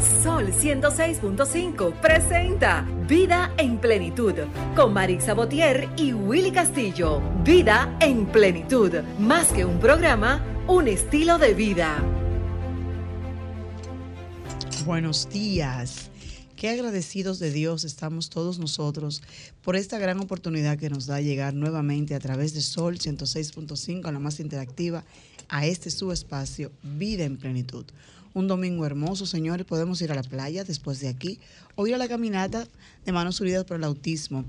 Sol 0.00 0.46
106.5 0.46 2.00
presenta 2.00 2.86
Vida 3.06 3.52
en 3.58 3.78
Plenitud 3.78 4.32
con 4.74 4.94
Marix 4.94 5.24
Sabotier 5.24 5.90
y 5.98 6.14
Willy 6.14 6.50
Castillo. 6.50 7.20
Vida 7.44 7.98
en 8.00 8.24
Plenitud, 8.24 8.94
más 9.18 9.48
que 9.52 9.66
un 9.66 9.78
programa, 9.78 10.42
un 10.66 10.88
estilo 10.88 11.36
de 11.36 11.52
vida. 11.52 12.02
Buenos 14.86 15.28
días. 15.28 16.10
Qué 16.56 16.70
agradecidos 16.70 17.38
de 17.38 17.50
Dios 17.50 17.84
estamos 17.84 18.30
todos 18.30 18.58
nosotros 18.58 19.22
por 19.60 19.76
esta 19.76 19.98
gran 19.98 20.18
oportunidad 20.20 20.78
que 20.78 20.88
nos 20.88 21.06
da 21.06 21.20
llegar 21.20 21.52
nuevamente 21.52 22.14
a 22.14 22.20
través 22.20 22.54
de 22.54 22.62
Sol 22.62 22.98
106.5, 22.98 24.10
la 24.10 24.18
más 24.18 24.40
interactiva, 24.40 25.04
a 25.50 25.66
este 25.66 25.90
su 25.90 26.10
espacio, 26.10 26.70
Vida 26.82 27.24
en 27.24 27.36
Plenitud. 27.36 27.84
Un 28.32 28.46
domingo 28.46 28.86
hermoso, 28.86 29.26
señores. 29.26 29.66
Podemos 29.66 30.00
ir 30.02 30.12
a 30.12 30.14
la 30.14 30.22
playa 30.22 30.62
después 30.62 31.00
de 31.00 31.08
aquí 31.08 31.40
o 31.74 31.86
ir 31.86 31.94
a 31.94 31.98
la 31.98 32.08
caminata 32.08 32.68
de 33.04 33.12
Manos 33.12 33.40
Unidas 33.40 33.64
por 33.64 33.76
el 33.76 33.84
Autismo. 33.84 34.44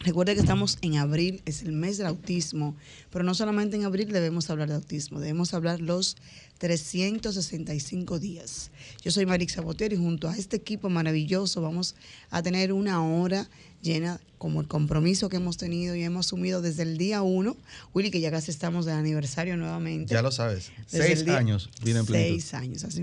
Recuerde 0.00 0.34
que 0.34 0.40
estamos 0.40 0.76
en 0.82 0.98
abril, 0.98 1.40
es 1.46 1.62
el 1.62 1.72
mes 1.72 1.96
del 1.96 2.06
autismo, 2.06 2.76
pero 3.10 3.24
no 3.24 3.34
solamente 3.34 3.76
en 3.76 3.84
abril 3.84 4.12
debemos 4.12 4.50
hablar 4.50 4.68
de 4.68 4.74
autismo, 4.74 5.20
debemos 5.20 5.54
hablar 5.54 5.80
los 5.80 6.16
365 6.58 8.18
días. 8.18 8.70
Yo 9.02 9.10
soy 9.10 9.24
Marix 9.24 9.56
Botero 9.56 9.94
y 9.94 9.98
junto 9.98 10.28
a 10.28 10.36
este 10.36 10.56
equipo 10.56 10.90
maravilloso 10.90 11.62
vamos 11.62 11.94
a 12.30 12.42
tener 12.42 12.74
una 12.74 13.02
hora 13.02 13.48
llena 13.86 14.20
como 14.36 14.60
el 14.60 14.68
compromiso 14.68 15.30
que 15.30 15.36
hemos 15.36 15.56
tenido 15.56 15.96
y 15.96 16.02
hemos 16.02 16.26
asumido 16.26 16.60
desde 16.60 16.82
el 16.82 16.98
día 16.98 17.22
uno. 17.22 17.56
Willy, 17.94 18.10
que 18.10 18.20
ya 18.20 18.30
casi 18.30 18.50
estamos 18.50 18.84
de 18.84 18.92
aniversario 18.92 19.56
nuevamente. 19.56 20.12
Ya 20.12 20.20
lo 20.20 20.30
sabes. 20.30 20.72
seis 20.86 21.26
años, 21.28 21.70
en 21.78 22.04
plenitud. 22.04 22.12
Seis 22.12 22.52
años, 22.52 22.84
así, 22.84 23.02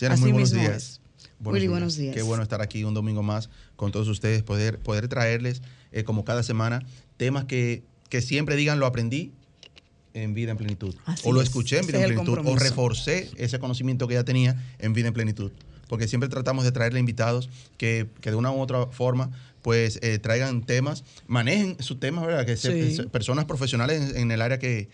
así 0.00 0.20
muy 0.20 0.32
buenos 0.32 0.50
días. 0.50 1.00
Willy, 1.44 1.68
buenos 1.68 1.96
días. 1.96 2.14
Qué 2.14 2.22
bueno 2.22 2.42
estar 2.42 2.62
aquí 2.62 2.82
un 2.82 2.94
domingo 2.94 3.22
más 3.22 3.50
con 3.76 3.92
todos 3.92 4.08
ustedes, 4.08 4.42
poder, 4.42 4.78
poder 4.78 5.06
traerles, 5.06 5.62
eh, 5.92 6.02
como 6.02 6.24
cada 6.24 6.42
semana, 6.42 6.82
temas 7.16 7.44
que, 7.44 7.84
que 8.08 8.22
siempre 8.22 8.56
digan 8.56 8.80
lo 8.80 8.86
aprendí 8.86 9.32
en 10.14 10.34
vida 10.34 10.50
en 10.50 10.56
plenitud. 10.56 10.94
o 11.24 11.32
lo 11.32 11.42
escuché 11.42 11.78
en 11.78 11.86
vida 11.86 12.02
en 12.02 12.14
plenitud. 12.14 12.38
O 12.44 12.56
reforcé 12.56 13.30
ese 13.36 13.58
conocimiento 13.58 14.08
que 14.08 14.14
ya 14.14 14.24
tenía 14.24 14.56
en 14.78 14.94
vida 14.94 15.08
en 15.08 15.14
plenitud. 15.14 15.52
Porque 15.88 16.08
siempre 16.08 16.28
tratamos 16.28 16.64
de 16.64 16.72
traerle 16.72 16.98
invitados 16.98 17.48
que, 17.76 18.08
que 18.20 18.30
de 18.30 18.36
una 18.36 18.50
u 18.50 18.60
otra 18.60 18.86
forma 18.86 19.30
pues 19.66 19.98
eh, 20.00 20.20
traigan 20.20 20.62
temas, 20.62 21.02
manejen 21.26 21.76
sus 21.80 21.98
temas, 21.98 22.24
¿verdad? 22.24 22.46
Que 22.46 22.54
personas 23.10 23.46
profesionales 23.46 24.14
en, 24.14 24.30
el 24.30 24.40
área 24.40 24.60
que, 24.60 24.88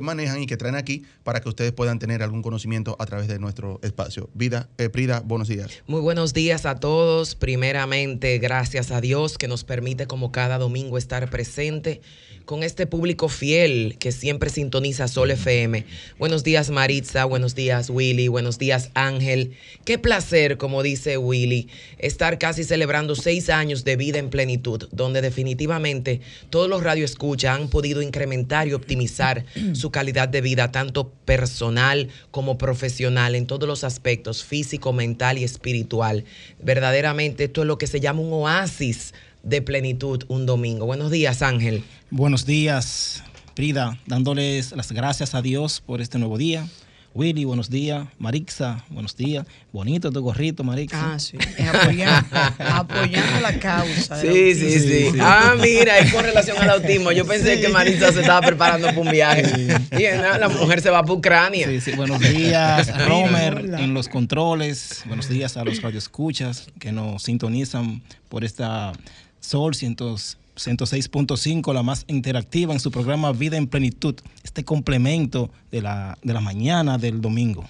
manejan 0.00 0.42
y 0.42 0.46
que 0.46 0.56
traen 0.56 0.76
aquí 0.76 1.04
para 1.24 1.42
que 1.42 1.50
ustedes 1.50 1.72
puedan 1.72 1.98
tener 1.98 2.22
algún 2.22 2.40
conocimiento 2.40 2.96
a 2.98 3.04
través 3.04 3.28
de 3.28 3.38
nuestro 3.38 3.80
espacio. 3.82 4.30
Vida, 4.32 4.70
eh, 4.78 4.88
Prida, 4.88 5.20
buenos 5.20 5.48
días. 5.48 5.70
Muy 5.86 6.00
buenos 6.00 6.32
días 6.32 6.64
a 6.64 6.76
todos. 6.76 7.34
Primeramente, 7.34 8.38
gracias 8.38 8.92
a 8.92 9.02
Dios 9.02 9.36
que 9.36 9.46
nos 9.46 9.62
permite 9.62 10.06
como 10.06 10.32
cada 10.32 10.56
domingo 10.56 10.96
estar 10.96 11.28
presente 11.28 12.00
con 12.44 12.62
este 12.62 12.86
público 12.86 13.28
fiel 13.28 13.96
que 13.98 14.12
siempre 14.12 14.50
sintoniza 14.50 15.08
Sol 15.08 15.30
FM. 15.30 15.84
Buenos 16.18 16.44
días 16.44 16.70
Maritza, 16.70 17.24
buenos 17.24 17.54
días 17.54 17.90
Willy, 17.90 18.28
buenos 18.28 18.58
días 18.58 18.90
Ángel. 18.94 19.52
Qué 19.84 19.98
placer, 19.98 20.58
como 20.58 20.82
dice 20.82 21.16
Willy, 21.16 21.68
estar 21.98 22.38
casi 22.38 22.64
celebrando 22.64 23.14
seis 23.14 23.48
años 23.48 23.84
de 23.84 23.96
vida 23.96 24.13
en 24.16 24.30
plenitud, 24.30 24.88
donde 24.92 25.20
definitivamente 25.20 26.20
todos 26.50 26.68
los 26.68 26.82
radioescuchas 26.82 27.58
han 27.58 27.68
podido 27.68 28.02
incrementar 28.02 28.68
y 28.68 28.72
optimizar 28.72 29.44
su 29.74 29.90
calidad 29.90 30.28
de 30.28 30.40
vida, 30.40 30.72
tanto 30.72 31.10
personal 31.24 32.08
como 32.30 32.58
profesional, 32.58 33.34
en 33.34 33.46
todos 33.46 33.68
los 33.68 33.84
aspectos, 33.84 34.44
físico, 34.44 34.92
mental 34.92 35.38
y 35.38 35.44
espiritual. 35.44 36.24
Verdaderamente 36.62 37.44
esto 37.44 37.62
es 37.62 37.66
lo 37.66 37.78
que 37.78 37.86
se 37.86 38.00
llama 38.00 38.20
un 38.20 38.32
oasis 38.32 39.14
de 39.42 39.62
plenitud 39.62 40.24
un 40.28 40.46
domingo. 40.46 40.86
Buenos 40.86 41.10
días, 41.10 41.42
Ángel. 41.42 41.84
Buenos 42.10 42.46
días, 42.46 43.22
Prida, 43.54 43.98
dándoles 44.06 44.72
las 44.72 44.90
gracias 44.92 45.34
a 45.34 45.42
Dios 45.42 45.82
por 45.84 46.00
este 46.00 46.18
nuevo 46.18 46.38
día. 46.38 46.66
Willy, 47.14 47.44
buenos 47.44 47.70
días. 47.70 48.08
Marixa, 48.18 48.84
buenos 48.90 49.16
días. 49.16 49.46
Bonito 49.72 50.10
tu 50.10 50.20
gorrito, 50.20 50.64
Marixa. 50.64 51.14
Ah, 51.14 51.18
sí. 51.20 51.38
Apoyando, 51.64 52.28
apoyando 52.58 53.40
la 53.40 53.56
causa. 53.60 54.20
Sí, 54.20 54.52
sí, 54.56 54.80
sí, 54.80 55.18
Ah, 55.20 55.54
mira, 55.60 56.00
y 56.00 56.10
con 56.10 56.24
relación 56.24 56.58
al 56.58 56.70
autismo, 56.70 57.12
yo 57.12 57.24
pensé 57.24 57.60
que 57.60 57.68
Marixa 57.68 58.12
se 58.12 58.22
estaba 58.22 58.44
preparando 58.44 58.88
para 58.88 58.98
un 59.00 59.10
viaje. 59.12 59.68
Y 59.92 60.02
la 60.38 60.48
mujer 60.48 60.80
se 60.80 60.90
va 60.90 61.02
para 61.02 61.12
Ucrania. 61.12 61.68
Sí, 61.68 61.80
sí. 61.80 61.92
Buenos 61.92 62.18
días, 62.18 62.90
Romer, 63.08 63.64
en 63.78 63.94
los 63.94 64.08
controles. 64.08 65.04
Buenos 65.06 65.28
días 65.28 65.56
a 65.56 65.64
los 65.64 65.80
radioescuchas 65.82 66.66
que 66.80 66.90
nos 66.90 67.22
sintonizan 67.22 68.02
por 68.28 68.42
esta 68.42 68.92
Sol 69.38 69.76
106.5, 70.56 71.72
la 71.72 71.82
más 71.82 72.04
interactiva 72.08 72.72
en 72.72 72.80
su 72.80 72.90
programa 72.90 73.32
Vida 73.32 73.56
en 73.56 73.66
Plenitud, 73.66 74.14
este 74.42 74.64
complemento 74.64 75.50
de 75.70 75.82
la, 75.82 76.18
de 76.22 76.32
la 76.32 76.40
mañana 76.40 76.98
del 76.98 77.20
domingo. 77.20 77.64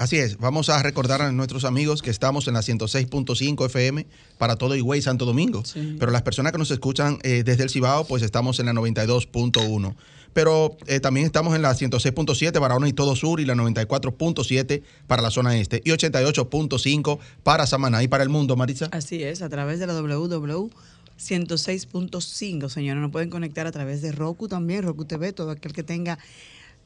Así 0.00 0.16
es, 0.16 0.38
vamos 0.38 0.70
a 0.70 0.82
recordar 0.82 1.20
a 1.20 1.30
nuestros 1.30 1.66
amigos 1.66 2.00
que 2.00 2.08
estamos 2.08 2.48
en 2.48 2.54
la 2.54 2.60
106.5 2.60 3.66
FM 3.66 4.06
para 4.38 4.56
todo 4.56 4.74
Higüey 4.74 5.02
Santo 5.02 5.26
Domingo. 5.26 5.62
Pero 5.98 6.10
las 6.10 6.22
personas 6.22 6.52
que 6.52 6.58
nos 6.58 6.70
escuchan 6.70 7.18
eh, 7.22 7.42
desde 7.44 7.64
el 7.64 7.68
Cibao, 7.68 8.04
pues 8.04 8.22
estamos 8.22 8.58
en 8.60 8.66
la 8.66 8.72
92.1. 8.72 9.94
Pero 10.32 10.78
eh, 10.86 11.00
también 11.00 11.26
estamos 11.26 11.54
en 11.54 11.60
la 11.60 11.72
106.7 11.72 12.52
para 12.52 12.60
Barahona 12.60 12.88
y 12.88 12.94
todo 12.94 13.14
sur 13.14 13.40
y 13.40 13.44
la 13.44 13.54
94.7 13.54 14.82
para 15.06 15.20
la 15.20 15.30
zona 15.30 15.58
este 15.58 15.82
y 15.84 15.90
88.5 15.90 17.18
para 17.42 17.66
Samaná 17.66 18.02
y 18.02 18.08
para 18.08 18.22
el 18.22 18.30
mundo, 18.30 18.56
Marisa. 18.56 18.88
Así 18.92 19.22
es, 19.22 19.42
a 19.42 19.50
través 19.50 19.80
de 19.80 19.86
la 19.86 19.92
www 20.00 20.70
106.5, 21.20 22.68
señores. 22.68 23.02
Nos 23.02 23.10
pueden 23.10 23.30
conectar 23.30 23.66
a 23.66 23.72
través 23.72 24.00
de 24.02 24.12
Roku 24.12 24.48
también, 24.48 24.82
Roku 24.82 25.04
TV, 25.04 25.32
todo 25.32 25.50
aquel 25.50 25.72
que 25.72 25.82
tenga. 25.82 26.18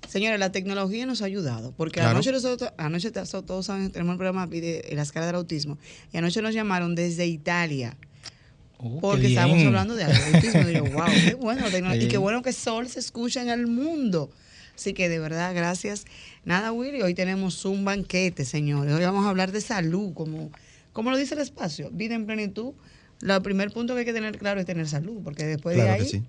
Señores, 0.08 0.38
la 0.38 0.52
tecnología 0.52 1.06
nos 1.06 1.22
ha 1.22 1.26
ayudado, 1.26 1.72
porque 1.72 2.00
anoche 2.00 2.30
nosotros, 2.30 2.70
anoche 2.76 3.10
todos 3.10 3.66
saben, 3.66 3.90
tenemos 3.90 4.12
el 4.12 4.18
programa 4.18 4.46
de 4.46 4.86
la 4.92 5.02
escala 5.02 5.26
del 5.26 5.36
autismo, 5.36 5.78
y 6.12 6.18
anoche 6.18 6.42
nos 6.42 6.52
llamaron 6.52 6.94
desde 6.94 7.26
Italia. 7.26 7.96
Oh, 8.76 9.00
porque 9.00 9.28
estábamos 9.28 9.64
hablando 9.64 9.94
de 9.94 10.04
autismo. 10.04 10.68
y 10.68 10.74
yo, 10.74 10.84
wow, 10.92 11.06
qué 11.24 11.34
bueno. 11.34 11.64
Y 11.94 12.08
qué 12.08 12.18
bueno 12.18 12.42
que 12.42 12.52
Sol 12.52 12.88
se 12.88 13.00
escucha 13.00 13.40
en 13.40 13.48
el 13.48 13.66
mundo. 13.66 14.30
Así 14.74 14.92
que 14.92 15.08
de 15.08 15.20
verdad, 15.20 15.54
gracias. 15.54 16.04
Nada, 16.44 16.72
Willy, 16.72 17.00
hoy 17.00 17.14
tenemos 17.14 17.64
un 17.64 17.84
banquete, 17.84 18.44
señores. 18.44 18.92
Hoy 18.92 19.04
vamos 19.04 19.24
a 19.24 19.30
hablar 19.30 19.52
de 19.52 19.60
salud, 19.60 20.12
como, 20.12 20.50
como 20.92 21.12
lo 21.12 21.16
dice 21.16 21.34
el 21.34 21.40
espacio, 21.40 21.90
vida 21.92 22.14
en 22.14 22.26
plenitud 22.26 22.74
lo 23.24 23.42
primer 23.42 23.70
punto 23.70 23.94
que 23.94 24.00
hay 24.00 24.04
que 24.04 24.12
tener 24.12 24.36
claro 24.38 24.60
es 24.60 24.66
tener 24.66 24.86
salud, 24.86 25.22
porque 25.24 25.44
después 25.46 25.76
de 25.76 25.88
ahí 25.88 26.22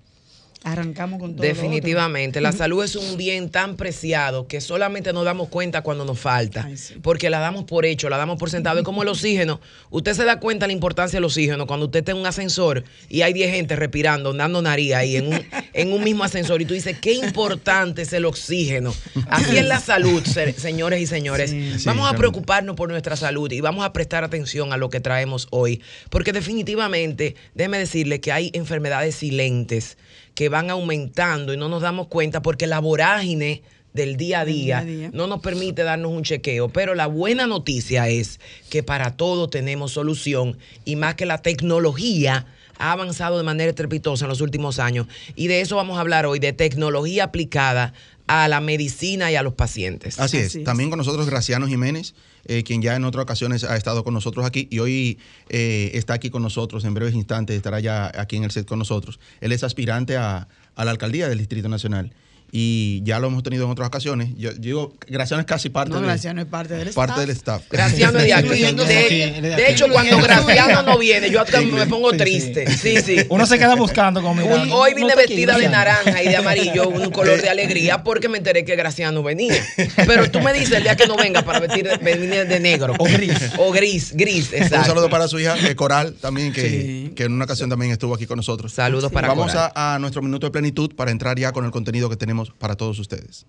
arrancamos 0.64 1.20
con 1.20 1.36
todo. 1.36 1.46
Definitivamente, 1.46 2.40
la 2.40 2.52
salud 2.52 2.82
es 2.84 2.96
un 2.96 3.16
bien 3.16 3.50
tan 3.50 3.76
preciado 3.76 4.46
que 4.46 4.60
solamente 4.60 5.12
nos 5.12 5.24
damos 5.24 5.48
cuenta 5.48 5.82
cuando 5.82 6.04
nos 6.04 6.18
falta, 6.18 6.68
porque 7.02 7.30
la 7.30 7.38
damos 7.38 7.64
por 7.64 7.84
hecho, 7.84 8.08
la 8.08 8.16
damos 8.16 8.38
por 8.38 8.50
sentado. 8.50 8.78
Es 8.78 8.84
como 8.84 9.02
el 9.02 9.08
oxígeno. 9.16 9.60
Usted 9.90 10.14
se 10.14 10.24
da 10.24 10.40
cuenta 10.40 10.64
de 10.64 10.68
la 10.68 10.72
importancia 10.72 11.16
del 11.16 11.24
oxígeno 11.24 11.66
cuando 11.66 11.86
usted 11.86 12.00
está 12.00 12.12
en 12.12 12.18
un 12.18 12.26
ascensor 12.26 12.84
y 13.08 13.22
hay 13.22 13.32
10 13.32 13.50
gente 13.50 13.76
respirando, 13.76 14.32
dando 14.32 14.62
nariz 14.62 14.94
ahí 14.94 15.16
en 15.16 15.28
un, 15.28 15.44
en 15.72 15.92
un 15.92 16.02
mismo 16.02 16.24
ascensor 16.24 16.60
y 16.62 16.64
tú 16.64 16.74
dices, 16.74 16.98
qué 17.00 17.12
importante 17.12 18.02
es 18.02 18.12
el 18.12 18.24
oxígeno. 18.24 18.94
Así 19.28 19.56
es 19.56 19.64
la 19.64 19.80
salud, 19.80 20.22
señores 20.24 21.00
y 21.00 21.06
señores. 21.06 21.84
vamos 21.84 22.12
a 22.12 22.16
preocuparnos 22.16 22.76
por 22.76 22.88
nuestra 22.88 23.16
salud 23.16 23.50
y 23.52 23.60
vamos 23.60 23.84
a 23.84 23.92
prestar 23.92 24.24
atención 24.24 24.72
a 24.72 24.76
lo 24.76 24.90
que 24.90 25.00
traemos 25.00 25.48
hoy, 25.50 25.82
porque 26.10 26.32
definitivamente, 26.32 27.36
déjeme 27.54 27.78
decirle 27.78 28.20
que 28.20 28.32
hay 28.32 28.50
enfermedades 28.52 29.16
silentes 29.16 29.96
que 30.36 30.50
van 30.50 30.70
aumentando 30.70 31.54
y 31.54 31.56
no 31.56 31.68
nos 31.68 31.82
damos 31.82 32.08
cuenta 32.08 32.42
porque 32.42 32.66
la 32.68 32.78
vorágine 32.78 33.62
del 33.94 34.18
día 34.18 34.40
a 34.40 34.44
día, 34.44 34.86
no 35.12 35.26
nos 35.26 35.40
permite 35.40 35.82
darnos 35.82 36.12
un 36.12 36.22
chequeo. 36.22 36.68
Pero 36.68 36.94
la 36.94 37.06
buena 37.06 37.46
noticia 37.46 38.08
es 38.08 38.38
que 38.68 38.82
para 38.82 39.16
todo 39.16 39.48
tenemos 39.48 39.92
solución 39.92 40.58
y 40.84 40.96
más 40.96 41.14
que 41.14 41.24
la 41.24 41.38
tecnología 41.38 42.44
ha 42.78 42.92
avanzado 42.92 43.38
de 43.38 43.44
manera 43.44 43.70
estrepitosa 43.70 44.26
en 44.26 44.28
los 44.28 44.42
últimos 44.42 44.78
años. 44.78 45.06
Y 45.34 45.46
de 45.46 45.62
eso 45.62 45.76
vamos 45.76 45.96
a 45.96 46.02
hablar 46.02 46.26
hoy, 46.26 46.38
de 46.38 46.52
tecnología 46.52 47.24
aplicada 47.24 47.94
a 48.26 48.48
la 48.48 48.60
medicina 48.60 49.30
y 49.30 49.36
a 49.36 49.42
los 49.42 49.54
pacientes. 49.54 50.18
Así 50.18 50.38
es. 50.38 50.62
También 50.64 50.90
con 50.90 50.98
nosotros 50.98 51.26
Graciano 51.26 51.66
Jiménez, 51.66 52.14
eh, 52.44 52.62
quien 52.64 52.82
ya 52.82 52.96
en 52.96 53.04
otras 53.04 53.22
ocasiones 53.22 53.64
ha 53.64 53.76
estado 53.76 54.04
con 54.04 54.14
nosotros 54.14 54.44
aquí 54.44 54.68
y 54.70 54.78
hoy 54.80 55.18
eh, 55.48 55.92
está 55.94 56.14
aquí 56.14 56.30
con 56.30 56.42
nosotros. 56.42 56.84
En 56.84 56.94
breves 56.94 57.14
instantes 57.14 57.56
estará 57.56 57.80
ya 57.80 58.10
aquí 58.14 58.36
en 58.36 58.44
el 58.44 58.50
set 58.50 58.66
con 58.66 58.78
nosotros. 58.78 59.20
Él 59.40 59.52
es 59.52 59.62
aspirante 59.62 60.16
a, 60.16 60.48
la 60.76 60.90
alcaldía 60.90 61.28
del 61.28 61.38
Distrito 61.38 61.68
Nacional 61.68 62.12
y 62.52 63.02
ya 63.04 63.18
lo 63.18 63.26
hemos 63.26 63.42
tenido 63.42 63.64
en 63.64 63.70
otras 63.70 63.88
ocasiones. 63.88 64.30
Yo, 64.36 64.52
digo, 64.52 64.94
Graciano 65.08 65.40
es 65.40 65.46
casi 65.46 65.68
parte, 65.68 65.92
no, 65.92 66.00
de, 66.00 66.06
Graciano 66.06 66.40
es 66.40 66.46
parte 66.46 66.74
del 66.74 66.90
parte 66.90 67.12
staff. 67.12 67.26
del 67.26 67.30
staff. 67.36 67.62
Graciano 67.70 68.18
es 68.18 68.24
de 68.24 68.34
aquí. 68.34 69.40
De, 69.40 69.70
hecho, 69.70 69.86
cuando 69.90 70.18
Graciano 70.18 70.82
no 70.82 70.98
viene, 70.98 71.30
yo 71.30 71.40
hasta 71.40 71.60
me 71.60 71.86
pongo 71.86 72.12
triste. 72.12 72.66
Sí, 72.76 73.02
sí. 73.02 73.26
Uno 73.28 73.46
se 73.46 73.58
queda 73.58 73.74
buscando 73.74 74.22
conmigo. 74.22 74.48
Hoy 74.72 74.94
vine 74.94 75.14
vestida 75.14 75.58
de 75.58 75.68
naranja 75.68 76.22
y 76.22 76.28
de 76.28 76.36
amarillo, 76.36 76.88
un 76.88 77.10
color 77.16 77.40
de 77.42 77.48
alegría, 77.48 78.02
porque 78.02 78.28
me 78.28 78.38
enteré 78.38 78.64
que 78.64 78.76
Graciano 78.76 79.22
venía. 79.22 79.62
Pero 80.06 80.30
tú 80.30 80.40
me 80.40 80.52
dices 80.52 80.72
el 80.72 80.84
día 80.84 80.96
que 80.96 81.06
no 81.06 81.16
venga 81.16 81.42
para 81.42 81.60
vestir 81.60 81.88
de, 81.88 81.96
venir 81.96 82.46
de 82.46 82.60
negro. 82.60 82.94
O 82.98 83.04
gris. 83.04 83.50
O 83.58 83.72
gris, 83.72 84.12
gris, 84.14 84.52
exacto. 84.52 84.78
Un 84.78 84.84
saludo 84.84 85.10
para 85.10 85.28
su 85.28 85.38
hija, 85.40 85.56
eh, 85.66 85.74
Coral, 85.74 86.14
también, 86.20 86.52
que, 86.52 87.12
que, 87.14 87.24
en 87.24 87.32
una 87.32 87.44
ocasión 87.44 87.68
también 87.68 87.92
estuvo 87.92 88.14
aquí 88.14 88.26
con 88.26 88.36
nosotros. 88.36 88.72
Saludos 88.72 89.10
para 89.10 89.28
Vamos 89.28 89.54
A, 89.54 89.94
a 89.94 89.98
nuestro 89.98 90.22
minuto 90.22 90.46
de 90.46 90.52
plenitud 90.52 90.94
para 90.94 91.10
entrar 91.10 91.38
ya 91.38 91.52
con 91.52 91.64
el 91.64 91.70
contenido 91.70 92.08
que 92.08 92.16
tenemos 92.16 92.35
para 92.58 92.76
todos 92.76 92.98
ustedes. 92.98 93.46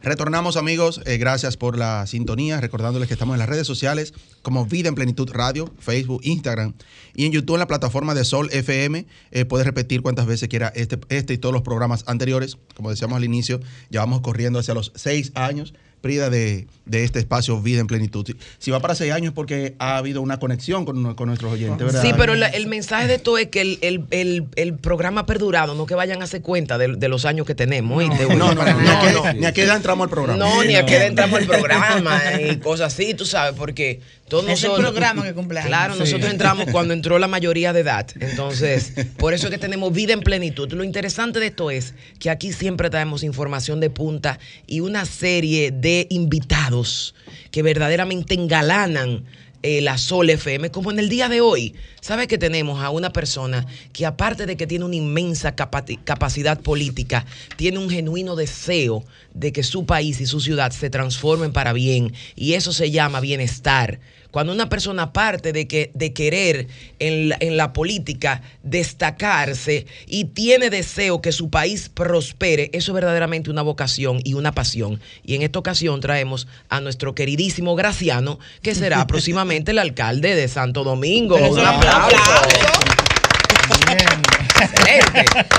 Retornamos 0.00 0.56
amigos, 0.56 1.02
eh, 1.04 1.18
gracias 1.18 1.58
por 1.58 1.76
la 1.76 2.06
sintonía, 2.06 2.58
recordándoles 2.58 3.06
que 3.06 3.12
estamos 3.12 3.34
en 3.34 3.40
las 3.40 3.48
redes 3.50 3.66
sociales 3.66 4.14
como 4.40 4.64
Vida 4.64 4.88
en 4.88 4.94
Plenitud 4.94 5.28
Radio, 5.30 5.70
Facebook, 5.78 6.22
Instagram 6.24 6.72
y 7.14 7.26
en 7.26 7.32
YouTube 7.32 7.56
en 7.56 7.60
la 7.60 7.66
plataforma 7.66 8.14
de 8.14 8.24
Sol 8.24 8.48
FM. 8.50 9.04
Eh, 9.30 9.44
puedes 9.44 9.66
repetir 9.66 10.00
cuantas 10.00 10.24
veces 10.24 10.48
quiera 10.48 10.72
este, 10.74 10.98
este 11.10 11.34
y 11.34 11.38
todos 11.38 11.52
los 11.52 11.60
programas 11.60 12.04
anteriores. 12.06 12.56
Como 12.74 12.88
decíamos 12.88 13.18
al 13.18 13.24
inicio, 13.24 13.60
ya 13.90 14.00
vamos 14.00 14.22
corriendo 14.22 14.58
hacia 14.58 14.72
los 14.72 14.90
seis 14.94 15.32
años 15.34 15.74
Prida 16.00 16.30
de, 16.30 16.66
este 16.90 17.18
espacio 17.18 17.60
Vida 17.60 17.80
en 17.80 17.86
Plenitud. 17.86 18.26
Si 18.58 18.70
va 18.70 18.80
para 18.80 18.94
seis 18.94 19.12
años 19.12 19.28
es 19.28 19.34
porque 19.34 19.74
ha 19.78 19.96
habido 19.96 20.22
una 20.22 20.38
conexión 20.38 20.84
con, 20.84 21.02
nuestros 21.02 21.52
oyentes, 21.52 21.86
¿verdad? 21.86 22.02
Sí, 22.02 22.12
pero 22.16 22.34
el 22.34 22.66
mensaje 22.66 23.06
de 23.06 23.16
esto 23.16 23.36
es 23.38 23.48
que 23.48 23.60
el, 23.80 24.78
programa 24.80 25.22
ha 25.22 25.26
perdurado, 25.26 25.74
no 25.74 25.86
que 25.86 25.94
vayan 25.94 26.20
a 26.22 26.24
hacer 26.24 26.42
cuenta 26.42 26.78
de, 26.78 27.08
los 27.08 27.24
años 27.24 27.46
que 27.46 27.54
tenemos. 27.54 28.04
No, 28.36 28.54
no, 28.54 28.64
no, 28.64 29.32
ni 29.34 29.46
a 29.46 29.52
qué 29.52 29.62
edad 29.62 29.76
entramos 29.76 30.04
al 30.04 30.10
programa. 30.10 30.38
No, 30.38 30.64
ni 30.64 30.76
a 30.76 30.86
qué 30.86 30.96
edad 30.96 31.06
entramos 31.06 31.40
al 31.40 31.46
programa 31.46 32.20
y 32.40 32.56
cosas 32.56 32.92
así, 32.92 33.14
tú 33.14 33.24
sabes, 33.24 33.54
porque 33.56 34.00
todos 34.28 34.48
es 34.48 34.64
el 34.64 34.72
programa 34.72 35.24
que 35.24 35.34
cumple 35.34 35.60
Claro, 35.62 35.96
nosotros 35.96 36.30
entramos 36.30 36.66
cuando 36.70 36.94
entró 36.94 37.18
la 37.18 37.28
mayoría 37.28 37.72
de 37.72 37.80
edad. 37.80 38.06
Entonces, 38.20 38.92
por 39.16 39.34
eso 39.34 39.46
es 39.46 39.52
que 39.52 39.58
tenemos 39.58 39.92
vida 39.92 40.12
en 40.12 40.20
plenitud. 40.20 40.72
Lo 40.72 40.84
interesante 40.84 41.40
de 41.40 41.46
esto 41.46 41.70
es 41.70 41.94
que 42.18 42.30
aquí 42.30 42.52
siempre 42.52 42.90
traemos 42.90 43.22
información 43.22 43.80
de 43.80 43.90
punta 43.90 44.38
y 44.66 44.80
una 44.80 45.04
serie 45.04 45.70
de 45.70 46.06
invitados 46.10 47.14
que 47.50 47.62
verdaderamente 47.62 48.34
engalanan 48.34 49.24
eh, 49.64 49.80
la 49.80 49.98
Sol 49.98 50.30
FM, 50.30 50.70
como 50.70 50.92
en 50.92 51.00
el 51.00 51.08
día 51.08 51.28
de 51.28 51.40
hoy. 51.40 51.74
¿Sabe 52.00 52.28
que 52.28 52.38
tenemos 52.38 52.80
a 52.80 52.90
una 52.90 53.12
persona 53.12 53.66
que 53.92 54.06
aparte 54.06 54.46
de 54.46 54.56
que 54.56 54.68
tiene 54.68 54.84
una 54.84 54.94
inmensa 54.94 55.56
capacidad 55.56 56.60
política, 56.60 57.26
tiene 57.56 57.78
un 57.78 57.90
genuino 57.90 58.36
deseo 58.36 59.04
de 59.34 59.52
que 59.52 59.64
su 59.64 59.84
país 59.84 60.20
y 60.20 60.26
su 60.26 60.40
ciudad 60.40 60.70
se 60.70 60.90
transformen 60.90 61.52
para 61.52 61.72
bien? 61.72 62.12
Y 62.36 62.52
eso 62.52 62.72
se 62.72 62.92
llama 62.92 63.18
bienestar. 63.18 63.98
Cuando 64.30 64.52
una 64.52 64.68
persona 64.68 65.12
parte 65.12 65.52
de, 65.52 65.66
que, 65.66 65.90
de 65.94 66.12
querer 66.12 66.68
en 66.98 67.56
la, 67.56 67.72
política 67.72 68.42
destacarse 68.62 69.86
y 70.06 70.24
tiene 70.24 70.70
deseo 70.70 71.20
que 71.20 71.32
su 71.32 71.50
país 71.50 71.88
prospere, 71.88 72.70
eso 72.72 72.92
es 72.92 72.94
verdaderamente 72.94 73.50
una 73.50 73.62
vocación 73.62 74.20
y 74.24 74.34
una 74.34 74.52
pasión. 74.52 75.00
Y 75.24 75.34
en 75.34 75.42
esta 75.42 75.58
ocasión 75.58 76.00
traemos 76.00 76.46
a 76.68 76.80
nuestro 76.80 77.14
queridísimo 77.14 77.74
Graciano, 77.74 78.38
que 78.62 78.74
será 78.74 79.06
próximamente 79.08 79.70
el 79.70 79.78
alcalde 79.78 80.34
de 80.34 80.48
Santo 80.48 80.84
Domingo. 80.84 81.36
Un 81.36 81.60
aplauso. 81.60 82.16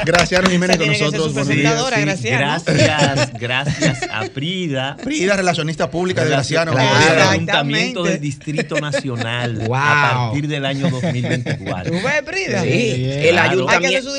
Gracias, 0.06 0.50
Jiménez, 0.50 0.78
con 0.78 0.88
nosotros. 0.88 1.34
Gracias, 1.34 3.34
gracias 3.40 4.04
a 4.12 4.26
Prida. 4.26 4.98
Prida, 4.98 5.36
relacionista 5.36 5.90
pública 5.90 6.24
de 6.24 6.32
Graciano. 6.32 6.74
El 6.74 7.20
Ayuntamiento 7.20 8.04
del 8.04 8.20
Distrito 8.20 8.80
Nacional 8.80 9.68
a 9.74 10.30
partir 10.32 10.48
del 10.48 10.66
año 10.66 10.90
2024. 10.90 11.94
Prida? 12.26 12.64
Sí, 12.64 13.06
el, 13.06 13.38
ayuntamiento, 13.38 14.10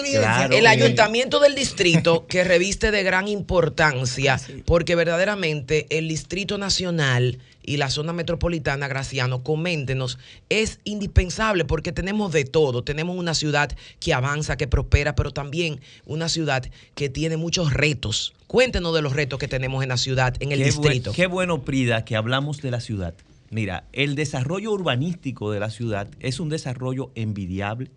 el 0.50 0.66
ayuntamiento 0.66 1.40
del 1.40 1.54
distrito 1.54 2.26
que 2.26 2.44
reviste 2.44 2.90
de 2.90 3.02
gran 3.02 3.28
importancia 3.28 4.40
porque 4.64 4.94
verdaderamente 4.94 5.86
el 5.90 6.08
Distrito 6.08 6.58
Nacional 6.58 7.38
y 7.70 7.76
la 7.76 7.88
zona 7.88 8.12
metropolitana, 8.12 8.88
Graciano, 8.88 9.44
coméntenos, 9.44 10.18
es 10.48 10.80
indispensable 10.82 11.64
porque 11.64 11.92
tenemos 11.92 12.32
de 12.32 12.44
todo. 12.44 12.82
Tenemos 12.82 13.16
una 13.16 13.32
ciudad 13.32 13.70
que 14.00 14.12
avanza, 14.12 14.56
que 14.56 14.66
prospera, 14.66 15.14
pero 15.14 15.30
también 15.30 15.80
una 16.04 16.28
ciudad 16.28 16.68
que 16.96 17.08
tiene 17.08 17.36
muchos 17.36 17.72
retos. 17.72 18.34
Cuéntenos 18.48 18.92
de 18.92 19.02
los 19.02 19.12
retos 19.12 19.38
que 19.38 19.46
tenemos 19.46 19.84
en 19.84 19.90
la 19.90 19.98
ciudad, 19.98 20.34
en 20.40 20.50
el 20.50 20.64
distrito. 20.64 21.12
qué 21.12 21.28
bueno, 21.28 21.62
Prida, 21.62 22.04
que 22.04 22.16
hablamos 22.16 22.60
de 22.60 22.72
la 22.72 22.80
ciudad. 22.80 23.14
Mira, 23.50 23.84
el 23.92 24.16
desarrollo 24.16 24.72
urbanístico 24.72 25.52
de 25.52 25.60
la 25.60 25.70
ciudad 25.70 26.08
es 26.18 26.40
un 26.40 26.48
desarrollo 26.48 27.12
envidiable 27.14 27.92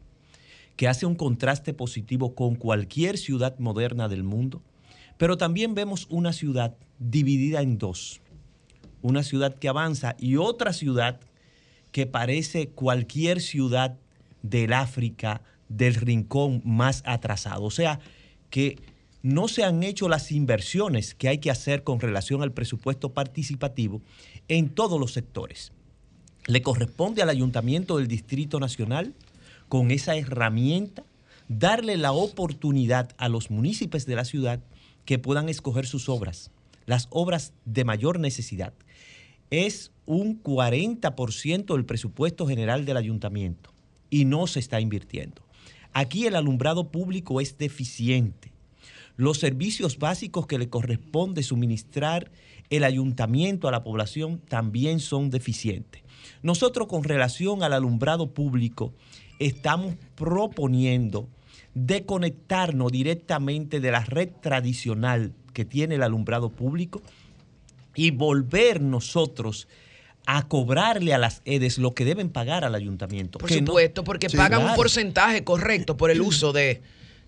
que 0.76 0.88
hace 0.88 1.08
un 1.08 1.16
contraste 1.16 1.74
positivo 1.74 2.36
con 2.36 2.54
cualquier 2.54 3.18
ciudad 3.18 3.58
moderna 3.58 4.08
del 4.08 4.22
mundo, 4.22 4.62
pero 5.18 5.36
también 5.36 5.74
vemos 5.74 6.06
una 6.12 6.32
ciudad 6.32 6.76
dividida 7.00 7.64
en 7.64 7.80
dos 7.80 8.22
una 9.04 9.22
ciudad 9.22 9.54
que 9.54 9.68
avanza 9.68 10.16
y 10.18 10.38
otra 10.38 10.74
ciudad 10.74 11.20
que 11.92 12.08
parece 12.08 12.70
cualquier 12.70 13.40
ciudad 13.40 14.00
del 14.42 14.74
África, 14.74 15.42
del 15.70 15.94
rincón 15.94 16.62
más 16.66 17.04
atrasado. 17.06 17.64
O 17.64 17.72
sea, 17.72 18.00
que 18.50 18.80
no 19.22 19.48
se 19.48 19.64
han 19.64 19.84
hecho 19.84 20.10
las 20.10 20.32
inversiones 20.32 21.14
que 21.14 21.30
hay 21.30 21.38
que 21.38 21.52
hacer 21.52 21.84
con 21.84 22.00
relación 22.00 22.42
al 22.42 22.52
presupuesto 22.52 23.14
participativo 23.14 24.02
en 24.48 24.70
todos 24.70 25.00
los 25.00 25.14
sectores. 25.14 25.72
Le 26.48 26.62
corresponde 26.62 27.22
al 27.22 27.30
Ayuntamiento 27.30 27.98
del 27.98 28.08
Distrito 28.08 28.60
Nacional, 28.60 29.14
con 29.70 29.92
esa 29.92 30.16
herramienta, 30.16 31.04
darle 31.48 31.98
la 31.98 32.12
oportunidad 32.12 33.12
a 33.18 33.30
los 33.30 33.50
municipios 33.50 34.06
de 34.06 34.16
la 34.16 34.26
ciudad 34.26 34.60
que 35.06 35.20
puedan 35.20 35.50
escoger 35.50 35.86
sus 35.86 36.10
obras, 36.10 36.52
las 36.86 37.08
obras 37.12 37.54
de 37.66 37.86
mayor 37.86 38.20
necesidad 38.20 38.74
es 39.54 39.92
un 40.08 40.42
40% 40.42 41.76
del 41.76 41.86
presupuesto 41.86 42.48
general 42.48 42.86
del 42.86 42.98
ayuntamiento 42.98 43.72
y 44.10 44.26
no 44.26 44.48
se 44.48 44.60
está 44.60 44.82
invirtiendo. 44.82 45.44
Aquí 45.94 46.26
el 46.26 46.36
alumbrado 46.36 46.90
público 46.90 47.40
es 47.40 47.56
deficiente. 47.60 48.52
Los 49.16 49.38
servicios 49.38 50.00
básicos 50.00 50.48
que 50.48 50.58
le 50.58 50.70
corresponde 50.70 51.44
suministrar 51.44 52.32
el 52.72 52.84
ayuntamiento 52.84 53.68
a 53.68 53.72
la 53.72 53.84
población 53.84 54.40
también 54.40 55.00
son 55.00 55.30
deficientes. 55.30 56.02
Nosotros 56.42 56.88
con 56.88 57.04
relación 57.04 57.62
al 57.62 57.74
alumbrado 57.74 58.34
público 58.34 58.92
estamos 59.38 59.94
proponiendo 60.16 61.30
desconectarnos 61.76 62.92
directamente 62.92 63.80
de 63.80 63.92
la 63.92 64.04
red 64.04 64.30
tradicional 64.42 65.36
que 65.54 65.64
tiene 65.64 65.94
el 65.96 66.02
alumbrado 66.02 66.50
público 66.50 67.04
y 67.96 68.12
volver 68.12 68.82
nosotros 68.82 69.68
a 70.26 70.48
cobrarle 70.48 71.14
a 71.14 71.18
las 71.18 71.42
EDES 71.46 71.78
lo 71.78 71.94
que 71.94 72.06
deben 72.06 72.30
pagar 72.30 72.64
al 72.64 72.76
ayuntamiento. 72.76 73.40
Por 73.40 73.52
supuesto, 73.52 74.04
porque 74.04 74.30
pagan 74.30 74.64
un 74.66 74.76
porcentaje 74.76 75.44
correcto 75.44 75.98
por 75.98 76.12
el 76.12 76.22
uso 76.22 76.54
de, 76.54 76.82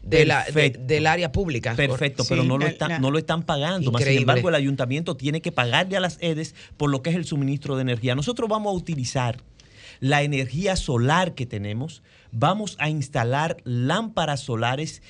la, 0.03 0.45
del 0.45 1.07
área 1.07 1.31
pública. 1.31 1.75
Perfecto, 1.75 2.23
pero 2.27 2.43
no 2.43 2.57
lo, 2.57 2.65
están, 2.65 3.01
no 3.01 3.11
lo 3.11 3.17
están 3.17 3.43
pagando. 3.43 3.91
Más 3.91 4.03
sin 4.03 4.19
embargo, 4.19 4.49
el 4.49 4.55
ayuntamiento 4.55 5.17
tiene 5.17 5.41
que 5.41 5.51
pagarle 5.51 5.97
a 5.97 5.99
las 5.99 6.17
EDES 6.21 6.55
por 6.77 6.89
lo 6.89 7.01
que 7.01 7.09
es 7.09 7.15
el 7.15 7.25
suministro 7.25 7.75
de 7.75 7.81
energía. 7.81 8.15
Nosotros 8.15 8.49
vamos 8.49 8.73
a 8.73 8.77
utilizar 8.77 9.37
la 9.99 10.23
energía 10.23 10.75
solar 10.75 11.35
que 11.35 11.45
tenemos, 11.45 12.01
vamos 12.31 12.75
a 12.79 12.89
instalar 12.89 13.57
lámparas 13.63 14.41
solares 14.41 15.01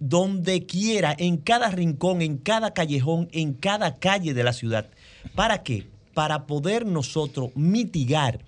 donde 0.00 0.66
quiera, 0.66 1.14
en 1.18 1.36
cada 1.38 1.70
rincón, 1.70 2.20
en 2.20 2.36
cada 2.36 2.74
callejón, 2.74 3.28
en 3.32 3.54
cada 3.54 3.96
calle 3.96 4.34
de 4.34 4.44
la 4.44 4.52
ciudad. 4.52 4.90
¿Para 5.34 5.62
qué? 5.62 5.86
para 6.14 6.46
poder 6.46 6.86
nosotros 6.86 7.50
mitigar 7.54 8.40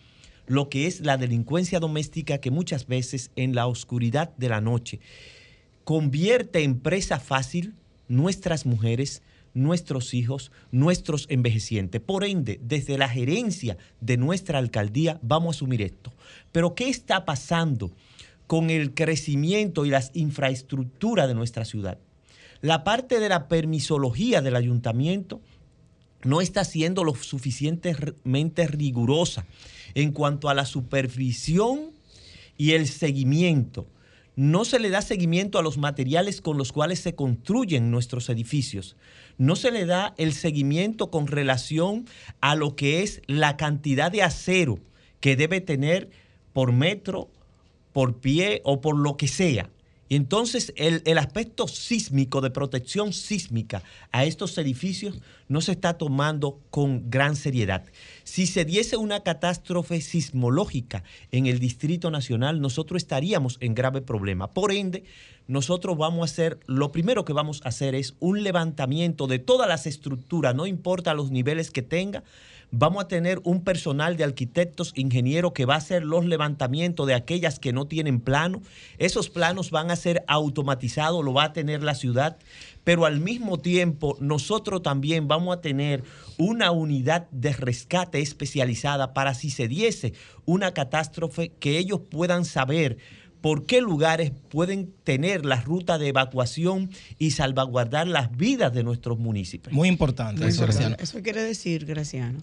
lo 0.46 0.68
que 0.68 0.86
es 0.86 1.00
la 1.00 1.16
delincuencia 1.16 1.80
doméstica 1.80 2.38
que 2.38 2.52
muchas 2.52 2.86
veces 2.86 3.32
en 3.34 3.54
la 3.54 3.66
oscuridad 3.66 4.30
de 4.36 4.48
la 4.48 4.60
noche 4.60 5.00
convierte 5.84 6.62
en 6.62 6.78
presa 6.78 7.18
fácil 7.18 7.74
nuestras 8.08 8.64
mujeres, 8.64 9.22
nuestros 9.54 10.14
hijos, 10.14 10.52
nuestros 10.70 11.26
envejecientes. 11.28 12.00
Por 12.00 12.24
ende, 12.24 12.60
desde 12.62 12.96
la 12.96 13.08
gerencia 13.08 13.76
de 14.00 14.16
nuestra 14.16 14.60
alcaldía 14.60 15.18
vamos 15.22 15.56
a 15.56 15.58
asumir 15.58 15.82
esto. 15.82 16.12
Pero 16.52 16.76
¿qué 16.76 16.88
está 16.88 17.24
pasando 17.24 17.90
con 18.46 18.70
el 18.70 18.94
crecimiento 18.94 19.84
y 19.84 19.90
las 19.90 20.12
infraestructuras 20.14 21.26
de 21.26 21.34
nuestra 21.34 21.64
ciudad? 21.64 21.98
La 22.60 22.84
parte 22.84 23.18
de 23.18 23.28
la 23.28 23.48
permisología 23.48 24.40
del 24.40 24.56
ayuntamiento 24.56 25.40
no 26.26 26.40
está 26.40 26.64
siendo 26.64 27.04
lo 27.04 27.14
suficientemente 27.14 28.66
rigurosa 28.66 29.46
en 29.94 30.12
cuanto 30.12 30.48
a 30.48 30.54
la 30.54 30.66
supervisión 30.66 31.92
y 32.58 32.72
el 32.72 32.86
seguimiento 32.88 33.86
no 34.36 34.66
se 34.66 34.78
le 34.78 34.90
da 34.90 35.00
seguimiento 35.00 35.58
a 35.58 35.62
los 35.62 35.78
materiales 35.78 36.42
con 36.42 36.58
los 36.58 36.70
cuales 36.70 37.00
se 37.00 37.14
construyen 37.14 37.90
nuestros 37.90 38.28
edificios. 38.28 38.94
No 39.38 39.56
se 39.56 39.70
le 39.70 39.86
da 39.86 40.14
el 40.18 40.34
seguimiento 40.34 41.10
con 41.10 41.26
relación 41.26 42.04
a 42.42 42.54
lo 42.54 42.76
que 42.76 43.02
es 43.02 43.22
la 43.26 43.56
cantidad 43.56 44.12
de 44.12 44.22
acero 44.22 44.78
que 45.20 45.36
debe 45.36 45.62
tener 45.62 46.10
por 46.52 46.72
metro, 46.72 47.30
por 47.94 48.20
pie 48.20 48.60
o 48.64 48.82
por 48.82 48.98
lo 48.98 49.16
que 49.16 49.26
sea. 49.26 49.70
Y 50.08 50.16
entonces 50.16 50.72
el, 50.76 51.02
el, 51.04 51.18
aspecto 51.18 51.66
sísmico, 51.66 52.40
de 52.40 52.50
protección 52.50 53.12
sísmica 53.12 53.82
a 54.12 54.24
estos 54.24 54.56
edificios 54.58 55.20
no 55.48 55.60
se 55.60 55.72
está 55.72 55.98
tomando 55.98 56.60
con 56.70 57.10
gran 57.10 57.34
seriedad. 57.36 57.84
Si 58.24 58.46
se 58.46 58.64
diese 58.64 58.96
una 58.96 59.20
catástrofe 59.20 60.00
sismológica 60.00 61.02
en 61.32 61.46
el 61.46 61.58
Distrito 61.58 62.10
Nacional, 62.10 62.60
nosotros 62.60 63.02
estaríamos 63.02 63.58
en 63.60 63.74
grave 63.74 64.00
problema. 64.00 64.52
Por 64.52 64.72
ende, 64.72 65.04
nosotros 65.48 65.96
vamos 65.96 66.22
a 66.22 66.32
hacer, 66.32 66.58
lo 66.66 66.90
primero 66.90 67.24
que 67.24 67.32
vamos 67.32 67.60
a 67.64 67.68
hacer 67.68 67.94
es 67.94 68.14
un 68.18 68.42
levantamiento 68.42 69.26
de 69.26 69.38
todas 69.38 69.68
las 69.68 69.86
estructuras, 69.86 70.54
no 70.54 70.66
importa 70.66 71.14
los 71.14 71.30
niveles 71.30 71.70
que 71.70 71.82
tenga, 71.82 72.24
Vamos 72.72 73.04
a 73.04 73.08
tener 73.08 73.40
un 73.44 73.62
personal 73.62 74.16
de 74.16 74.24
arquitectos, 74.24 74.92
ingenieros 74.96 75.52
que 75.52 75.66
va 75.66 75.74
a 75.74 75.78
hacer 75.78 76.02
los 76.02 76.24
levantamientos 76.24 77.06
de 77.06 77.14
aquellas 77.14 77.60
que 77.60 77.72
no 77.72 77.86
tienen 77.86 78.20
plano. 78.20 78.60
Esos 78.98 79.30
planos 79.30 79.70
van 79.70 79.90
a 79.90 79.96
ser 79.96 80.24
automatizados, 80.26 81.24
lo 81.24 81.32
va 81.32 81.44
a 81.44 81.52
tener 81.52 81.84
la 81.84 81.94
ciudad, 81.94 82.38
pero 82.82 83.06
al 83.06 83.20
mismo 83.20 83.58
tiempo 83.58 84.16
nosotros 84.20 84.82
también 84.82 85.28
vamos 85.28 85.56
a 85.56 85.60
tener 85.60 86.02
una 86.38 86.72
unidad 86.72 87.28
de 87.30 87.52
rescate 87.52 88.20
especializada 88.20 89.14
para 89.14 89.34
si 89.34 89.50
se 89.50 89.68
diese 89.68 90.14
una 90.44 90.72
catástrofe 90.72 91.50
que 91.60 91.78
ellos 91.78 92.00
puedan 92.10 92.44
saber 92.44 92.98
por 93.46 93.64
qué 93.64 93.80
lugares 93.80 94.32
pueden 94.48 94.92
tener 95.04 95.46
la 95.46 95.60
ruta 95.60 95.98
de 95.98 96.08
evacuación 96.08 96.90
y 97.16 97.30
salvaguardar 97.30 98.08
las 98.08 98.36
vidas 98.36 98.74
de 98.74 98.82
nuestros 98.82 99.20
municipios. 99.20 99.72
Muy 99.72 99.86
importante, 99.88 100.44
eso, 100.48 100.66
Eso 100.66 101.22
quiere 101.22 101.44
decir, 101.44 101.86
Graciano, 101.86 102.40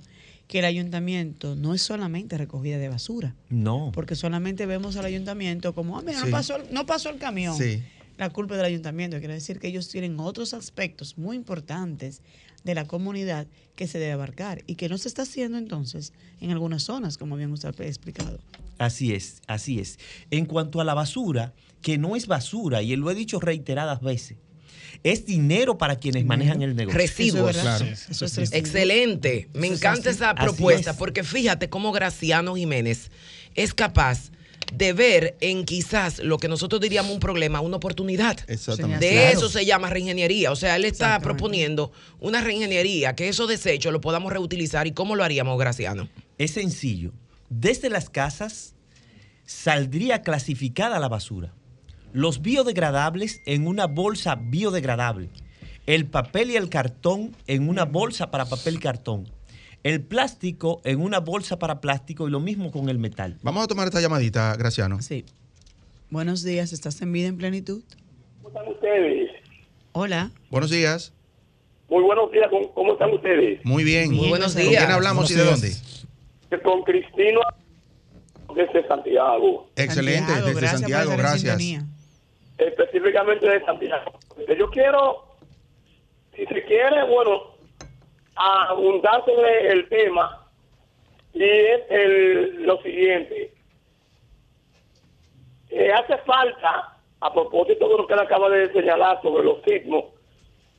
que 0.48 0.60
el 0.60 0.66
ayuntamiento 0.66 1.58
no 1.58 1.74
es 1.74 1.82
solamente 1.82 2.38
recogida 2.38 2.78
de 2.78 2.88
basura. 2.88 3.36
No. 3.50 3.92
Porque 3.94 4.16
solamente 4.16 4.66
vemos 4.66 4.96
al 4.96 5.04
ayuntamiento 5.04 5.76
como, 5.76 5.98
ah, 5.98 6.04
mira, 6.06 6.24
no, 6.24 6.32
pasó, 6.32 6.60
no 6.72 6.86
pasó 6.86 7.10
el 7.10 7.18
camión. 7.18 7.58
Sí. 7.58 7.84
La 8.18 8.30
culpa 8.30 8.56
del 8.56 8.64
ayuntamiento. 8.64 9.20
Quiere 9.20 9.34
decir 9.34 9.60
que 9.60 9.68
ellos 9.68 9.90
tienen 9.90 10.22
otros 10.22 10.54
aspectos 10.54 11.18
muy 11.18 11.36
importantes 11.36 12.22
de 12.64 12.76
la 12.76 12.86
comunidad 12.86 13.48
que 13.76 13.88
se 13.88 14.00
debe 14.00 14.14
abarcar 14.14 14.64
y 14.68 14.76
que 14.76 14.90
no 14.90 14.98
se 14.98 15.08
está 15.08 15.24
haciendo 15.24 15.58
entonces 15.58 16.14
en 16.40 16.52
algunas 16.52 16.84
zonas, 16.84 17.18
como 17.18 17.36
bien 17.36 17.52
usted 17.52 17.74
ha 17.80 17.86
explicado. 17.86 18.40
Así 18.78 19.14
es, 19.14 19.42
así 19.48 19.80
es. 19.80 20.00
En 20.32 20.46
cuanto 20.46 20.82
a 20.82 20.84
la 20.84 20.94
basura, 20.94 21.54
que 21.82 21.98
no 21.98 22.16
es 22.16 22.28
basura, 22.28 22.82
y 22.82 22.96
lo 22.96 23.12
he 23.12 23.16
dicho 23.16 23.40
reiteradas 23.40 24.02
veces, 24.02 24.38
es 25.04 25.26
dinero 25.26 25.78
para 25.78 25.98
quienes 25.98 26.26
manejan 26.26 26.62
el 26.62 26.76
negocio. 26.76 26.98
Residuos. 26.98 27.58
Excelente. 28.52 29.50
Me 29.54 29.68
encanta 29.68 30.10
esa 30.10 30.34
propuesta, 30.36 30.96
porque 30.96 31.24
fíjate 31.24 31.70
cómo 31.70 31.92
Graciano 31.92 32.56
Jiménez 32.56 33.12
es 33.56 33.74
capaz 33.74 34.32
de 34.74 34.94
ver 34.94 35.38
en 35.40 35.66
quizás 35.66 36.20
lo 36.20 36.38
que 36.38 36.48
nosotros 36.48 36.82
diríamos 36.82 37.12
un 37.12 37.20
problema, 37.20 37.62
una 37.62 37.78
oportunidad. 37.78 38.38
Exactamente. 38.48 39.06
De 39.06 39.32
eso 39.32 39.50
se 39.50 39.66
llama 39.66 39.90
reingeniería. 39.90 40.52
O 40.52 40.56
sea, 40.56 40.76
él 40.76 40.86
está 40.86 41.20
proponiendo 41.20 41.92
una 42.20 42.42
reingeniería, 42.42 43.16
que 43.16 43.30
esos 43.30 43.48
desechos 43.48 43.94
lo 43.94 44.02
podamos 44.02 44.34
reutilizar. 44.34 44.88
¿Y 44.88 44.92
cómo 44.92 45.16
lo 45.16 45.24
haríamos, 45.24 45.60
Graciano? 45.60 46.10
Es 46.38 46.52
sencillo. 46.52 47.12
Desde 47.50 47.90
las 47.90 48.10
casas 48.10 48.74
saldría 49.46 50.22
clasificada 50.22 51.00
la 51.00 51.08
basura. 51.08 51.54
Los 52.12 52.42
biodegradables 52.42 53.42
en 53.46 53.68
una 53.68 53.86
bolsa 53.86 54.36
biodegradable. 54.36 55.30
El 55.86 56.08
papel 56.08 56.52
y 56.52 56.56
el 56.56 56.70
cartón 56.70 57.36
en 57.46 57.70
una 57.70 57.86
bolsa 57.86 58.32
para 58.32 58.46
papel 58.46 58.76
y 58.76 58.80
cartón 58.80 59.28
el 59.84 60.02
plástico 60.02 60.82
en 60.86 61.02
una 61.02 61.20
bolsa 61.20 61.60
para 61.60 61.82
plástico 61.82 62.28
y 62.28 62.32
lo 62.32 62.40
mismo 62.40 62.72
con 62.72 62.90
el 62.90 62.98
metal. 62.98 63.38
Vamos 63.44 63.64
a 63.64 63.68
tomar 63.68 63.88
esta 63.88 64.02
llamadita, 64.02 64.56
Graciano. 64.56 65.02
Sí. 65.02 65.26
Buenos 66.10 66.44
días, 66.44 66.74
¿estás 66.74 67.02
en 67.02 67.12
vida 67.12 67.28
en 67.28 67.38
plenitud? 67.38 67.84
¿Cómo 68.42 68.50
están 68.50 68.68
ustedes? 68.74 69.32
Hola. 69.92 70.32
Buenos 70.50 70.70
días. 70.70 71.14
Muy 71.90 72.04
buenos 72.04 72.32
días, 72.32 72.48
¿cómo 72.74 72.94
están 72.94 73.14
ustedes? 73.14 73.64
Muy 73.64 73.84
bien. 73.84 74.14
Muy 74.14 74.30
buenos 74.30 74.56
días. 74.56 74.68
¿Con 74.68 74.78
quién 74.78 74.92
hablamos 74.92 75.30
y 75.32 75.36
de 75.36 75.44
dónde? 75.44 75.72
Con 76.64 76.84
Cristina 76.84 77.42
desde 78.56 78.88
Santiago. 78.88 79.70
Excelente, 79.76 80.32
desde 80.32 80.54
gracias 80.54 80.80
Santiago, 80.80 81.12
gracias. 81.18 81.62
Específicamente 82.58 83.48
de 83.48 83.66
Santiago. 83.66 84.20
Yo 84.58 84.70
quiero, 84.70 85.36
si 86.36 86.46
se 86.46 86.64
quiere, 86.64 87.04
bueno, 87.10 87.53
a 88.36 88.70
abundar 88.70 89.24
sobre 89.26 89.68
el 89.72 89.88
tema 89.90 90.48
y 91.34 91.44
es 91.44 91.82
el, 91.90 92.64
lo 92.64 92.82
siguiente. 92.82 93.54
Eh, 95.70 95.92
hace 95.92 96.18
falta, 96.20 96.98
a 97.20 97.34
propósito 97.34 97.88
de 97.90 97.98
lo 97.98 98.06
que 98.08 98.14
él 98.14 98.20
acaba 98.20 98.50
de 98.50 98.72
señalar 98.72 99.22
sobre 99.22 99.44
los 99.44 99.64
sismos, 99.64 100.06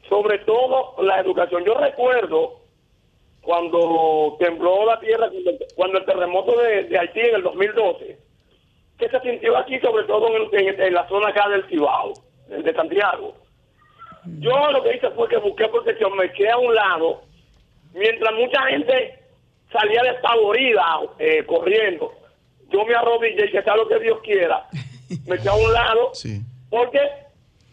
sobre 0.09 0.39
todo 0.41 0.95
la 1.03 1.21
educación. 1.21 1.65
Yo 1.65 1.75
recuerdo 1.75 2.61
cuando 3.43 4.37
tembló 4.39 4.87
la 4.87 5.01
tierra, 5.01 5.31
cuando 5.75 5.99
el 5.99 6.05
terremoto 6.05 6.57
de, 6.61 6.97
Haití 6.99 7.21
en 7.21 7.35
el 7.37 7.43
2012, 7.43 8.19
que 8.99 9.09
se 9.09 9.21
sintió 9.21 9.57
aquí, 9.57 9.79
sobre 9.81 10.05
todo 10.05 10.29
en, 10.53 10.95
la 10.95 11.09
zona 11.09 11.29
acá 11.29 11.49
del 11.49 11.67
Cibao, 11.69 12.13
de 12.49 12.75
Santiago. 12.75 13.35
Yo 14.39 14.71
lo 14.71 14.83
que 14.83 14.97
hice 14.97 15.11
fue 15.11 15.29
que 15.29 15.37
busqué 15.39 15.69
protección, 15.69 16.17
me 16.17 16.33
quedé 16.33 16.51
a 16.51 16.59
un 16.59 16.75
lado 16.75 17.23
mientras 17.95 18.35
mucha 18.35 18.61
gente 18.71 19.19
salía 19.73 20.03
despavorida, 20.03 20.85
eh, 21.19 21.45
corriendo, 21.47 22.13
yo 22.71 22.85
me 22.85 22.95
arrodillé 22.95 23.47
y 23.47 23.51
que 23.53 23.63
sea 23.63 23.77
lo 23.77 23.89
que 23.89 23.99
Dios 24.01 24.19
quiera, 24.23 24.69
me 25.27 25.39
quedé 25.39 25.49
a 25.49 25.55
un 25.55 25.73
lado, 25.73 26.13
porque 26.71 27.01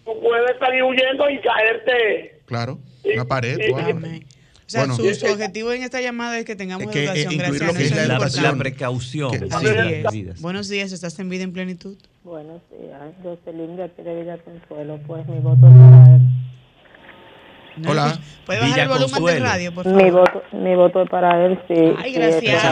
tú 0.06 0.20
puedes 0.22 0.58
salir 0.60 0.84
huyendo 0.84 1.30
y 1.30 1.40
caerte. 1.42 2.40
Claro, 2.46 2.80
una 3.04 3.26
pared. 3.26 3.58
O 4.66 4.72
sea, 4.72 4.86
su, 4.86 5.26
objetivo 5.26 5.74
en 5.74 5.84
esta 5.84 6.00
llamada 6.00 6.40
es 6.40 6.46
que 6.46 6.56
tengamos 6.56 6.96
educación. 6.96 7.38
Gracias. 7.38 8.08
la, 8.08 8.52
la, 8.52 8.58
precaución. 8.58 9.32
Buenos 10.40 10.70
días, 10.70 10.94
¿estás 10.94 11.20
en 11.20 11.28
vida 11.28 11.44
en 11.44 11.52
plenitud? 11.52 11.98
Buenos 12.24 12.62
días, 12.70 13.02
Jocelyn 13.22 13.76
de 13.76 13.84
aquí 13.84 14.02
de 14.02 14.16
Villa 14.16 14.38
Consuelo, 14.38 14.98
pues 15.06 15.28
mi 15.28 15.40
voto 15.40 15.68
es 15.68 15.74
para 15.74 16.06
él. 16.06 16.11
Hola. 17.88 18.20
¿Puede 18.46 18.60
bajar 18.60 18.80
el 18.80 18.88
volumen 18.90 19.26
de 19.26 19.40
radio, 19.40 19.74
por 19.74 19.84
favor? 19.86 20.04
Mi 20.04 20.12
voto, 20.12 20.44
mi 20.52 20.76
voto 20.76 21.02
es 21.04 21.10
para 21.10 21.46
él, 21.46 21.60
sí. 21.68 21.94
Ay, 21.98 22.14
gracias. 22.14 22.64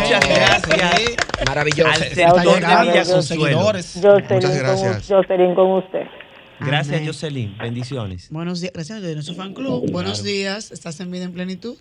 Muchas 0.00 0.28
gracias. 0.28 1.16
Maravilloso. 1.46 1.90
Al 1.90 1.96
sector 1.96 2.42
de 2.42 2.82
Villa 2.82 3.04
Consuelo. 3.04 3.60
Muchas 3.60 4.58
gracias. 4.58 5.08
Jocelyn 5.08 5.54
con 5.54 5.70
usted. 5.72 6.06
Gracias, 6.60 7.02
Jocelyn. 7.06 7.56
Bendiciones. 7.56 8.28
Buenos 8.30 8.60
días. 8.60 8.72
Gracias 8.74 9.00
de 9.00 9.14
nuestro 9.14 9.34
fan 9.34 9.54
club. 9.54 9.90
Buenos 9.90 10.22
días. 10.22 10.70
¿Estás 10.70 11.00
en 11.00 11.10
vida 11.10 11.24
en 11.24 11.32
plenitud? 11.32 11.76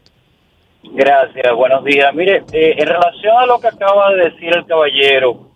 Gracias. 0.84 1.54
Buenos 1.56 1.84
días. 1.84 2.14
Mire, 2.14 2.44
eh, 2.54 2.76
en 2.78 2.88
relación 2.88 3.36
a 3.38 3.46
lo 3.46 3.60
que 3.60 3.68
acaba 3.68 4.14
de 4.14 4.30
decir 4.30 4.56
el 4.56 4.66
caballero 4.66 5.52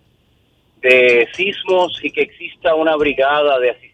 de 0.82 1.26
sismos 1.34 1.98
y 2.02 2.10
que 2.10 2.22
exista 2.22 2.74
una 2.74 2.94
brigada 2.96 3.58
de 3.58 3.70
asistencia 3.70 3.93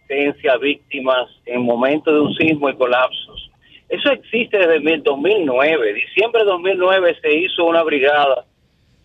víctimas 0.60 1.28
en 1.46 1.62
momentos 1.62 2.12
de 2.12 2.20
un 2.20 2.34
sismo 2.34 2.68
y 2.68 2.76
colapsos. 2.76 3.50
Eso 3.88 4.10
existe 4.12 4.56
desde 4.56 4.94
el 4.94 5.02
2009. 5.02 5.94
Diciembre 5.94 6.42
de 6.44 6.50
2009 6.50 7.16
se 7.20 7.34
hizo 7.34 7.64
una 7.64 7.82
brigada. 7.82 8.44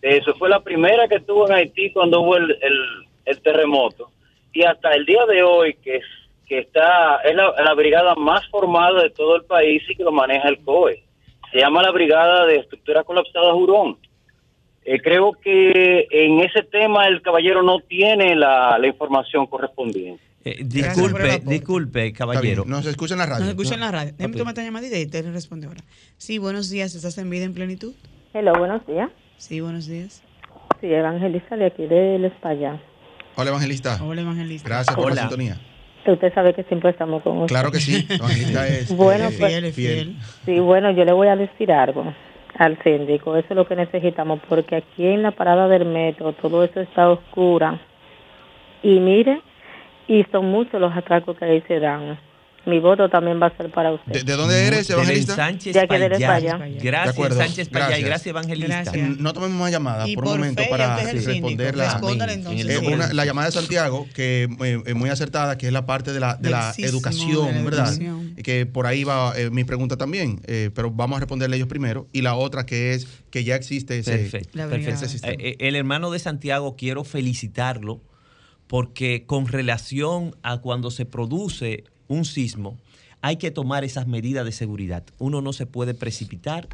Eso 0.00 0.34
fue 0.34 0.48
la 0.48 0.60
primera 0.60 1.08
que 1.08 1.20
tuvo 1.20 1.48
en 1.48 1.54
Haití 1.54 1.90
cuando 1.90 2.20
hubo 2.20 2.36
el, 2.36 2.56
terremoto. 3.42 4.10
Y 4.52 4.62
hasta 4.62 4.92
el 4.94 5.04
día 5.04 5.26
de 5.26 5.42
hoy, 5.42 5.74
que, 5.82 5.96
es, 5.96 6.04
está 6.48 7.16
es 7.24 7.34
la, 7.34 7.74
brigada 7.74 8.14
más 8.14 8.46
formada 8.48 9.02
de 9.02 9.10
todo 9.10 9.36
el 9.36 9.44
país 9.44 9.82
y 9.88 9.96
que 9.96 10.04
lo 10.04 10.12
maneja 10.12 10.48
el 10.48 10.58
COE. 10.60 11.02
se 11.50 11.58
llama 11.58 11.82
la 11.82 11.90
Brigada 11.90 12.46
de 12.46 12.56
Estructura 12.56 13.02
Colapsada 13.02 13.52
Jurón. 13.52 13.98
Eh, 14.84 15.00
creo 15.00 15.32
que 15.32 16.06
en 16.10 16.38
ese 16.38 16.62
tema 16.62 17.08
el 17.08 17.20
caballero 17.20 17.64
no 17.64 17.80
tiene 17.80 18.36
la, 18.36 18.78
información 18.84 19.46
correspondiente. 19.46 20.22
Eh, 20.48 20.58
disculpe, 20.62 21.42
disculpe, 21.44 22.12
caballero. 22.12 22.62
No 22.68 22.80
se 22.80 22.90
escucha 22.90 23.14
en 23.14 23.18
la 23.18 23.26
radio. 23.26 23.40
No 23.40 23.46
se 23.46 23.50
escucha 23.50 23.74
en 23.74 23.80
la 23.80 23.90
radio. 23.90 24.12
Déjame 24.16 24.36
tomar 24.36 24.52
esta 24.52 24.62
llamadita 24.62 24.96
y 24.96 25.06
te 25.06 25.20
responde 25.22 25.66
ahora. 25.66 25.80
Sí, 26.18 26.38
buenos 26.38 26.70
días. 26.70 26.94
¿Estás 26.94 27.18
en 27.18 27.28
vida 27.28 27.44
en 27.44 27.52
plenitud? 27.52 27.94
Hello, 28.32 28.52
buenos 28.56 28.86
días. 28.86 29.10
Sí, 29.38 29.60
buenos 29.60 29.88
días. 29.88 30.22
Sí, 30.80 30.86
Evangelista 30.86 31.56
de 31.56 31.66
aquí 31.66 31.86
del 31.86 32.26
España. 32.26 32.80
Hola, 33.34 33.50
Evangelista. 33.50 33.98
Hola, 34.00 34.20
Evangelista. 34.20 34.68
Gracias 34.68 34.94
por 34.94 35.12
la 35.12 35.22
sintonía. 35.22 35.60
Usted 36.06 36.32
sabe 36.32 36.54
que 36.54 36.62
siempre 36.62 36.90
estamos 36.90 37.24
con 37.24 37.38
usted. 37.38 37.48
Claro 37.48 37.72
que 37.72 37.80
sí. 37.80 38.06
Evangelista 38.08 38.68
es 38.68 38.96
bueno, 38.96 39.30
pues, 39.36 39.74
fiel, 39.74 40.16
Sí, 40.44 40.60
bueno, 40.60 40.92
yo 40.92 41.04
le 41.04 41.12
voy 41.12 41.26
a 41.26 41.34
decir 41.34 41.72
algo 41.72 42.14
al 42.56 42.80
síndico. 42.84 43.34
Eso 43.36 43.48
es 43.50 43.56
lo 43.56 43.66
que 43.66 43.74
necesitamos, 43.74 44.38
porque 44.48 44.76
aquí 44.76 45.06
en 45.06 45.22
la 45.22 45.32
parada 45.32 45.66
del 45.66 45.86
metro 45.86 46.34
todo 46.34 46.62
eso 46.62 46.80
está 46.80 47.10
oscura. 47.10 47.80
Y 48.84 49.00
mire, 49.00 49.42
y 50.08 50.24
son 50.30 50.46
muchos 50.46 50.80
los 50.80 50.94
atracos 50.96 51.36
que 51.38 51.44
ahí 51.44 51.62
se 51.66 51.80
dan. 51.80 52.18
Mi 52.66 52.80
voto 52.80 53.08
también 53.08 53.40
va 53.40 53.46
a 53.46 53.56
ser 53.56 53.70
para 53.70 53.92
usted. 53.92 54.24
¿De, 54.24 54.32
dónde 54.32 54.66
eres, 54.66 54.90
Evangelista? 54.90 55.34
De 55.34 55.36
Sánchez 55.36 55.74
de 55.74 55.80
aquí 55.80 55.96
de 55.98 56.08
Gracias, 56.82 57.34
Sánchez 57.34 57.68
Payá 57.68 57.98
gracias, 58.00 58.26
Evangelista. 58.26 58.92
No 59.18 59.32
tomemos 59.32 59.56
más 59.56 59.70
llamadas 59.70 60.08
por, 60.16 60.24
un 60.24 60.30
momento 60.32 60.64
para 60.68 60.96
responder 60.96 61.76
la, 61.76 62.00
eh, 62.50 63.08
la 63.12 63.24
llamada 63.24 63.46
de 63.46 63.52
Santiago, 63.52 64.08
que 64.12 64.48
eh, 64.64 64.82
es 64.84 64.94
muy 64.96 65.10
acertada, 65.10 65.56
que 65.56 65.68
es 65.68 65.72
la 65.72 65.86
parte 65.86 66.12
de 66.12 66.18
la, 66.18 66.34
de 66.34 66.50
la 66.50 66.74
educación, 66.78 67.64
¿verdad? 67.64 67.94
Y 68.36 68.42
que 68.42 68.66
por 68.66 68.88
ahí 68.88 69.04
va 69.04 69.32
eh, 69.36 69.50
mi 69.50 69.62
pregunta 69.62 69.96
también, 69.96 70.40
pero 70.74 70.90
vamos 70.90 71.18
a 71.18 71.20
responderle 71.20 71.56
ellos 71.56 71.68
primero. 71.68 72.08
Y 72.12 72.22
la 72.22 72.34
otra 72.34 72.66
que 72.66 72.94
es 72.94 73.06
que 73.30 73.44
ya 73.44 73.54
existe 73.54 73.96
ese, 73.98 74.10
Perfecto. 74.10 74.74
Ese 74.74 75.08
sistema. 75.08 75.34
el 75.38 75.76
hermano 75.76 76.10
de 76.10 76.18
Santiago, 76.18 76.74
quiero 76.74 77.04
felicitarlo 77.04 78.00
porque 78.66 79.24
con 79.26 79.46
relación 79.46 80.34
a 80.42 80.58
cuando 80.58 80.90
se 80.90 81.04
produce 81.04 81.84
un 82.08 82.24
sismo, 82.24 82.78
hay 83.20 83.36
que 83.36 83.50
tomar 83.50 83.84
esas 83.84 84.06
medidas 84.06 84.44
de 84.44 84.52
seguridad. 84.52 85.04
Uno 85.18 85.40
no 85.40 85.52
se 85.52 85.66
puede 85.66 85.94
precipitar. 85.94 86.68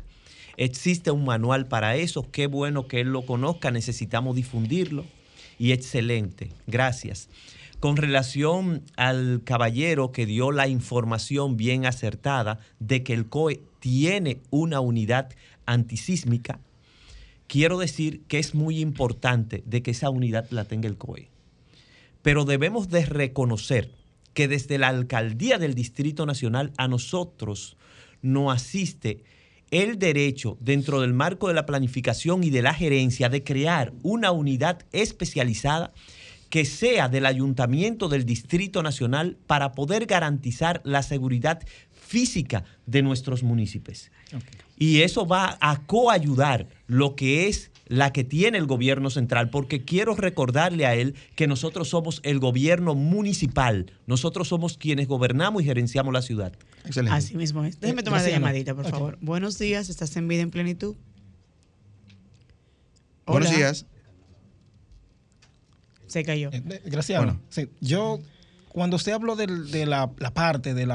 Existe 0.56 1.10
un 1.10 1.24
manual 1.24 1.66
para 1.66 1.96
eso. 1.96 2.30
Qué 2.30 2.46
bueno 2.46 2.88
que 2.88 3.00
él 3.00 3.08
lo 3.08 3.24
conozca. 3.24 3.70
Necesitamos 3.70 4.36
difundirlo. 4.36 5.04
Y 5.58 5.72
excelente. 5.72 6.50
Gracias. 6.66 7.28
Con 7.80 7.96
relación 7.96 8.84
al 8.96 9.42
caballero 9.44 10.12
que 10.12 10.26
dio 10.26 10.52
la 10.52 10.68
información 10.68 11.56
bien 11.56 11.86
acertada 11.86 12.58
de 12.78 13.02
que 13.02 13.12
el 13.12 13.28
COE 13.28 13.62
tiene 13.80 14.40
una 14.50 14.80
unidad 14.80 15.30
antisísmica, 15.66 16.60
quiero 17.48 17.78
decir 17.78 18.22
que 18.28 18.38
es 18.38 18.54
muy 18.54 18.78
importante 18.78 19.64
de 19.66 19.82
que 19.82 19.90
esa 19.90 20.10
unidad 20.10 20.46
la 20.50 20.64
tenga 20.64 20.86
el 20.86 20.96
COE. 20.96 21.31
Pero 22.22 22.44
debemos 22.44 22.88
de 22.88 23.04
reconocer 23.04 23.90
que 24.34 24.48
desde 24.48 24.78
la 24.78 24.88
alcaldía 24.88 25.58
del 25.58 25.74
Distrito 25.74 26.24
Nacional 26.26 26.72
a 26.76 26.88
nosotros 26.88 27.76
nos 28.22 28.54
asiste 28.54 29.24
el 29.70 29.98
derecho 29.98 30.56
dentro 30.60 31.00
del 31.00 31.14
marco 31.14 31.48
de 31.48 31.54
la 31.54 31.66
planificación 31.66 32.44
y 32.44 32.50
de 32.50 32.62
la 32.62 32.74
gerencia 32.74 33.28
de 33.28 33.42
crear 33.42 33.92
una 34.02 34.30
unidad 34.30 34.84
especializada 34.92 35.92
que 36.50 36.66
sea 36.66 37.08
del 37.08 37.24
ayuntamiento 37.24 38.08
del 38.10 38.26
Distrito 38.26 38.82
Nacional 38.82 39.38
para 39.46 39.72
poder 39.72 40.04
garantizar 40.04 40.82
la 40.84 41.02
seguridad 41.02 41.62
física 41.90 42.64
de 42.84 43.00
nuestros 43.00 43.42
municipios. 43.42 44.10
Y 44.76 45.00
eso 45.00 45.26
va 45.26 45.56
a 45.62 45.86
coayudar 45.86 46.68
lo 46.86 47.16
que 47.16 47.48
es 47.48 47.70
la 47.92 48.10
que 48.10 48.24
tiene 48.24 48.56
el 48.56 48.64
gobierno 48.64 49.10
central, 49.10 49.50
porque 49.50 49.84
quiero 49.84 50.14
recordarle 50.14 50.86
a 50.86 50.94
él 50.94 51.14
que 51.36 51.46
nosotros 51.46 51.90
somos 51.90 52.20
el 52.24 52.38
gobierno 52.38 52.94
municipal, 52.94 53.92
nosotros 54.06 54.48
somos 54.48 54.78
quienes 54.78 55.06
gobernamos 55.08 55.60
y 55.60 55.66
gerenciamos 55.66 56.14
la 56.14 56.22
ciudad. 56.22 56.54
Excelente. 56.86 57.18
Así 57.18 57.36
mismo 57.36 57.64
es. 57.64 57.78
Déjeme 57.80 58.02
tomar 58.02 58.22
la 58.22 58.30
llamadita, 58.30 58.74
por 58.74 58.88
favor. 58.88 59.18
Buenos 59.20 59.58
días, 59.58 59.90
¿estás 59.90 60.16
en 60.16 60.26
vida 60.26 60.40
en 60.40 60.50
plenitud? 60.50 60.96
Buenos 63.26 63.54
días. 63.54 63.84
Se 66.06 66.24
cayó. 66.24 66.48
Eh, 66.50 66.82
gracias. 66.86 67.22
Bueno. 67.22 67.40
yo, 67.82 68.20
cuando 68.70 68.96
usted 68.96 69.12
habló 69.12 69.36
de, 69.36 69.84
la, 69.84 70.10
parte 70.32 70.72
del 70.72 70.90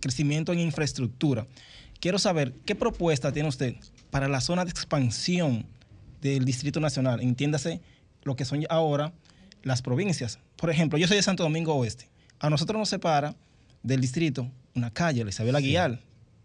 crecimiento 0.00 0.54
en 0.54 0.60
infraestructura, 0.60 1.46
quiero 2.00 2.18
saber 2.18 2.54
qué 2.64 2.74
propuesta 2.74 3.32
tiene 3.32 3.50
usted 3.50 3.74
para 4.10 4.28
la 4.28 4.40
zona 4.40 4.64
de 4.64 4.70
expansión 4.70 5.66
del 6.20 6.44
Distrito 6.44 6.80
Nacional, 6.80 7.20
entiéndase 7.20 7.80
lo 8.22 8.36
que 8.36 8.44
son 8.44 8.64
ahora 8.68 9.12
las 9.62 9.82
provincias. 9.82 10.38
Por 10.56 10.70
ejemplo, 10.70 10.98
yo 10.98 11.06
soy 11.06 11.16
de 11.16 11.22
Santo 11.22 11.42
Domingo 11.42 11.74
Oeste. 11.74 12.08
A 12.40 12.50
nosotros 12.50 12.78
nos 12.78 12.88
separa 12.88 13.34
del 13.82 14.00
distrito 14.00 14.48
una 14.74 14.92
calle, 14.92 15.24
la 15.24 15.30
Isabel 15.30 15.56
Aguilar, 15.56 16.00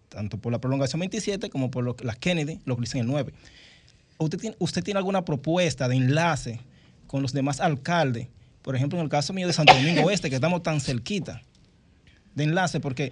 tanto 0.09 0.37
por 0.37 0.51
la 0.51 0.59
prolongación 0.59 0.99
27 0.99 1.49
como 1.49 1.69
por 1.71 1.83
lo, 1.83 1.95
las 2.01 2.17
Kennedy, 2.17 2.59
lo 2.65 2.75
que 2.75 2.81
dicen 2.81 3.01
el 3.01 3.07
9. 3.07 3.33
¿Usted 4.17 4.39
tiene, 4.39 4.55
¿Usted 4.59 4.83
tiene 4.83 4.97
alguna 4.97 5.25
propuesta 5.25 5.87
de 5.87 5.95
enlace 5.95 6.59
con 7.07 7.21
los 7.21 7.33
demás 7.33 7.59
alcaldes? 7.59 8.27
Por 8.61 8.75
ejemplo, 8.75 8.97
en 8.97 9.03
el 9.03 9.09
caso 9.09 9.33
mío 9.33 9.47
de 9.47 9.53
Santo 9.53 9.73
Domingo 9.73 10.03
Oeste, 10.03 10.29
que 10.29 10.35
estamos 10.35 10.63
tan 10.63 10.79
cerquita, 10.79 11.41
de 12.33 12.43
enlace, 12.45 12.79
porque 12.79 13.11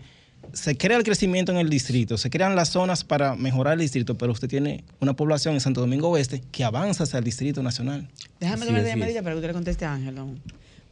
se 0.53 0.77
crea 0.77 0.97
el 0.97 1.03
crecimiento 1.03 1.51
en 1.51 1.57
el 1.57 1.69
distrito, 1.69 2.17
se 2.17 2.29
crean 2.29 2.55
las 2.55 2.69
zonas 2.69 3.03
para 3.03 3.35
mejorar 3.35 3.73
el 3.73 3.79
distrito, 3.79 4.17
pero 4.17 4.31
usted 4.31 4.47
tiene 4.47 4.83
una 4.99 5.13
población 5.13 5.53
en 5.53 5.61
Santo 5.61 5.81
Domingo 5.81 6.09
Oeste 6.09 6.41
que 6.51 6.63
avanza 6.63 7.03
hacia 7.03 7.19
el 7.19 7.23
Distrito 7.23 7.63
Nacional. 7.63 8.07
Déjame 8.39 8.65
tomar 8.65 8.81
la 8.81 8.89
llamadita 8.89 9.21
para 9.21 9.33
que 9.33 9.37
usted 9.37 9.47
le 9.49 9.53
conteste 9.53 9.85
a 9.85 9.93
Ángel. 9.93 10.15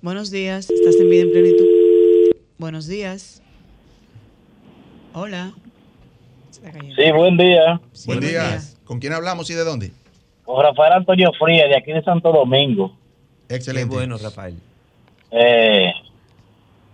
Buenos 0.01 0.31
días, 0.31 0.69
estás 0.69 0.95
en 0.95 1.09
vida 1.09 1.23
en 1.23 1.31
plenitud. 1.31 1.65
Buenos 2.57 2.87
días. 2.87 3.41
Hola. 5.13 5.53
Sí, 6.51 7.11
buen 7.15 7.37
día. 7.37 7.81
buen 8.05 8.19
día. 8.19 8.61
¿Con 8.83 8.99
quién 8.99 9.13
hablamos 9.13 9.49
y 9.49 9.53
de 9.53 9.63
dónde? 9.63 9.91
Con 10.43 10.63
Rafael 10.63 10.93
Antonio 10.93 11.31
Frías, 11.39 11.69
de 11.69 11.77
aquí 11.77 11.91
de 11.91 12.01
Santo 12.03 12.31
Domingo. 12.31 12.95
Excelente. 13.49 13.93
bueno, 13.93 14.17
Rafael. 14.17 14.55
Eh, 15.31 15.91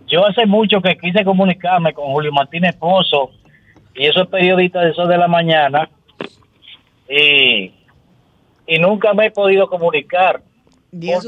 yo 0.06 0.24
hace 0.24 0.46
mucho 0.46 0.80
que 0.80 0.96
quise 0.96 1.24
comunicarme 1.24 1.92
con 1.92 2.06
Julio 2.06 2.32
Martínez 2.32 2.76
Pozo 2.76 3.30
y 3.94 4.06
esos 4.06 4.28
periodistas 4.28 4.84
de 4.84 4.90
esos 4.90 5.08
de 5.08 5.18
la 5.18 5.28
mañana 5.28 5.88
y, 7.08 7.72
nunca 8.80 9.14
me 9.14 9.26
he 9.26 9.30
podido 9.30 9.68
comunicar. 9.68 10.42
Diga, 10.90 11.20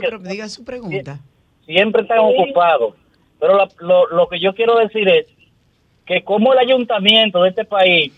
su, 0.49 0.65
pregunta. 0.65 1.21
Siempre 1.65 2.03
están 2.03 2.19
ocupados. 2.21 2.95
Pero 3.39 3.69
lo, 3.81 4.07
lo 4.09 4.29
que 4.29 4.41
yo 4.41 4.55
quiero 4.55 4.77
decir 4.77 5.09
es 5.09 5.27
que 6.05 6.25
como 6.25 6.53
el 6.53 6.59
ayuntamiento 6.59 7.43
de 7.43 7.51
este 7.51 7.65
país, 7.65 8.13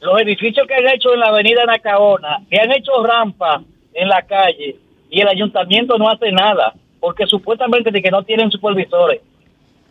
los 0.00 0.20
edificios 0.20 0.66
que 0.66 0.74
han 0.74 0.88
hecho 0.88 1.12
en 1.12 1.20
la 1.20 1.26
avenida 1.26 1.64
Nacaona, 1.66 2.38
que 2.48 2.60
han 2.60 2.72
hecho 2.72 3.04
rampas 3.04 3.62
en 3.92 4.08
la 4.08 4.22
calle 4.22 4.76
y 5.10 5.20
el 5.20 5.28
ayuntamiento 5.28 5.98
no 5.98 6.08
hace 6.08 6.32
nada, 6.32 6.72
porque 7.00 7.26
supuestamente 7.26 7.90
de 7.90 8.00
que 8.00 8.10
no 8.10 8.22
tienen 8.22 8.50
supervisores. 8.50 9.20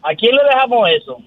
¿A 0.04 0.16
quién 0.16 0.36
le 0.36 0.44
dejamos 0.44 0.90
eso? 0.90 1.18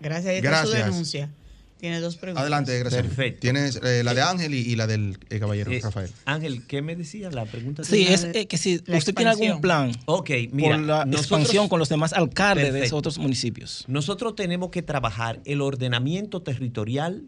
Gracias, 0.00 0.42
Gracias. 0.42 0.68
su 0.68 0.76
denuncia. 0.76 1.30
Tiene 1.78 2.00
dos 2.00 2.16
preguntas. 2.16 2.40
Adelante, 2.40 2.78
gracias. 2.78 3.02
Perfecto. 3.02 3.40
Tienes 3.40 3.76
eh, 3.82 4.02
la 4.02 4.14
de 4.14 4.22
Ángel 4.22 4.54
y, 4.54 4.74
la 4.76 4.86
del 4.86 5.18
eh, 5.28 5.38
caballero 5.38 5.70
eh, 5.70 5.80
Rafael. 5.82 6.10
Ángel, 6.24 6.66
¿qué 6.66 6.80
me 6.80 6.96
decía 6.96 7.30
la 7.30 7.44
pregunta? 7.44 7.84
Sí, 7.84 8.06
es 8.08 8.24
que 8.46 8.56
si 8.56 8.76
usted 8.76 9.14
tiene 9.14 9.30
algún 9.30 9.60
plan 9.60 9.92
okay, 10.06 10.48
mira, 10.48 10.76
por 10.76 10.86
la 10.86 11.02
expansión 11.12 11.68
con 11.68 11.78
los 11.78 11.90
demás 11.90 12.14
alcaldes 12.14 12.72
de 12.72 12.84
esos 12.84 12.98
otros 12.98 13.18
municipios. 13.18 13.84
Nosotros 13.88 14.34
tenemos 14.34 14.70
que 14.70 14.82
trabajar 14.82 15.40
el 15.44 15.60
ordenamiento 15.60 16.40
territorial 16.40 17.24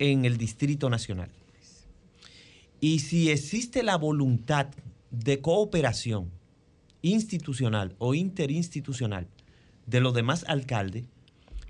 en 0.00 0.24
el 0.24 0.36
Distrito 0.36 0.90
Nacional. 0.90 1.30
Y 2.80 2.98
si 2.98 3.30
existe 3.30 3.84
la 3.84 3.96
voluntad 3.96 4.66
de 5.12 5.40
cooperación 5.40 6.28
institucional 7.02 7.94
o 7.98 8.14
interinstitucional 8.14 9.28
de 9.86 10.00
los 10.00 10.14
demás 10.14 10.44
alcaldes, 10.48 11.04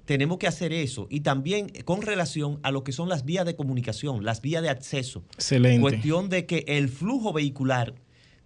tenemos 0.04 0.38
que 0.38 0.46
hacer 0.46 0.72
eso. 0.72 1.06
Y 1.10 1.20
también 1.20 1.68
con 1.84 2.02
relación 2.02 2.58
a 2.62 2.70
lo 2.70 2.84
que 2.84 2.92
son 2.92 3.08
las 3.08 3.24
vías 3.24 3.46
de 3.46 3.56
comunicación, 3.56 4.24
las 4.24 4.40
vías 4.42 4.62
de 4.62 4.68
acceso. 4.68 5.22
Excelente. 5.34 5.80
Cuestión 5.80 6.28
de 6.28 6.46
que 6.46 6.64
el 6.66 6.88
flujo 6.88 7.32
vehicular 7.32 7.94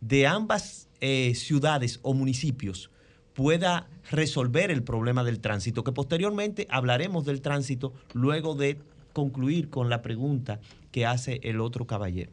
de 0.01 0.27
ambas 0.27 0.89
eh, 1.01 1.35
ciudades 1.35 1.99
o 2.03 2.15
municipios 2.15 2.91
pueda 3.35 3.89
resolver 4.11 4.71
el 4.71 4.83
problema 4.83 5.25
del 5.25 5.41
tránsito, 5.41 5.85
que 5.85 5.93
posteriormente 5.93 6.67
hablaremos 6.71 7.25
del 7.25 7.43
tránsito 7.43 7.93
luego 8.15 8.55
de 8.55 8.79
concluir 9.13 9.69
con 9.69 9.91
la 9.91 10.03
pregunta 10.03 10.61
que 10.93 11.07
hace 11.07 11.41
el 11.43 11.61
otro 11.61 11.87
caballero. 11.87 12.31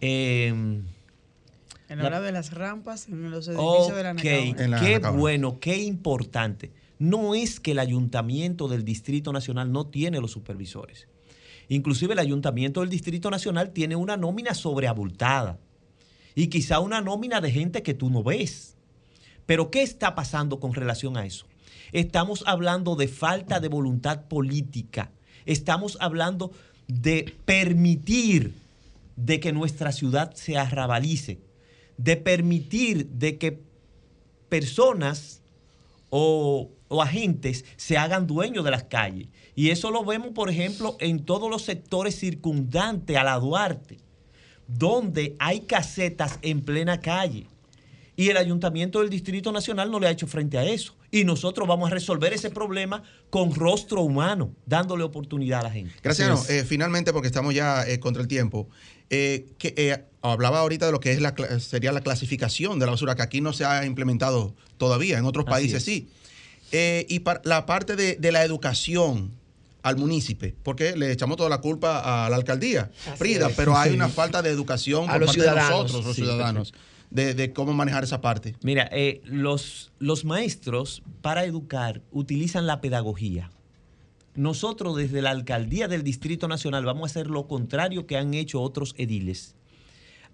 Eh, 0.00 0.80
en 1.90 2.00
hora 2.00 2.20
de 2.20 2.30
las 2.30 2.52
rampas, 2.52 3.08
en 3.08 3.30
los 3.30 3.48
edificios 3.48 3.96
de 3.96 4.02
la 4.68 4.80
Qué 4.80 5.00
bueno, 5.12 5.58
qué 5.58 5.78
importante. 5.78 6.70
No 7.00 7.34
es 7.34 7.58
que 7.58 7.72
el 7.72 7.80
ayuntamiento 7.80 8.68
del 8.68 8.84
Distrito 8.84 9.32
Nacional 9.32 9.72
no 9.72 9.86
tiene 9.86 10.20
los 10.20 10.30
supervisores. 10.30 11.08
Inclusive 11.68 12.12
el 12.12 12.18
Ayuntamiento 12.18 12.80
del 12.80 12.90
Distrito 12.90 13.30
Nacional 13.30 13.70
tiene 13.70 13.96
una 13.96 14.16
nómina 14.16 14.54
sobreabultada 14.54 15.58
y 16.34 16.48
quizá 16.48 16.80
una 16.80 17.00
nómina 17.00 17.40
de 17.40 17.50
gente 17.50 17.82
que 17.82 17.94
tú 17.94 18.10
no 18.10 18.22
ves. 18.22 18.76
Pero 19.46 19.70
¿qué 19.70 19.82
está 19.82 20.14
pasando 20.14 20.60
con 20.60 20.74
relación 20.74 21.16
a 21.16 21.26
eso? 21.26 21.46
Estamos 21.92 22.44
hablando 22.46 22.96
de 22.96 23.08
falta 23.08 23.60
de 23.60 23.68
voluntad 23.68 24.26
política. 24.28 25.10
Estamos 25.46 25.96
hablando 26.00 26.52
de 26.86 27.34
permitir 27.44 28.52
de 29.16 29.40
que 29.40 29.52
nuestra 29.52 29.92
ciudad 29.92 30.34
se 30.34 30.56
arrabalice, 30.56 31.38
de 32.02 32.16
permitir 32.16 33.06
de 33.06 33.36
que 33.36 33.60
personas 34.48 35.42
o, 36.08 36.70
o 36.88 37.02
agentes 37.02 37.64
se 37.76 37.98
hagan 37.98 38.26
dueños 38.26 38.64
de 38.64 38.70
las 38.70 38.84
calles. 38.84 39.28
Y 39.54 39.68
eso 39.70 39.90
lo 39.90 40.04
vemos, 40.04 40.30
por 40.30 40.48
ejemplo, 40.48 40.96
en 40.98 41.24
todos 41.24 41.50
los 41.50 41.62
sectores 41.62 42.18
circundantes 42.18 43.16
a 43.16 43.24
la 43.24 43.38
Duarte, 43.38 43.98
donde 44.66 45.36
hay 45.38 45.60
casetas 45.60 46.38
en 46.40 46.62
plena 46.62 47.00
calle. 47.00 47.46
Y 48.16 48.28
el 48.30 48.38
ayuntamiento 48.38 49.00
del 49.00 49.10
Distrito 49.10 49.52
Nacional 49.52 49.90
no 49.90 50.00
le 50.00 50.06
ha 50.06 50.10
hecho 50.10 50.26
frente 50.26 50.56
a 50.56 50.64
eso. 50.64 50.94
Y 51.10 51.24
nosotros 51.24 51.66
vamos 51.66 51.90
a 51.90 51.94
resolver 51.94 52.32
ese 52.32 52.50
problema 52.50 53.02
con 53.30 53.54
rostro 53.54 54.02
humano, 54.02 54.54
dándole 54.66 55.02
oportunidad 55.02 55.60
a 55.60 55.62
la 55.64 55.70
gente. 55.70 55.92
Gracias. 56.02 56.48
Eh, 56.50 56.64
finalmente, 56.64 57.12
porque 57.12 57.26
estamos 57.26 57.54
ya 57.54 57.86
eh, 57.86 57.98
contra 57.98 58.22
el 58.22 58.28
tiempo, 58.28 58.68
eh, 59.10 59.46
que, 59.58 60.04
hablaba 60.22 60.60
ahorita 60.60 60.86
de 60.86 60.92
lo 60.92 61.00
que 61.00 61.12
es 61.12 61.20
la, 61.20 61.34
sería 61.58 61.92
la 61.92 62.02
clasificación 62.02 62.78
de 62.78 62.86
la 62.86 62.92
basura, 62.92 63.16
que 63.16 63.22
aquí 63.22 63.40
no 63.40 63.52
se 63.52 63.64
ha 63.64 63.84
implementado 63.84 64.54
todavía, 64.78 65.18
en 65.18 65.24
otros 65.24 65.46
países 65.46 65.82
sí. 65.82 66.08
y 66.72 67.22
la 67.44 67.66
parte 67.66 67.96
de 67.96 68.32
la 68.32 68.44
educación, 68.44 69.32
al 69.82 69.96
municipio, 69.96 70.52
porque 70.62 70.96
le 70.96 71.10
echamos 71.10 71.36
toda 71.36 71.48
la 71.48 71.58
culpa 71.58 72.26
a 72.26 72.30
la 72.30 72.36
alcaldía, 72.36 72.90
Frida, 73.16 73.50
pero 73.56 73.76
hay 73.76 73.92
una 73.92 74.08
falta 74.20 74.42
de 74.42 74.50
educación 74.50 75.06
por 75.06 75.24
parte 75.24 75.40
de 75.40 75.54
nosotros, 75.54 76.04
los 76.04 76.16
ciudadanos, 76.16 76.74
de, 77.10 77.52
cómo 77.52 77.72
manejar 77.72 78.04
esa 78.04 78.20
parte. 78.20 78.54
Mira, 78.62 78.88
eh, 78.92 79.20
los, 79.24 79.92
los 79.98 80.24
maestros 80.24 81.02
para 81.22 81.44
educar 81.44 82.02
utilizan 82.10 82.66
la 82.66 82.80
pedagogía. 82.80 83.50
Nosotros 84.34 84.96
desde 84.96 85.22
la 85.22 85.30
alcaldía 85.30 85.88
del 85.88 86.04
Distrito 86.04 86.46
Nacional 86.46 86.84
vamos 86.84 87.02
a 87.02 87.10
hacer 87.10 87.26
lo 87.26 87.48
contrario 87.48 88.06
que 88.06 88.16
han 88.16 88.34
hecho 88.34 88.62
otros 88.62 88.94
ediles. 88.96 89.56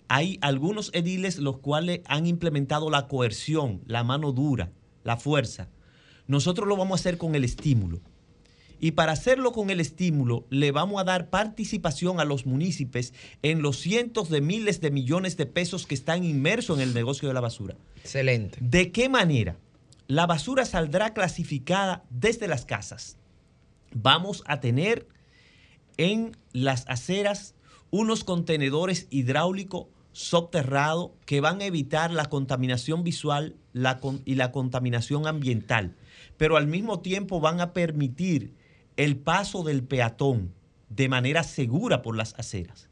Hay 0.09 0.39
algunos 0.43 0.91
ediles 0.93 1.39
los 1.39 1.59
cuales 1.59 2.01
han 2.07 2.27
implementado 2.27 2.91
la 2.91 3.09
coerción, 3.09 3.81
la 3.87 4.05
mano 4.05 4.33
dura, 4.33 4.71
la 5.03 5.17
fuerza. 5.17 5.69
Nosotros 6.27 6.69
lo 6.69 6.77
vamos 6.77 7.01
a 7.01 7.03
hacer 7.03 7.19
con 7.19 7.35
el 7.35 7.45
estímulo. 7.45 8.01
Y 8.81 8.93
para 8.93 9.13
hacerlo 9.13 9.53
con 9.53 9.71
el 9.71 9.81
estímulo, 9.81 10.47
le 10.51 10.71
vamos 10.71 11.01
a 11.01 11.05
dar 11.05 11.31
participación 11.31 12.21
a 12.21 12.25
los 12.25 12.47
municipios 12.47 13.13
en 13.43 13.63
los 13.63 13.79
cientos 13.79 14.29
de 14.29 14.41
miles 14.41 14.81
de 14.81 14.91
millones 14.91 15.37
de 15.37 15.47
pesos 15.47 15.87
que 15.87 15.95
están 15.95 16.25
inmersos 16.25 16.79
en 16.79 16.89
el 16.89 16.95
negocio 16.95 17.29
de 17.29 17.35
la 17.35 17.41
basura. 17.41 17.77
Excelente. 17.97 18.59
¿De 18.61 18.93
qué 18.93 19.09
manera? 19.09 19.57
La 20.09 20.27
basura 20.27 20.65
saldrá 20.65 21.15
clasificada 21.15 22.05
desde 22.11 22.49
las 22.49 22.65
casas. 22.65 23.17
Vamos 23.93 24.43
a 24.47 24.61
tener 24.61 25.09
en 25.97 26.37
las 26.53 26.85
aceras 26.89 27.55
unos 27.91 28.25
contenedores 28.25 29.07
hidráulicos 29.11 29.87
subterrados 30.13 31.11
que 31.25 31.41
van 31.41 31.61
a 31.61 31.67
evitar 31.67 32.11
la 32.11 32.27
contaminación 32.27 33.05
visual 33.05 33.57
y 34.25 34.35
la 34.35 34.53
contaminación 34.53 35.27
ambiental, 35.27 35.95
pero 36.37 36.57
al 36.57 36.67
mismo 36.67 37.01
tiempo 37.01 37.41
van 37.41 37.61
a 37.61 37.73
permitir 37.73 38.55
el 38.97 39.17
paso 39.17 39.63
del 39.63 39.83
peatón 39.83 40.53
de 40.89 41.09
manera 41.09 41.43
segura 41.43 42.03
por 42.03 42.17
las 42.17 42.35
aceras. 42.39 42.89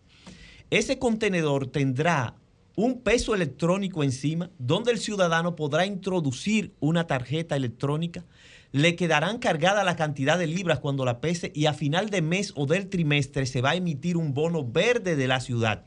Ese 0.70 0.98
contenedor 0.98 1.66
tendrá 1.66 2.34
un 2.76 3.00
peso 3.00 3.34
electrónico 3.34 4.02
encima 4.02 4.50
donde 4.58 4.92
el 4.92 4.98
ciudadano 4.98 5.54
podrá 5.54 5.86
introducir 5.86 6.72
una 6.80 7.06
tarjeta 7.06 7.54
electrónica, 7.56 8.24
le 8.72 8.96
quedarán 8.96 9.38
cargada 9.38 9.84
la 9.84 9.94
cantidad 9.94 10.36
de 10.36 10.48
libras 10.48 10.80
cuando 10.80 11.04
la 11.04 11.20
pese 11.20 11.52
y 11.54 11.66
a 11.66 11.74
final 11.74 12.10
de 12.10 12.22
mes 12.22 12.52
o 12.56 12.66
del 12.66 12.88
trimestre 12.88 13.46
se 13.46 13.60
va 13.60 13.70
a 13.70 13.76
emitir 13.76 14.16
un 14.16 14.34
bono 14.34 14.64
verde 14.64 15.14
de 15.14 15.28
la 15.28 15.40
ciudad, 15.40 15.84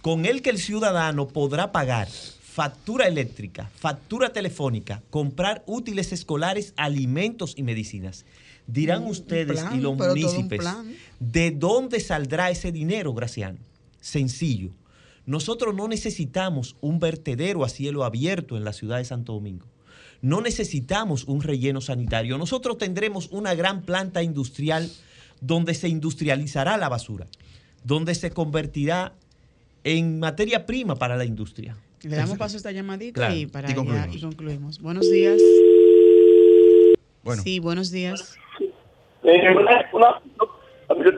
con 0.00 0.24
el 0.24 0.40
que 0.40 0.50
el 0.50 0.58
ciudadano 0.58 1.28
podrá 1.28 1.70
pagar 1.70 2.08
factura 2.08 3.06
eléctrica, 3.06 3.70
factura 3.76 4.32
telefónica, 4.32 5.02
comprar 5.10 5.62
útiles 5.66 6.12
escolares, 6.12 6.72
alimentos 6.76 7.54
y 7.56 7.62
medicinas. 7.62 8.24
Dirán 8.66 9.04
ustedes 9.06 9.64
y 9.74 9.78
los 9.78 9.96
municipios, 9.96 10.64
¿de 11.18 11.50
dónde 11.50 12.00
saldrá 12.00 12.50
ese 12.50 12.72
dinero, 12.72 13.12
Graciano? 13.12 13.58
Sencillo. 14.00 14.70
Nosotros 15.26 15.74
no 15.74 15.88
necesitamos 15.88 16.76
un 16.80 16.98
vertedero 16.98 17.64
a 17.64 17.68
cielo 17.68 18.04
abierto 18.04 18.56
en 18.56 18.64
la 18.64 18.72
ciudad 18.72 18.98
de 18.98 19.04
Santo 19.04 19.32
Domingo. 19.32 19.66
No 20.20 20.40
necesitamos 20.40 21.24
un 21.24 21.42
relleno 21.42 21.80
sanitario. 21.80 22.38
Nosotros 22.38 22.78
tendremos 22.78 23.28
una 23.30 23.54
gran 23.54 23.82
planta 23.82 24.22
industrial 24.22 24.90
donde 25.40 25.74
se 25.74 25.88
industrializará 25.88 26.76
la 26.76 26.88
basura, 26.88 27.26
donde 27.84 28.14
se 28.14 28.30
convertirá 28.30 29.14
en 29.84 30.20
materia 30.20 30.64
prima 30.66 30.96
para 30.96 31.16
la 31.16 31.24
industria. 31.24 31.76
Le 32.02 32.16
damos 32.16 32.38
paso 32.38 32.56
a 32.56 32.58
esta 32.58 32.72
llamadita 32.72 33.34
y, 33.34 33.46
para 33.46 33.70
y 33.70 33.74
concluimos. 33.74 34.80
Buenos 34.80 35.10
días. 35.10 35.40
Sí, 37.42 37.60
buenos 37.60 37.90
días. 37.90 38.36
Eh, 39.24 39.42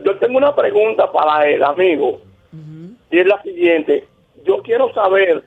yo 0.05 0.19
tengo 0.19 0.39
una 0.39 0.55
pregunta 0.55 1.11
para 1.11 1.49
el 1.49 1.63
amigo 1.63 2.21
y 3.11 3.19
es 3.19 3.27
la 3.27 3.43
siguiente. 3.43 4.07
Yo 4.45 4.63
quiero 4.63 4.93
saber 4.93 5.45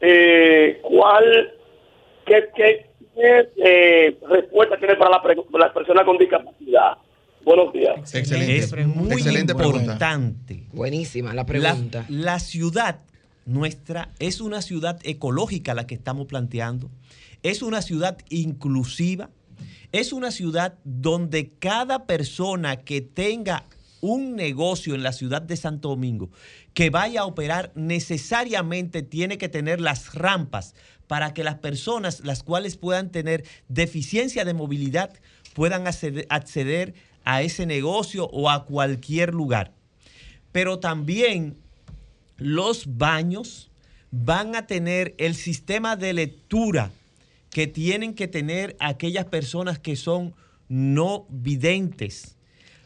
eh, 0.00 0.80
cuál, 0.82 1.52
qué, 2.24 2.48
qué, 2.54 2.86
eh, 3.16 4.16
respuesta 4.28 4.76
tiene 4.78 4.96
para 4.96 5.10
la, 5.10 5.22
la, 5.58 5.72
persona 5.72 6.04
con 6.04 6.18
discapacidad. 6.18 6.96
Buenos 7.44 7.72
días. 7.72 8.14
Excelente. 8.14 8.56
Es 8.58 8.86
muy 8.86 9.12
Excelente 9.12 9.52
importante. 9.52 10.64
Buenísima 10.72 11.34
la 11.34 11.44
pregunta. 11.44 12.04
la 12.08 12.38
ciudad 12.38 13.00
nuestra 13.44 14.10
es 14.20 14.40
una 14.40 14.62
ciudad 14.62 15.00
ecológica 15.02 15.74
la 15.74 15.86
que 15.86 15.94
estamos 15.94 16.26
planteando. 16.26 16.90
Es 17.42 17.62
una 17.62 17.82
ciudad 17.82 18.18
inclusiva 18.28 19.30
es 19.92 20.12
una 20.12 20.30
ciudad 20.30 20.78
donde 20.84 21.52
cada 21.58 22.06
persona 22.06 22.76
que 22.76 23.02
tenga 23.02 23.64
un 24.00 24.34
negocio 24.34 24.94
en 24.94 25.02
la 25.02 25.12
ciudad 25.12 25.42
de 25.42 25.56
Santo 25.56 25.90
Domingo 25.90 26.30
que 26.74 26.90
vaya 26.90 27.20
a 27.20 27.26
operar 27.26 27.70
necesariamente 27.76 29.02
tiene 29.02 29.38
que 29.38 29.48
tener 29.48 29.80
las 29.80 30.14
rampas 30.14 30.74
para 31.06 31.34
que 31.34 31.44
las 31.44 31.56
personas 31.56 32.20
las 32.20 32.42
cuales 32.42 32.76
puedan 32.76 33.10
tener 33.10 33.44
deficiencia 33.68 34.44
de 34.44 34.54
movilidad 34.54 35.12
puedan 35.54 35.86
acceder, 35.86 36.94
a 37.24 37.42
ese 37.42 37.66
negocio 37.66 38.28
o 38.32 38.50
a 38.50 38.64
cualquier 38.64 39.32
lugar. 39.32 39.72
Pero 40.50 40.80
también 40.80 41.56
los 42.36 42.98
baños 42.98 43.70
van 44.10 44.56
a 44.56 44.66
tener 44.66 45.14
el 45.18 45.36
sistema 45.36 45.94
de 45.94 46.14
lectura 46.14 46.90
que 47.52 47.66
tienen 47.66 48.14
que 48.14 48.28
tener 48.28 48.76
aquellas 48.80 49.26
personas 49.26 49.78
que 49.78 49.94
son 49.94 50.34
no 50.68 51.26
videntes. 51.28 52.36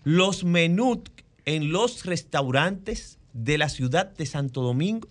Los 0.03 0.45
menús 0.45 0.99
en 1.45 1.71
los 1.71 2.05
restaurantes 2.05 3.19
de 3.33 3.59
la 3.59 3.69
ciudad 3.69 4.07
de 4.07 4.27
Santo 4.27 4.63
Domingo 4.63 5.09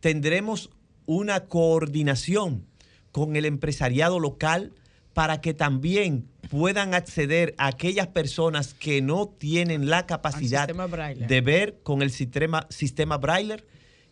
tendremos 0.00 0.70
una 1.04 1.46
coordinación 1.46 2.64
con 3.10 3.34
el 3.34 3.44
empresariado 3.44 4.20
local 4.20 4.72
para 5.14 5.40
que 5.40 5.54
también 5.54 6.28
puedan 6.50 6.94
acceder 6.94 7.54
a 7.58 7.68
aquellas 7.68 8.08
personas 8.08 8.74
que 8.74 9.00
no 9.00 9.26
tienen 9.26 9.88
la 9.88 10.06
capacidad 10.06 10.68
de 10.68 11.40
ver 11.40 11.78
con 11.82 12.02
el 12.02 12.10
sistema, 12.10 12.66
sistema 12.70 13.16
Braille 13.16 13.64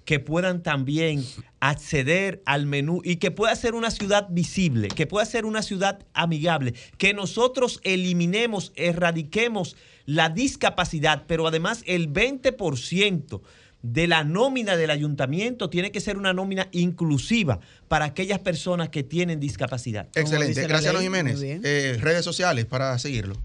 que 0.05 0.21
puedan 0.21 0.63
también 0.63 1.25
acceder 1.61 2.43
al 2.45 2.67
menú 2.67 3.01
y 3.03 3.17
que 3.17 3.31
pueda 3.31 3.55
ser 3.57 3.75
una 3.75 3.91
ciudad 3.91 4.29
visible, 4.31 4.89
que 4.89 5.07
pueda 5.07 5.25
ser 5.25 5.47
una 5.47 5.63
ciudad 5.63 6.07
amigable, 6.13 6.75
que 6.99 7.15
nosotros 7.15 7.81
eliminemos, 7.85 8.73
erradiquemos 8.77 9.77
la 10.07 10.29
discapacidad, 10.29 11.25
pero 11.27 11.47
además 11.47 11.83
el 11.87 12.13
20% 12.13 13.41
de 13.83 14.07
la 14.07 14.25
nómina 14.25 14.77
del 14.77 14.91
ayuntamiento 14.91 15.69
tiene 15.69 15.93
que 15.93 16.01
ser 16.01 16.17
una 16.17 16.33
nómina 16.33 16.69
inclusiva 16.73 17.61
para 17.87 18.07
aquellas 18.07 18.39
personas 18.39 18.89
que 18.89 19.03
tienen 19.03 19.41
discapacidad. 19.41 20.09
Excelente. 20.15 20.67
Gracias, 20.67 20.99
Jiménez. 20.99 21.41
Eh, 21.43 21.99
redes 22.01 22.25
sociales 22.25 22.65
para 22.65 22.99
seguirlo. 22.99 23.37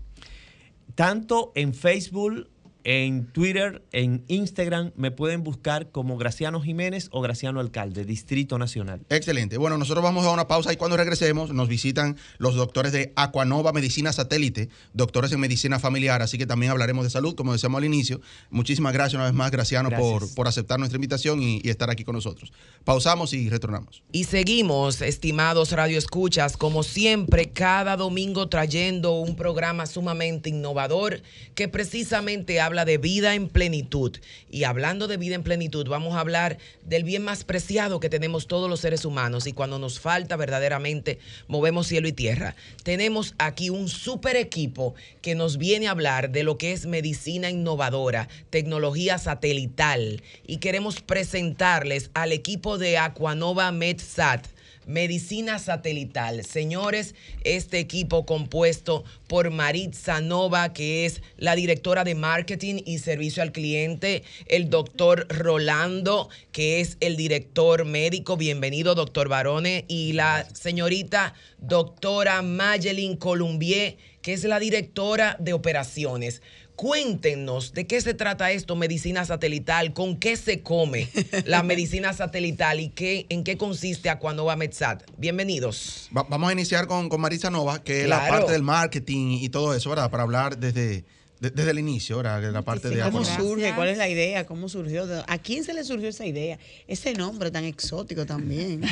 Tanto 0.95 1.52
en 1.56 1.74
Facebook 1.74 2.50
En 2.83 3.25
Twitter, 3.31 3.83
en 3.91 4.23
Instagram, 4.27 4.91
me 4.95 5.11
pueden 5.11 5.43
buscar 5.43 5.91
como 5.91 6.17
Graciano 6.17 6.61
Jiménez 6.61 7.09
o 7.11 7.21
Graciano 7.21 7.59
Alcalde, 7.59 8.05
Distrito 8.05 8.57
Nacional. 8.57 9.01
Excelente. 9.09 9.57
Bueno, 9.57 9.77
nosotros 9.77 10.03
vamos 10.03 10.25
a 10.25 10.31
una 10.31 10.47
pausa 10.47 10.71
y 10.71 10.77
cuando 10.77 10.95
regresemos 10.95 11.53
nos 11.53 11.67
visitan 11.67 12.15
los 12.37 12.55
doctores 12.55 12.91
de 12.93 13.11
Aquanova 13.17 13.73
Medicina 13.73 14.13
Satélite, 14.13 14.69
doctores 14.93 15.31
en 15.33 15.41
medicina 15.41 15.77
familiar, 15.77 16.21
así 16.21 16.37
que 16.37 16.45
también 16.45 16.71
hablaremos 16.71 17.03
de 17.03 17.09
salud, 17.09 17.35
como 17.35 17.51
decíamos 17.51 17.79
al 17.79 17.85
inicio. 17.85 18.21
Muchísimas 18.49 18.93
gracias 18.93 19.15
una 19.15 19.25
vez 19.25 19.33
más, 19.33 19.51
Graciano, 19.51 19.89
Por, 19.89 20.33
por 20.33 20.47
aceptar 20.47 20.79
nuestra 20.79 20.97
invitación 20.97 21.43
y, 21.43 21.59
y 21.63 21.69
estar 21.69 21.89
aquí 21.89 22.05
con 22.05 22.15
nosotros. 22.15 22.53
Pausamos 22.85 23.33
y 23.33 23.49
retornamos. 23.49 24.03
Y 24.11 24.23
seguimos, 24.23 25.01
estimados 25.01 25.73
radioescuchas, 25.73 26.55
como 26.55 26.83
siempre, 26.83 27.51
cada 27.51 27.97
domingo 27.97 28.47
trayendo 28.47 29.19
un 29.19 29.35
programa 29.35 29.85
sumamente 29.85 30.49
innovador 30.49 31.21
que 31.55 31.67
precisamente 31.67 32.61
habla 32.61 32.68
de 32.69 32.97
vida 32.99 33.34
en 33.34 33.49
plenitud. 33.49 34.15
Y 34.51 34.63
hablando 34.63 35.08
de 35.08 35.17
vida 35.17 35.36
en 35.36 35.43
plenitud, 35.43 35.88
vamos 35.88 36.15
a 36.15 36.19
hablar 36.19 36.60
del 36.86 37.03
bien 37.03 37.23
más 37.23 37.43
preciado 37.43 37.99
que 37.99 38.10
tenemos 38.10 38.47
todos 38.47 38.69
los 38.69 38.79
seres 38.79 39.05
humanos 39.05 39.47
y 39.47 39.53
cuando 39.53 39.79
nos 39.79 39.99
falta 39.99 40.36
verdaderamente 40.36 41.17
movemos 41.47 41.88
cielo 41.88 42.08
y 42.08 42.13
tierra. 42.13 42.55
Tenemos 42.84 43.34
aquí 43.39 43.71
un 43.71 43.89
super 43.89 44.36
equipo 44.36 44.93
que 45.21 45.34
nos 45.34 45.58
viene 45.58 45.88
a 45.88 45.91
hablar 45.91 46.29
de 46.29 46.43
lo 46.43 46.58
que 46.58 46.71
es 46.71 46.86
medicina 46.86 47.49
innovadora, 47.49 48.29
tecnología 48.51 49.17
satelital 49.17 50.21
y 50.45 50.58
queremos 50.58 51.01
presentarles 51.01 52.12
al 52.13 52.32
equipo 52.32 52.77
de 52.77 52.99
Aquanova 52.99 53.71
MedSat 53.71 54.45
Medicina 54.89 55.60
Satelital. 55.60 56.43
Señores, 56.43 57.13
este 57.43 57.78
equipo 57.78 58.25
compuesto 58.25 59.04
por 59.28 59.52
Maritza 59.52 60.19
Nova, 60.19 60.73
que 60.73 61.06
es 61.06 61.21
la 61.38 61.56
directora 61.56 62.04
de 62.04 62.15
marketing 62.15 62.82
y 62.84 62.97
servicio 62.97 63.43
al 63.43 63.52
cliente, 63.52 64.23
el 64.47 64.71
doctor 64.71 65.28
Rolando, 65.30 66.30
que 66.52 66.82
es 66.82 66.97
el 67.02 67.17
director 67.17 67.86
médico, 67.86 68.36
bienvenido 68.36 68.95
doctor 68.95 69.30
Barone, 69.30 69.86
y 69.88 70.13
la 70.13 70.47
señorita 70.56 71.36
doctora 71.60 72.41
Mayelin 72.41 73.15
Columbier, 73.15 73.97
que 74.23 74.34
es 74.34 74.43
la 74.43 74.60
directora 74.60 75.38
de 75.39 75.54
operaciones. 75.54 76.41
Cuéntenos 76.79 77.73
de 77.73 77.85
qué 77.87 77.99
se 77.99 78.13
trata 78.13 78.53
esto, 78.53 78.77
medicina 78.77 79.25
satelital, 79.25 79.91
con 79.91 80.15
qué 80.15 80.37
se 80.37 80.61
come 80.61 81.09
la 81.43 81.61
medicina 81.63 82.13
satelital 82.13 82.79
y 82.79 82.87
qué, 82.87 83.25
en 83.27 83.43
qué 83.43 83.57
consiste 83.57 84.09
Aquanova 84.09 84.55
MedSat. 84.55 85.03
Bienvenidos. 85.17 86.07
vamos 86.11 86.49
a 86.49 86.53
iniciar 86.53 86.87
con, 86.87 87.09
con 87.09 87.19
Marisa 87.19 87.49
Nova, 87.49 87.83
que 87.83 88.03
es 88.03 88.07
la 88.07 88.25
parte 88.29 88.53
del 88.53 88.63
marketing 88.63 89.39
y 89.41 89.49
todo 89.49 89.75
eso, 89.75 89.89
¿verdad? 89.89 90.09
Para 90.09 90.23
hablar 90.23 90.57
desde, 90.57 91.03
desde 91.41 91.69
el 91.69 91.79
inicio, 91.79 92.15
¿verdad? 92.15 92.49
La 92.49 92.61
parte 92.61 92.87
de 92.87 93.01
¿Cómo 93.01 93.25
surge? 93.25 93.75
¿Cuál 93.75 93.89
es 93.89 93.97
la 93.97 94.07
idea? 94.07 94.45
¿Cómo 94.45 94.69
surgió? 94.69 95.05
¿A 95.27 95.37
quién 95.37 95.65
se 95.65 95.73
le 95.73 95.83
surgió 95.83 96.07
esa 96.07 96.25
idea? 96.25 96.59
Ese 96.87 97.11
nombre 97.11 97.51
tan 97.51 97.65
exótico 97.65 98.25
también. 98.25 98.83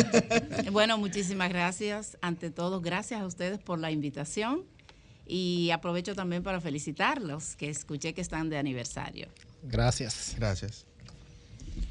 bueno, 0.72 0.96
muchísimas 0.96 1.50
gracias. 1.50 2.16
Ante 2.22 2.50
todo, 2.50 2.80
gracias 2.80 3.20
a 3.20 3.26
ustedes 3.26 3.58
por 3.58 3.78
la 3.78 3.90
invitación 3.90 4.64
y 5.28 5.70
aprovecho 5.70 6.14
también 6.14 6.42
para 6.42 6.60
felicitarlos, 6.60 7.54
que 7.54 7.68
escuché 7.68 8.14
que 8.14 8.22
están 8.22 8.48
de 8.48 8.56
aniversario. 8.56 9.28
Gracias. 9.62 10.34
Gracias. 10.38 10.86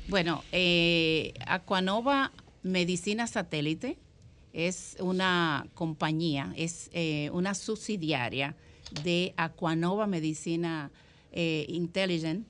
Bueno, 0.08 0.44
eh, 0.52 1.34
Aquanova 1.46 2.32
Medicina 2.64 3.28
Satélite 3.28 3.98
es 4.54 4.98
una 5.00 5.68
compañía, 5.76 6.52
es 6.58 6.90
eh, 6.94 7.30
una 7.32 7.54
subsidiaria 7.54 8.56
de 9.04 9.34
Aquanova 9.38 10.08
Medicina 10.08 10.92
eh, 11.32 11.66
Intelligent. 11.70 12.48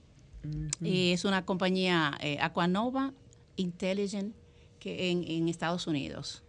y 0.81 1.11
es 1.11 1.25
una 1.25 1.45
compañía 1.45 2.17
eh, 2.21 2.37
Aquanova 2.39 3.13
Intelligent 3.57 4.33
que 4.79 5.11
en, 5.11 5.23
en 5.25 5.49
Estados 5.49 5.87
Unidos. 5.87 6.43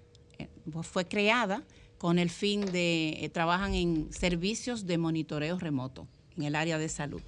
fue 0.83 1.09
creada 1.09 1.65
con 1.99 2.19
el 2.19 2.31
fin 2.31 2.65
de, 2.65 3.25
eh, 3.25 3.29
trabajan 3.29 3.75
en 3.75 4.13
servicios 4.13 4.87
de 4.87 4.99
monitoreo 4.99 5.59
remoto 5.59 6.07
en 6.37 6.45
el 6.45 6.55
área 6.55 6.79
de 6.79 6.89
salud. 6.89 7.21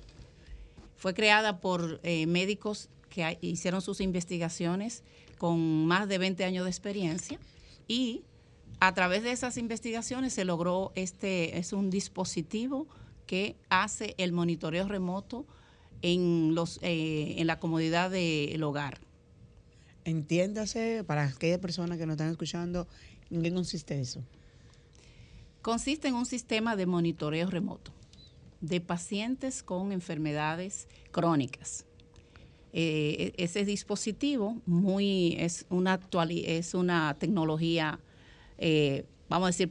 Fue 0.96 1.12
creada 1.12 1.60
por 1.60 2.00
eh, 2.04 2.26
médicos 2.26 2.88
que 3.08 3.36
hicieron 3.40 3.82
sus 3.82 4.00
investigaciones 4.00 5.02
con 5.38 5.86
más 5.86 6.08
de 6.08 6.18
20 6.18 6.44
años 6.44 6.64
de 6.64 6.70
experiencia 6.70 7.38
y 7.88 8.22
a 8.78 8.94
través 8.94 9.22
de 9.24 9.32
esas 9.32 9.56
investigaciones 9.56 10.32
se 10.32 10.44
logró 10.44 10.92
este, 10.94 11.58
es 11.58 11.72
un 11.72 11.90
dispositivo 11.90 12.86
que 13.26 13.56
hace 13.68 14.14
el 14.18 14.32
monitoreo 14.32 14.86
remoto 14.86 15.46
en, 16.02 16.54
los, 16.54 16.78
eh, 16.82 17.34
en 17.38 17.46
la 17.46 17.58
comodidad 17.58 18.10
del 18.10 18.62
hogar. 18.62 19.00
Entiéndase, 20.04 21.04
para 21.06 21.24
aquellas 21.24 21.58
personas 21.58 21.98
que 21.98 22.06
nos 22.06 22.14
están 22.14 22.30
escuchando, 22.30 22.88
¿en 23.30 23.42
qué 23.42 23.52
consiste 23.52 24.00
eso? 24.00 24.22
Consiste 25.62 26.08
en 26.08 26.14
un 26.14 26.26
sistema 26.26 26.76
de 26.76 26.86
monitoreo 26.86 27.50
remoto 27.50 27.92
de 28.60 28.80
pacientes 28.80 29.62
con 29.62 29.92
enfermedades 29.92 30.86
crónicas. 31.10 31.86
Eh, 32.72 33.32
e-, 33.36 33.44
ese 33.44 33.64
dispositivo 33.64 34.60
muy 34.66 35.34
es 35.38 35.66
una 35.70 35.94
actual, 35.94 36.30
es 36.30 36.74
una 36.74 37.16
tecnología 37.18 37.98
eh, 38.58 39.04
vamos 39.30 39.46
a 39.46 39.50
decir 39.50 39.70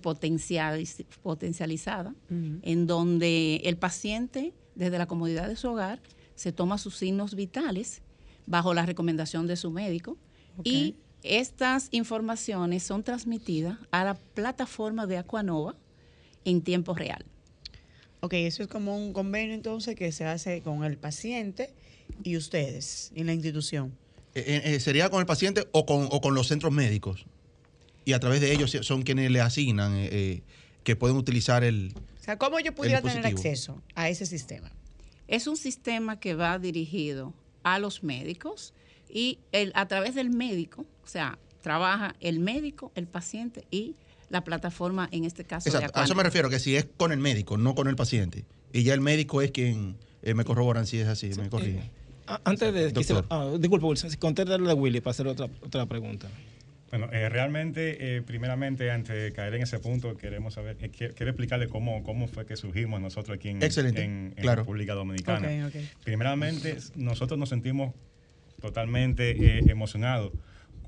potencializada 1.22 2.16
en 2.30 2.88
donde 2.88 3.58
el 3.58 3.78
paciente 3.78 4.54
desde 4.74 4.98
la 4.98 5.06
comodidad 5.06 5.48
de 5.48 5.58
su 5.58 5.68
hogar 5.70 6.02
se 6.36 6.54
toma 6.54 6.78
sus 6.78 6.96
signos 6.96 7.36
vitales 7.36 8.02
bajo 8.48 8.74
la 8.74 8.86
recomendación 8.86 9.46
de 9.48 9.58
su 9.58 9.70
médico 9.70 10.18
y 10.64 10.96
estas 11.24 11.90
informaciones 11.92 12.84
son 12.84 13.04
transmitidas 13.04 13.78
a 13.92 14.04
la 14.04 14.16
plataforma 14.16 15.06
de 15.06 15.18
Aquanova 15.18 15.76
en 16.46 16.62
tiempo 16.62 16.94
real. 16.94 17.26
Ok, 18.22 18.34
eso 18.34 18.64
es 18.64 18.70
como 18.70 18.98
un 18.98 19.14
convenio 19.14 19.54
entonces 19.54 19.96
que 19.96 20.12
se 20.12 20.26
hace 20.26 20.62
con 20.62 20.84
el 20.84 20.98
paciente 20.98 21.74
y 22.24 22.38
ustedes 22.38 23.12
en 23.16 23.28
la 23.28 23.34
institución. 23.34 23.94
Eh, 24.36 24.44
eh, 24.46 24.62
eh, 24.76 24.80
¿Sería 24.80 25.10
con 25.10 25.20
el 25.20 25.26
paciente 25.26 25.68
o 25.72 25.86
con, 25.86 26.36
los 26.36 26.48
centros 26.48 26.74
médicos? 26.74 27.26
Y 28.06 28.14
a 28.14 28.20
través 28.20 28.42
de 28.42 28.52
ellos 28.52 28.76
son 28.82 29.04
quienes 29.04 29.32
le 29.32 29.42
asignan 29.42 30.10
que 30.84 30.96
pueden 30.96 31.18
utilizar 31.18 31.64
el... 31.64 31.94
O 32.20 32.24
sea, 32.24 32.38
¿cómo 32.38 32.60
yo 32.60 32.74
pudiera 32.74 33.02
tener 33.02 33.26
acceso 33.26 33.82
a 33.96 34.10
ese 34.10 34.26
sistema? 34.26 34.72
Es 35.28 35.48
un 35.48 35.58
sistema 35.58 36.20
que 36.20 36.34
va 36.34 36.58
dirigido 36.58 37.34
a 37.64 37.78
los 37.80 38.04
médicos 38.04 38.74
y 39.10 39.40
el, 39.52 39.72
a 39.76 39.88
través 39.88 40.16
del 40.16 40.30
médico, 40.30 40.86
o 41.04 41.08
sea, 41.08 41.38
trabaja 41.62 42.16
el 42.20 42.40
médico, 42.40 42.92
el 42.96 43.08
paciente 43.08 43.66
y 43.72 43.96
la 44.30 44.44
plataforma, 44.44 45.10
en 45.12 45.26
este 45.26 45.44
caso. 45.44 45.70
Exacto. 45.70 46.00
a 46.00 46.04
eso 46.04 46.16
me 46.16 46.24
refiero, 46.24 46.50
que 46.50 46.60
si 46.60 46.76
es 46.76 46.88
con 46.98 47.12
el 47.12 47.20
médico, 47.20 47.58
no 47.58 47.76
con 47.76 47.88
el 47.88 47.96
paciente. 47.96 48.46
Y 48.72 48.84
ya 48.84 48.94
el 48.94 49.02
médico 49.02 49.42
es 49.42 49.52
quien 49.52 49.98
eh, 50.22 50.34
me 50.34 50.46
corroboran 50.46 50.86
si 50.86 51.00
es 51.00 51.08
así, 51.08 51.32
me 51.40 51.50
corrige. 51.50 51.80
Eh, 51.80 52.38
antes 52.44 52.74
de... 52.74 52.92
Doctor. 52.92 53.26
Ah, 53.30 53.52
disculpe, 53.58 53.86
Wilson, 53.88 54.12
contéstale 54.20 54.70
a 54.70 54.76
Willy 54.76 55.02
para 55.02 55.12
hacer 55.12 55.28
otra, 55.28 55.48
otra 55.62 55.86
pregunta. 55.88 56.28
Bueno, 56.92 57.08
eh, 57.12 57.30
realmente, 57.30 58.24
primeramente, 58.26 58.90
antes 58.90 59.16
de 59.16 59.32
caer 59.32 59.54
en 59.54 59.62
ese 59.62 59.78
punto, 59.78 60.18
queremos 60.18 60.56
saber, 60.56 60.76
quiero, 60.76 61.30
explicarle 61.30 61.68
cómo, 61.68 62.04
cómo 62.04 62.28
fue 62.28 62.48
que 62.48 62.56
surgimos 62.56 63.00
nosotros 63.00 63.38
aquí 63.38 63.50
en, 63.50 63.62
en, 63.62 64.34
República 64.56 64.96
Dominicana. 64.96 65.72
Primeramente, 66.04 66.78
nosotros 66.96 67.38
nos 67.38 67.50
sentimos 67.50 67.94
totalmente 68.60 69.70
emocionados 69.70 70.32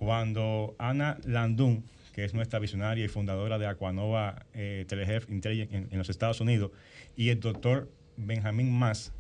cuando 0.01 0.75
Ana 0.79 1.19
Landún, 1.25 1.83
que 2.11 2.25
es 2.25 2.33
nuestra 2.33 2.57
visionaria 2.57 3.05
y 3.05 3.07
fundadora 3.07 3.59
de 3.59 3.67
Aquanova 3.67 4.47
eh, 4.55 4.83
Telehealth 4.87 5.29
Intelligence 5.29 5.89
en, 5.91 5.95
los 5.95 6.09
Estados 6.09 6.41
Unidos, 6.41 6.71
y 7.15 7.29
el 7.29 7.39
doctor 7.39 7.87
Benjamín 8.17 8.71
Mas, 8.71 9.13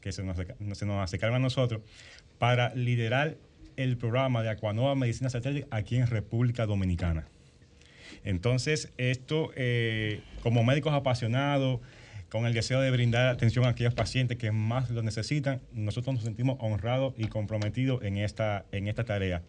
que 0.00 0.12
se 0.12 0.22
nos, 0.22 0.36
se 0.36 0.84
acercaron 0.88 1.34
a 1.34 1.38
nosotros, 1.40 1.82
para 2.38 2.72
liderar 2.76 3.38
el 3.76 3.96
programa 3.96 4.44
de 4.44 4.50
Aquanova 4.50 4.94
Medicina 4.94 5.30
Satélite 5.30 5.66
aquí 5.72 5.96
en 5.96 6.06
República 6.06 6.64
Dominicana. 6.64 7.26
Entonces, 8.22 8.92
esto, 8.98 9.50
eh, 9.56 10.20
como 10.44 10.62
médicos 10.62 10.92
apasionados, 10.92 11.80
con 12.30 12.46
el 12.46 12.54
deseo 12.54 12.80
de 12.80 12.90
brindar 12.90 13.26
atención 13.26 13.64
a 13.64 13.70
aquellos 13.70 13.94
pacientes 13.94 14.38
que 14.38 14.52
más 14.52 14.90
lo 14.90 15.02
necesitan, 15.02 15.60
nosotros 15.72 16.14
nos 16.14 16.24
sentimos 16.24 16.56
honrados 16.60 17.14
y 17.18 17.26
comprometidos 17.26 18.02
en 18.02 18.16
esta, 18.16 18.64
en 18.72 18.88
esta 18.88 19.04
tarea 19.04 19.42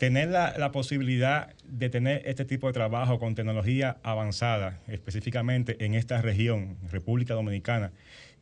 tener 0.00 0.30
la, 0.30 0.72
posibilidad 0.72 1.54
de 1.68 1.90
tener 1.90 2.22
este 2.24 2.46
tipo 2.46 2.66
de 2.66 2.72
trabajo 2.72 3.18
con 3.18 3.34
tecnología 3.34 3.98
avanzada, 4.02 4.80
específicamente 4.88 5.84
en 5.84 5.94
esta 5.94 6.22
región, 6.22 6.78
República 6.90 7.34
Dominicana, 7.34 7.92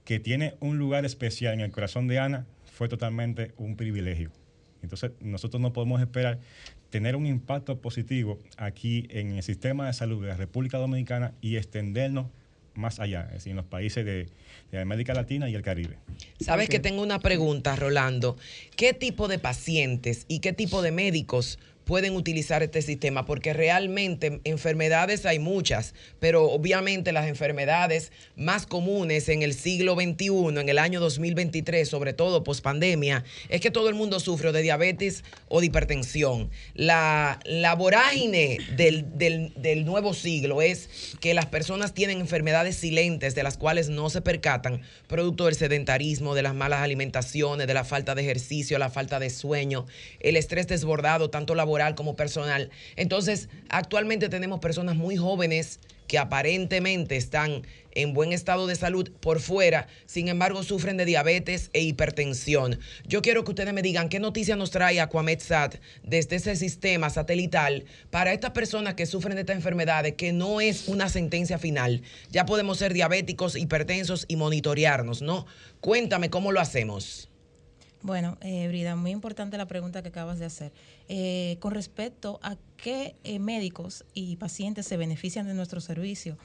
que 0.05 0.21
tiene 0.21 0.55
un 0.61 0.79
lugar 0.79 1.05
especial 1.05 1.55
en 1.55 1.61
el 1.61 1.73
corazón 1.73 2.07
de 2.07 2.21
Ana, 2.21 2.47
fue 2.65 2.89
totalmente 2.89 3.55
un 3.57 3.75
privilegio. 3.75 4.31
Entonces, 4.85 5.11
nosotros 5.19 5.61
no 5.61 5.73
podemos 5.73 6.01
esperar 6.01 6.39
tener 6.91 7.17
un 7.17 7.27
impacto 7.27 7.81
positivo 7.81 8.39
aquí 8.57 9.09
en 9.11 9.33
el 9.33 9.43
sistema 9.43 9.89
de 9.89 9.95
salud 9.95 10.23
de 10.23 10.29
la 10.29 10.37
República 10.37 10.79
Dominicana 10.79 11.35
y 11.41 11.57
extendernos 11.57 12.27
más 12.79 13.01
allá, 13.01 13.25
es 13.29 13.35
decir, 13.35 13.51
en 13.51 13.57
los 13.57 13.67
países 13.67 14.05
de, 14.05 14.27
América 14.79 15.15
Latina 15.15 15.49
y 15.49 15.55
el 15.55 15.63
Caribe. 15.63 15.97
Sabes 16.41 16.69
que 16.69 16.79
tengo 16.79 17.03
una 17.03 17.19
pregunta, 17.21 17.75
Rolando. 17.75 18.37
¿Qué 18.77 18.93
tipo 18.93 19.27
de 19.27 19.39
pacientes 19.39 20.25
y 20.29 20.41
qué 20.41 20.53
tipo 20.53 20.83
de 20.83 20.93
médicos 20.93 21.59
pueden 21.89 22.15
utilizar 22.17 22.63
este 22.63 22.83
sistema, 22.83 23.25
porque 23.25 23.55
realmente 23.55 24.43
enfermedades 24.45 25.25
hay 25.25 25.39
muchas, 25.39 25.95
pero 26.21 26.45
obviamente 26.45 27.13
las 27.13 27.27
enfermedades 27.27 28.13
más 28.37 28.67
comunes 28.67 29.31
en 29.31 29.43
el 29.43 29.55
siglo 29.55 29.95
XXI, 29.95 30.61
en 30.61 30.69
el 30.69 30.79
año 30.79 31.01
2023, 31.01 31.89
sobre 31.89 32.13
todo 32.13 32.45
post 32.45 32.63
pandemia, 32.63 33.25
es 33.49 33.63
que 33.63 33.71
todo 33.71 33.89
el 33.89 33.95
mundo 33.95 34.21
sufre 34.21 34.53
de 34.53 34.61
diabetes 34.61 35.25
o 35.49 35.61
de 35.61 35.67
hipertensión. 35.67 36.51
La, 36.75 37.41
la 37.47 37.75
vorágine 37.75 38.59
del, 38.77 39.07
del 39.17 39.85
nuevo 39.87 40.13
siglo 40.13 40.61
es 40.61 40.91
que 41.21 41.33
las 41.33 41.47
personas 41.47 41.95
tienen 41.95 42.21
enfermedades 42.21 42.77
silentes 42.77 43.35
de 43.35 43.43
las 43.43 43.57
cuales 43.57 43.89
no 43.89 44.11
se 44.11 44.21
percatan, 44.21 44.83
producto 45.07 45.47
del 45.47 45.55
sedentarismo, 45.55 46.35
de 46.35 46.43
las 46.43 46.55
malas 46.55 46.83
alimentaciones, 46.83 47.67
de 47.67 47.73
la 47.73 47.85
falta 47.85 48.15
de 48.15 48.21
ejercicio, 48.21 48.79
la 48.79 48.91
falta 48.91 49.19
de 49.19 49.31
sueño, 49.31 49.87
el 50.21 50.37
estrés 50.37 50.67
desbordado, 50.67 51.31
tanto 51.31 51.55
laboral, 51.55 51.78
como 51.95 52.17
personal. 52.17 52.71
Entonces, 52.97 53.49
actualmente 53.69 54.29
tenemos 54.29 54.61
personas 54.61 54.97
muy 54.97 55.17
jóvenes 55.17 55.81
que 56.09 56.19
aparentemente 56.19 57.17
están 57.17 57.63
en 57.93 58.15
buen 58.15 58.33
estado 58.33 58.67
de 58.67 58.75
salud 58.75 59.11
por 59.21 59.41
fuera, 59.41 59.87
sin 60.07 60.29
embargo 60.29 60.63
sufren 60.63 60.97
de 60.97 61.05
diabetes 61.05 61.71
e 61.73 61.83
hipertensión. 61.83 62.79
Yo 63.07 63.23
quiero 63.23 63.45
que 63.45 63.51
ustedes 63.51 63.75
me 63.75 63.83
digan 63.83 64.09
qué 64.09 64.19
noticia 64.19 64.57
nos 64.57 64.71
trae 64.71 65.01
Aquametsat 65.01 65.77
desde 66.03 66.37
ese 66.37 66.57
sistema 66.57 67.11
satelital 67.11 67.85
para 68.11 68.33
estas 68.33 68.53
personas 68.53 68.95
que 68.95 69.07
sufren 69.07 69.35
de 69.35 69.43
estas 69.43 69.57
enfermedades, 69.57 70.15
que 70.15 70.33
no 70.33 70.61
es 70.61 70.89
una 70.89 71.09
sentencia 71.09 71.59
final. 71.59 72.03
Ya 72.31 72.47
podemos 72.47 72.79
ser 72.79 72.95
diabéticos, 72.95 73.57
hipertensos 73.57 74.25
y 74.29 74.37
monitorearnos, 74.37 75.21
¿no? 75.23 75.47
Cuéntame 75.81 76.31
cómo 76.31 76.53
lo 76.53 76.61
hacemos. 76.61 77.28
Bueno, 78.03 78.39
eh, 78.41 78.69
Brida, 78.69 78.95
muy 78.95 79.11
importante 79.11 79.59
la 79.59 79.67
pregunta 79.67 80.03
que 80.03 80.09
acabas 80.09 80.39
de 80.39 80.45
hacer. 80.45 80.73
Eh, 81.09 81.57
con 81.59 81.73
respecto 81.73 82.39
a 82.43 82.57
qué 82.77 83.17
eh, 83.25 83.41
médicos 83.41 84.05
y 84.15 84.37
pacientes 84.37 84.87
se 84.87 84.97
benefician 84.97 85.47
de 85.47 85.55
nuestro 85.55 85.81
servicio, 85.81 86.39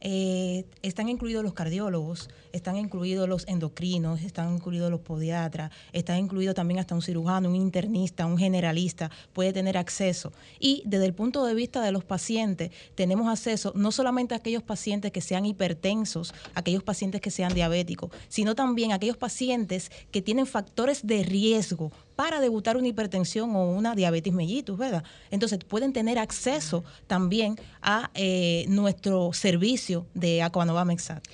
eh, 0.00 0.64
están 0.82 1.08
incluidos 1.08 1.42
los 1.42 1.54
cardiólogos, 1.54 2.28
están 2.52 2.76
incluidos 2.76 3.28
los 3.28 3.46
endocrinos, 3.48 4.22
están 4.22 4.54
incluidos 4.54 4.90
los 4.90 5.00
podiatras, 5.00 5.72
está 5.92 6.16
incluido 6.16 6.54
también 6.54 6.80
hasta 6.80 6.94
un 6.94 7.02
cirujano, 7.02 7.48
un 7.48 7.56
internista, 7.56 8.26
un 8.26 8.38
generalista, 8.38 9.10
puede 9.32 9.52
tener 9.52 9.76
acceso. 9.76 10.32
Y 10.58 10.82
desde 10.86 11.06
el 11.06 11.14
punto 11.14 11.44
de 11.44 11.54
vista 11.54 11.82
de 11.82 11.92
los 11.92 12.04
pacientes, 12.04 12.70
tenemos 12.94 13.28
acceso 13.28 13.72
no 13.74 13.92
solamente 13.92 14.34
a 14.34 14.38
aquellos 14.38 14.62
pacientes 14.62 15.12
que 15.12 15.20
sean 15.20 15.46
hipertensos, 15.46 16.34
aquellos 16.54 16.82
pacientes 16.82 17.20
que 17.20 17.30
sean 17.30 17.54
diabéticos, 17.54 18.10
sino 18.28 18.54
también 18.54 18.92
a 18.92 18.96
aquellos 18.96 19.16
pacientes 19.16 19.90
que 20.10 20.22
tienen 20.22 20.46
factores 20.46 21.06
de 21.06 21.22
riesgo 21.22 21.90
para 22.18 22.40
debutar 22.40 22.76
una 22.76 22.88
hipertensión 22.88 23.54
o 23.54 23.70
una 23.70 23.94
diabetes 23.94 24.32
mellitus, 24.32 24.76
¿verdad? 24.76 25.04
Entonces 25.30 25.60
pueden 25.60 25.92
tener 25.92 26.18
acceso 26.18 26.82
también 27.06 27.54
a 27.80 28.10
eh, 28.14 28.64
nuestro 28.66 29.32
servicio 29.32 30.04
de 30.14 30.42
Aquanova 30.42 30.84
Mexat. 30.84 31.24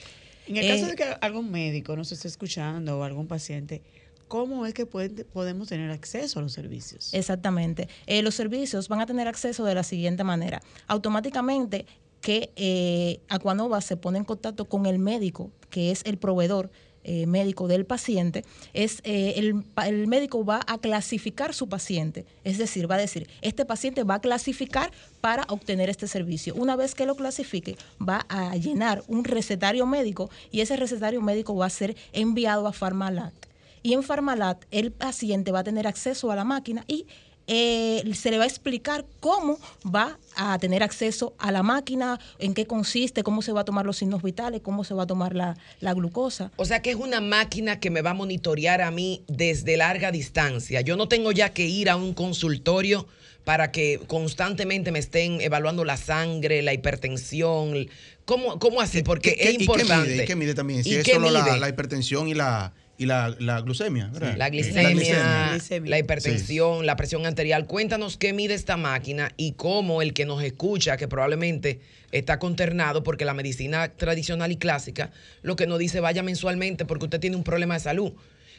En 0.47 0.59
el 0.59 0.69
caso 0.69 0.85
eh, 0.85 0.91
de 0.91 0.97
que 0.97 1.05
algún 1.23 1.51
médico 1.51 1.97
nos 1.97 2.13
esté 2.13 2.29
escuchando 2.29 2.99
o 2.99 3.03
algún 3.03 3.27
paciente, 3.27 3.81
¿cómo 4.29 4.67
es 4.67 4.75
que 4.75 4.85
podemos 4.85 5.69
tener 5.69 5.91
acceso 5.91 6.39
a 6.39 6.43
los 6.43 6.53
servicios? 6.53 7.15
Exactamente. 7.15 7.89
Eh, 8.05 8.21
los 8.21 8.35
servicios 8.35 8.91
van 8.91 9.01
a 9.01 9.07
tener 9.07 9.27
acceso 9.27 9.65
de 9.65 9.75
la 9.75 9.85
siguiente 9.85 10.23
manera. 10.23 10.61
Automáticamente 10.87 11.87
que 12.21 13.23
Aquanova 13.31 13.81
se 13.81 13.97
pone 13.97 14.19
en 14.19 14.25
contacto 14.25 14.67
con 14.67 14.85
el 14.85 14.99
médico, 14.99 15.51
que 15.71 15.91
es 15.91 16.03
el 16.05 16.19
proveedor 16.19 16.71
eh, 17.05 17.27
médico 17.27 17.69
del 17.69 17.85
paciente, 17.85 18.45
es 18.73 19.01
eh, 19.05 19.35
el, 19.37 20.07
médico 20.07 20.45
va 20.45 20.61
a 20.67 20.79
clasificar 20.79 21.55
su 21.55 21.69
paciente, 21.69 22.25
es 22.45 22.59
decir, 22.59 22.91
va 22.91 22.97
a 22.97 22.99
decir, 22.99 23.29
este 23.43 23.65
paciente 23.65 24.05
va 24.05 24.17
a 24.17 24.21
clasificar 24.21 24.91
para 25.21 25.45
obtener 25.49 25.91
este 25.91 26.09
servicio. 26.09 26.55
Una 26.55 26.77
vez 26.77 26.95
que 26.95 27.07
lo 27.07 27.15
clasifique, 27.15 27.77
va 28.01 28.25
a 28.29 28.57
llenar 28.57 29.03
un 29.07 29.25
recetario 29.25 29.87
médico 29.87 30.31
y 30.51 30.61
ese 30.61 30.77
recetario 30.77 31.21
médico 31.21 31.55
va 31.55 31.67
a 31.67 31.71
ser 31.71 31.97
enviado 32.13 32.67
a 32.67 32.73
Farmalat. 32.73 33.35
Y 33.83 33.93
en 33.93 34.03
Farmalat 34.03 34.65
el 34.71 34.91
paciente 34.91 35.53
va 35.53 35.59
a 35.59 35.65
tener 35.65 35.87
acceso 35.87 36.31
a 36.31 36.37
la 36.37 36.45
máquina 36.45 36.85
y 36.89 37.07
eh, 37.47 38.03
se 38.15 38.31
le 38.31 38.39
va 38.39 38.45
a 38.45 38.47
explicar 38.47 39.05
cómo 39.21 39.59
va 39.85 40.19
a 40.37 40.59
tener 40.59 40.83
acceso 40.83 41.35
a 41.39 41.53
la 41.53 41.63
máquina, 41.63 42.19
en 42.39 42.55
qué 42.55 42.67
consiste, 42.67 43.23
cómo 43.23 43.43
se 43.43 43.53
va 43.53 43.61
a 43.63 43.65
tomar 43.65 43.85
los 43.85 43.99
signos 43.99 44.23
vitales, 44.23 44.63
cómo 44.63 44.85
se 44.85 44.95
va 44.95 45.03
a 45.03 45.07
tomar 45.07 45.35
la, 45.35 45.57
glucosa. 45.95 46.51
O 46.57 46.65
sea 46.65 46.83
que 46.83 46.91
es 46.91 46.97
una 46.97 47.21
máquina 47.21 47.79
que 47.79 47.91
me 47.91 48.03
va 48.03 48.11
a 48.11 48.15
monitorear 48.15 48.81
a 48.81 48.91
mí 48.91 49.23
desde 49.29 49.77
larga 49.77 50.11
distancia. 50.11 50.81
Yo 50.81 50.97
no 50.97 51.09
tengo 51.09 51.33
ya 51.33 51.51
que 51.51 51.67
ir 51.67 51.91
a 51.91 51.97
un 51.97 52.15
consultorio 52.15 53.07
para 53.45 53.71
que 53.71 54.01
constantemente 54.07 54.91
me 54.91 54.99
estén 54.99 55.41
evaluando 55.43 55.85
la 55.85 55.99
sangre, 55.99 56.63
la 56.63 56.73
hipertensión. 56.73 57.89
¿Cómo, 58.25 58.59
cómo 58.59 58.81
así? 58.81 59.03
Porque 59.03 59.37
es 59.39 59.61
importante. 59.61 60.23
¿Y 60.23 60.25
qué 60.25 60.35
mide, 60.35 60.55
también? 60.55 60.83
Si 60.83 60.95
es 60.95 61.07
solo 61.07 61.31
la 61.31 61.69
hipertensión 61.69 62.27
y 62.29 62.35
la 62.35 62.73
y 62.97 63.07
la, 63.07 63.31
glucemia, 63.65 64.11
la, 64.37 64.49
glicemia, 64.51 65.59
la, 65.85 65.99
hipertensión, 65.99 66.87
la 66.87 66.97
presión 66.97 67.27
arterial. 67.27 67.67
Cuéntanos 67.67 68.17
qué 68.17 68.33
mide 68.33 68.55
esta 68.55 68.77
máquina 68.77 69.33
y 69.37 69.53
cómo 69.53 70.01
el 70.01 70.13
que 70.13 70.25
nos 70.25 70.43
escucha, 70.43 70.97
que 70.97 71.09
probablemente 71.09 71.81
está 72.13 72.39
conternado 72.39 73.03
porque 73.03 73.25
la 73.25 73.35
medicina 73.35 73.89
tradicional 73.89 74.53
y 74.53 74.57
clásica, 74.57 75.11
lo 75.43 75.57
que 75.57 75.67
nos 75.67 75.79
dice 75.79 76.01
vaya 76.01 76.23
mensualmente 76.23 76.85
porque 76.85 77.07
usted 77.07 77.21
tiene 77.21 77.37
un 77.37 77.45
problema 77.45 77.75
de 77.75 77.81
salud. 77.81 78.13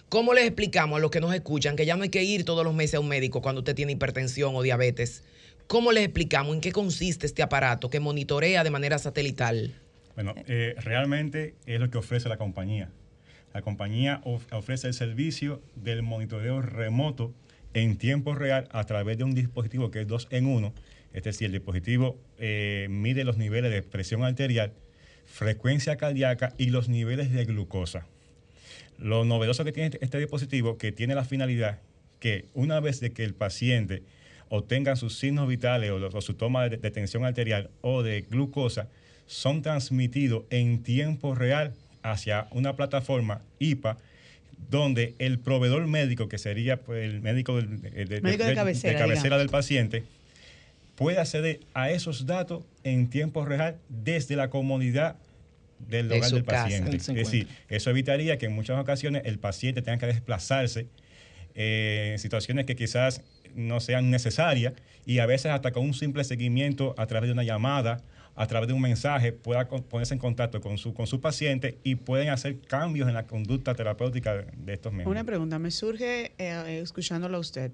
¿Cómo 0.09 0.33
les 0.33 0.45
explicamos 0.45 0.97
a 0.97 0.99
los 0.99 1.11
que 1.11 1.21
nos 1.21 1.33
escuchan 1.33 1.75
que 1.75 1.85
ya 1.85 1.95
no 1.95 2.03
hay 2.03 2.09
que 2.09 2.23
ir 2.23 2.43
todos 2.43 2.63
los 2.63 2.73
meses 2.73 2.95
a 2.95 2.99
un 2.99 3.07
médico 3.07 3.41
cuando 3.41 3.61
usted 3.61 3.73
tiene 3.73 3.93
hipertensión 3.93 4.53
o 4.55 4.61
diabetes? 4.61 5.23
¿Cómo 5.67 5.91
les 5.91 6.03
explicamos 6.03 6.53
en 6.53 6.61
qué 6.61 6.71
consiste 6.71 7.25
este 7.25 7.41
aparato 7.41 7.89
que 7.89 7.99
monitorea 7.99 8.63
de 8.63 8.69
manera 8.69 8.99
satelital? 8.99 9.73
Bueno, 10.13 10.35
eh, 10.47 10.75
realmente 10.77 11.55
es 11.65 11.79
lo 11.79 11.89
que 11.89 11.97
ofrece 11.97 12.29
la 12.29 12.37
compañía. 12.37 12.89
La 13.55 13.61
compañía 13.61 14.19
ofrece 14.51 14.87
el 14.87 14.93
servicio 14.93 15.61
del 15.75 16.03
monitoreo 16.03 16.61
remoto 16.61 17.33
en 17.73 17.97
tiempo 17.97 18.35
real 18.35 18.67
a 18.73 18.83
través 18.83 19.17
de 19.17 19.23
un 19.23 19.33
dispositivo 19.33 19.91
que 19.91 20.01
es 20.01 20.07
dos 20.07 20.27
en 20.29 20.45
uno. 20.45 20.73
Es 21.13 21.23
decir, 21.23 21.45
el 21.45 21.53
dispositivo 21.53 22.19
eh, 22.37 22.87
mide 22.89 23.23
los 23.23 23.37
niveles 23.37 23.71
de 23.71 23.81
presión 23.81 24.25
arterial, 24.25 24.73
frecuencia 25.23 25.95
cardíaca 25.95 26.53
y 26.57 26.65
los 26.65 26.89
niveles 26.89 27.31
de 27.31 27.45
glucosa. 27.45 28.05
Lo 28.99 29.23
novedoso 29.23 29.63
que 29.63 29.71
tiene 29.71 29.97
este 30.01 30.19
dispositivo, 30.19 30.77
que 30.77 30.91
tiene 30.91 31.15
la 31.15 31.23
finalidad 31.23 31.79
que 32.19 32.49
una 32.55 32.81
vez 32.81 32.99
de 32.99 33.13
que 33.13 33.23
el 33.23 33.35
paciente 33.35 34.03
obtenga 34.49 34.97
sus 34.97 35.17
signos 35.17 35.47
vitales 35.47 35.91
o, 35.91 36.19
su 36.21 36.33
toma 36.33 36.67
de, 36.67 36.75
de 36.75 36.91
tensión 36.91 37.23
arterial 37.23 37.69
o 37.79 38.03
de 38.03 38.19
glucosa, 38.19 38.89
son 39.27 39.61
transmitidos 39.61 40.43
en 40.49 40.83
tiempo 40.83 41.35
real 41.35 41.73
hacia 42.11 42.47
una 42.51 42.75
plataforma 42.75 43.41
IPA 43.59 43.97
donde 44.69 45.15
el 45.19 45.39
proveedor 45.39 45.85
médico, 45.87 46.29
que 46.29 46.37
sería 46.37 46.77
pues, 46.77 47.03
el 47.03 47.21
médico, 47.21 47.59
de, 47.61 48.21
cabecera, 48.95 49.37
del 49.37 49.49
paciente, 49.49 50.03
puede 50.95 51.19
acceder 51.19 51.59
a 51.73 51.89
esos 51.89 52.25
datos 52.25 52.63
en 52.83 53.09
tiempo 53.09 53.43
real 53.45 53.77
desde 53.89 54.35
la 54.35 54.49
comunidad 54.49 55.17
del 55.79 56.11
hogar 56.11 56.31
del 56.31 56.43
paciente. 56.43 56.95
Es 56.95 57.07
decir, 57.07 57.47
eso 57.69 57.89
evitaría 57.89 58.37
que 58.37 58.45
en 58.45 58.53
muchas 58.53 58.79
ocasiones 58.79 59.23
el 59.25 59.39
paciente 59.39 59.81
tenga 59.81 59.97
que 59.97 60.07
desplazarse 60.07 60.87
eh, 61.53 62.11
en 62.13 62.19
situaciones 62.19 62.65
que 62.65 62.75
quizás 62.75 63.21
no 63.55 63.79
sean 63.79 64.09
necesarias 64.09 64.73
y 65.05 65.19
a 65.19 65.25
veces 65.25 65.51
hasta 65.51 65.71
con 65.71 65.83
un 65.83 65.93
simple 65.93 66.23
seguimiento 66.23 66.95
a 66.97 67.07
través 67.07 67.27
de 67.27 67.33
una 67.33 67.43
llamada 67.43 68.01
a 68.35 68.47
través 68.47 68.67
de 68.67 68.73
un 68.73 68.81
mensaje 68.81 69.31
pueda 69.31 69.67
ponerse 69.67 70.13
en 70.13 70.19
contacto 70.19 70.59
con 70.61 70.77
su, 70.77 70.93
con 70.93 71.07
su 71.07 71.21
paciente 71.21 71.79
y 71.83 71.95
pueden 71.95 72.29
hacer 72.29 72.59
cambios 72.59 73.07
en 73.07 73.13
la 73.13 73.25
conducta 73.25 73.73
terapéutica 73.75 74.45
de 74.57 74.73
estos 74.73 74.91
médicos. 74.91 75.11
Una 75.11 75.23
pregunta, 75.23 75.57
me 75.57 75.71
surge 75.71 76.33
eh, 76.37 76.79
escuchándolo 76.81 77.37
a 77.37 77.39
usted. 77.39 77.71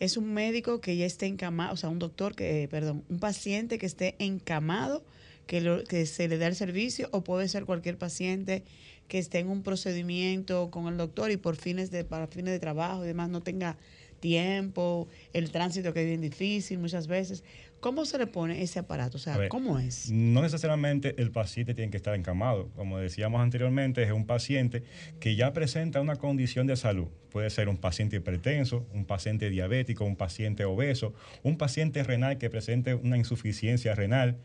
¿Es 0.00 0.16
un 0.16 0.34
médico 0.34 0.80
que 0.80 0.96
ya 0.96 1.06
esté 1.06 1.26
encamado, 1.26 1.72
o 1.72 1.76
sea, 1.76 1.88
un 1.88 1.98
doctor 1.98 2.34
que, 2.34 2.64
eh, 2.64 2.68
perdón, 2.68 3.04
un 3.08 3.20
paciente 3.20 3.78
que 3.78 3.86
esté 3.86 4.16
encamado, 4.18 5.04
que, 5.46 5.84
que 5.88 6.06
se 6.06 6.28
le 6.28 6.38
da 6.38 6.46
el 6.46 6.56
servicio, 6.56 7.08
o 7.12 7.24
puede 7.24 7.48
ser 7.48 7.64
cualquier 7.64 7.96
paciente 7.96 8.64
que 9.08 9.18
esté 9.18 9.38
en 9.38 9.48
un 9.48 9.62
procedimiento 9.62 10.70
con 10.70 10.88
el 10.88 10.96
doctor 10.96 11.30
y 11.30 11.36
por 11.36 11.56
fines 11.56 11.90
de, 11.90 12.04
para 12.04 12.26
fines 12.26 12.52
de 12.52 12.58
trabajo 12.58 13.04
y 13.04 13.06
demás 13.06 13.28
no 13.30 13.42
tenga 13.42 13.76
tiempo, 14.22 15.08
el 15.32 15.50
tránsito 15.50 15.92
que 15.92 16.00
es 16.00 16.06
bien 16.06 16.20
difícil 16.20 16.78
muchas 16.78 17.08
veces. 17.08 17.44
¿Cómo 17.82 18.04
se 18.04 18.16
le 18.16 18.28
pone 18.28 18.62
ese 18.62 18.78
aparato? 18.78 19.16
O 19.16 19.20
sea, 19.20 19.48
¿cómo 19.48 19.80
es? 19.80 20.08
No 20.08 20.40
necesariamente 20.40 21.16
el 21.20 21.32
paciente 21.32 21.74
tiene 21.74 21.90
que 21.90 21.96
estar 21.96 22.14
encamado. 22.14 22.68
Como 22.76 22.96
decíamos 23.00 23.40
anteriormente, 23.40 24.04
es 24.04 24.12
un 24.12 24.24
paciente 24.24 24.84
que 25.18 25.34
ya 25.34 25.52
presenta 25.52 26.00
una 26.00 26.14
condición 26.14 26.68
de 26.68 26.76
salud. 26.76 27.08
Puede 27.32 27.50
ser 27.50 27.68
un 27.68 27.76
paciente 27.76 28.14
hipertenso, 28.14 28.86
un 28.94 29.04
paciente 29.04 29.50
diabético, 29.50 30.04
un 30.04 30.14
paciente 30.14 30.64
obeso, 30.64 31.12
un 31.42 31.58
paciente 31.58 32.04
renal 32.04 32.38
que 32.38 32.48
presente 32.48 32.94
una 32.94 33.16
insuficiencia 33.16 33.96
renal 33.96 34.36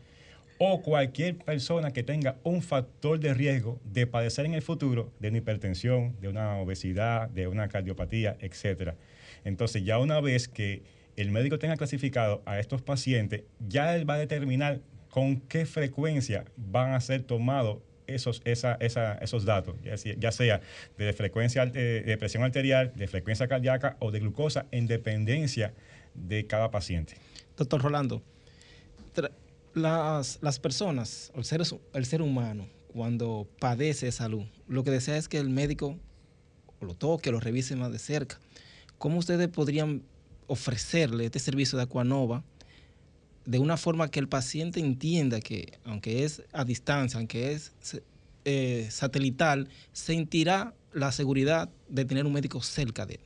o 0.58 0.82
cualquier 0.82 1.38
persona 1.38 1.92
que 1.92 2.02
tenga 2.02 2.38
un 2.42 2.60
factor 2.60 3.20
de 3.20 3.34
riesgo 3.34 3.80
de 3.84 4.08
padecer 4.08 4.46
en 4.46 4.54
el 4.54 4.62
futuro 4.62 5.12
de 5.20 5.28
una 5.28 5.38
hipertensión, 5.38 6.16
de 6.20 6.26
una 6.26 6.56
obesidad, 6.56 7.28
de 7.28 7.46
una 7.46 7.68
cardiopatía, 7.68 8.36
etc. 8.40 8.94
Entonces, 9.44 9.84
ya 9.84 10.00
una 10.00 10.20
vez 10.20 10.48
que 10.48 10.82
el 11.18 11.32
médico 11.32 11.58
tenga 11.58 11.76
clasificado 11.76 12.42
a 12.46 12.60
estos 12.60 12.80
pacientes, 12.80 13.42
ya 13.68 13.96
él 13.96 14.08
va 14.08 14.14
a 14.14 14.18
determinar 14.18 14.80
con 15.10 15.40
qué 15.40 15.66
frecuencia 15.66 16.44
van 16.56 16.92
a 16.92 17.00
ser 17.00 17.24
tomados 17.24 17.78
esos, 18.06 18.40
esos 18.44 19.44
datos, 19.44 19.74
ya 19.82 20.32
sea, 20.32 20.60
de 20.96 21.12
frecuencia 21.12 21.66
de 21.66 22.16
presión 22.18 22.44
arterial, 22.44 22.92
de 22.94 23.08
frecuencia 23.08 23.48
cardíaca 23.48 23.96
o 23.98 24.12
de 24.12 24.20
glucosa, 24.20 24.66
en 24.70 24.86
dependencia 24.86 25.74
de 26.14 26.46
cada 26.46 26.70
paciente. 26.70 27.16
Doctor 27.56 27.82
Rolando, 27.82 28.22
las, 29.74 30.38
las 30.40 30.58
personas, 30.60 31.32
el 31.34 31.44
ser, 31.44 31.62
el 31.94 32.06
ser 32.06 32.22
humano, 32.22 32.68
cuando 32.92 33.48
padece 33.58 34.06
de 34.06 34.12
salud, 34.12 34.46
lo 34.68 34.84
que 34.84 34.92
desea 34.92 35.16
es 35.16 35.28
que 35.28 35.38
el 35.38 35.50
médico 35.50 35.96
lo 36.80 36.94
toque, 36.94 37.32
lo 37.32 37.40
revise 37.40 37.74
más 37.74 37.90
de 37.90 37.98
cerca. 37.98 38.38
¿Cómo 38.98 39.18
ustedes 39.18 39.48
podrían 39.48 40.02
ofrecerle 40.48 41.26
este 41.26 41.38
servicio 41.38 41.78
de 41.78 41.84
Aquanova 41.84 42.42
de 43.44 43.58
una 43.58 43.76
forma 43.76 44.10
que 44.10 44.18
el 44.18 44.28
paciente 44.28 44.80
entienda 44.80 45.40
que, 45.40 45.78
aunque 45.84 46.24
es 46.24 46.42
a 46.52 46.64
distancia, 46.64 47.18
aunque 47.18 47.52
es 47.52 47.72
eh, 48.44 48.88
satelital, 48.90 49.68
sentirá 49.92 50.74
la 50.92 51.12
seguridad 51.12 51.70
de 51.88 52.04
tener 52.04 52.26
un 52.26 52.32
médico 52.32 52.60
cerca 52.60 53.06
de 53.06 53.14
él? 53.14 53.20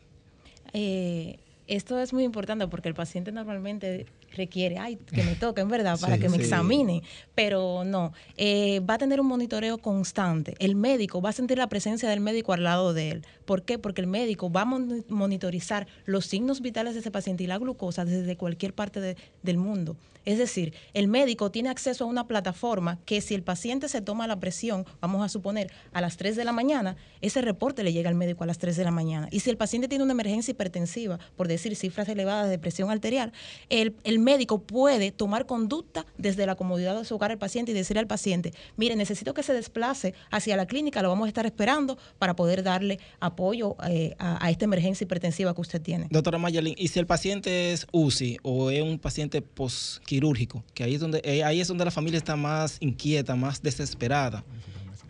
Eh, 0.74 1.38
esto 1.66 1.98
es 1.98 2.12
muy 2.12 2.24
importante 2.24 2.68
porque 2.68 2.88
el 2.88 2.94
paciente 2.94 3.32
normalmente 3.32 4.06
requiere, 4.36 4.78
ay, 4.78 4.96
que 4.96 5.22
me 5.22 5.34
toque, 5.34 5.60
en 5.60 5.68
verdad, 5.68 5.98
para 6.00 6.18
que 6.18 6.28
me 6.28 6.36
examine. 6.36 7.02
Pero 7.34 7.84
no, 7.84 8.12
eh, 8.36 8.80
va 8.80 8.94
a 8.94 8.98
tener 8.98 9.20
un 9.20 9.26
monitoreo 9.26 9.78
constante. 9.78 10.54
El 10.58 10.74
médico 10.74 11.20
va 11.20 11.30
a 11.30 11.32
sentir 11.32 11.58
la 11.58 11.68
presencia 11.68 12.08
del 12.08 12.20
médico 12.20 12.52
al 12.52 12.64
lado 12.64 12.94
de 12.94 13.10
él. 13.10 13.26
¿Por 13.44 13.62
qué? 13.62 13.78
Porque 13.78 14.00
el 14.00 14.06
médico 14.06 14.50
va 14.50 14.62
a 14.62 14.64
monitorizar 14.64 15.86
los 16.04 16.26
signos 16.26 16.60
vitales 16.60 16.94
de 16.94 17.00
ese 17.00 17.10
paciente 17.10 17.44
y 17.44 17.46
la 17.46 17.58
glucosa 17.58 18.04
desde 18.04 18.36
cualquier 18.36 18.74
parte 18.74 19.16
del 19.42 19.56
mundo. 19.58 19.96
Es 20.24 20.38
decir, 20.38 20.72
el 20.94 21.08
médico 21.08 21.50
tiene 21.50 21.68
acceso 21.68 22.04
a 22.04 22.06
una 22.06 22.28
plataforma 22.28 22.98
que 23.04 23.20
si 23.20 23.34
el 23.34 23.42
paciente 23.42 23.88
se 23.88 24.00
toma 24.00 24.26
la 24.26 24.38
presión, 24.38 24.86
vamos 25.00 25.24
a 25.24 25.28
suponer, 25.28 25.72
a 25.92 26.00
las 26.00 26.16
3 26.16 26.36
de 26.36 26.44
la 26.44 26.52
mañana, 26.52 26.96
ese 27.20 27.42
reporte 27.42 27.82
le 27.82 27.92
llega 27.92 28.08
al 28.08 28.14
médico 28.14 28.44
a 28.44 28.46
las 28.46 28.58
3 28.58 28.76
de 28.76 28.84
la 28.84 28.92
mañana. 28.92 29.28
Y 29.32 29.40
si 29.40 29.50
el 29.50 29.56
paciente 29.56 29.88
tiene 29.88 30.04
una 30.04 30.12
emergencia 30.12 30.52
hipertensiva, 30.52 31.18
por 31.36 31.48
decir 31.48 31.74
cifras 31.74 32.08
elevadas 32.08 32.48
de 32.50 32.58
presión 32.58 32.90
arterial, 32.90 33.32
el, 33.68 33.94
médico 34.22 34.62
puede 34.62 35.12
tomar 35.12 35.46
conducta 35.46 36.06
desde 36.18 36.46
la 36.46 36.54
comodidad 36.54 36.98
de 36.98 37.04
su 37.04 37.14
hogar 37.14 37.30
al 37.30 37.38
paciente 37.38 37.72
y 37.72 37.74
decirle 37.74 38.00
al 38.00 38.06
paciente, 38.06 38.52
mire, 38.76 38.96
necesito 38.96 39.34
que 39.34 39.42
se 39.42 39.52
desplace 39.52 40.14
hacia 40.30 40.56
la 40.56 40.66
clínica, 40.66 41.02
lo 41.02 41.08
vamos 41.08 41.26
a 41.26 41.28
estar 41.28 41.46
esperando 41.46 41.98
para 42.18 42.34
poder 42.36 42.62
darle 42.62 42.98
apoyo 43.20 43.76
eh, 43.88 44.14
a, 44.18 44.50
esta 44.50 44.64
emergencia 44.64 45.04
hipertensiva 45.04 45.54
que 45.54 45.60
usted 45.60 45.80
tiene. 45.80 46.06
Doctora 46.10 46.38
Mayalín, 46.38 46.74
¿y 46.76 46.88
si 46.88 46.98
el 46.98 47.06
paciente 47.06 47.72
es 47.72 47.86
UCI 47.92 48.38
o 48.42 48.70
es 48.70 48.82
un 48.82 48.98
paciente 48.98 49.42
post 49.42 50.02
quirúrgico, 50.04 50.64
que 50.74 50.84
ahí 50.84 50.94
es 50.94 51.00
donde, 51.00 51.20
eh, 51.24 51.44
ahí 51.44 51.60
es 51.60 51.68
donde 51.68 51.84
la 51.84 51.90
familia 51.90 52.18
está 52.18 52.36
más 52.36 52.76
inquieta, 52.80 53.36
más 53.36 53.62
desesperada. 53.62 54.44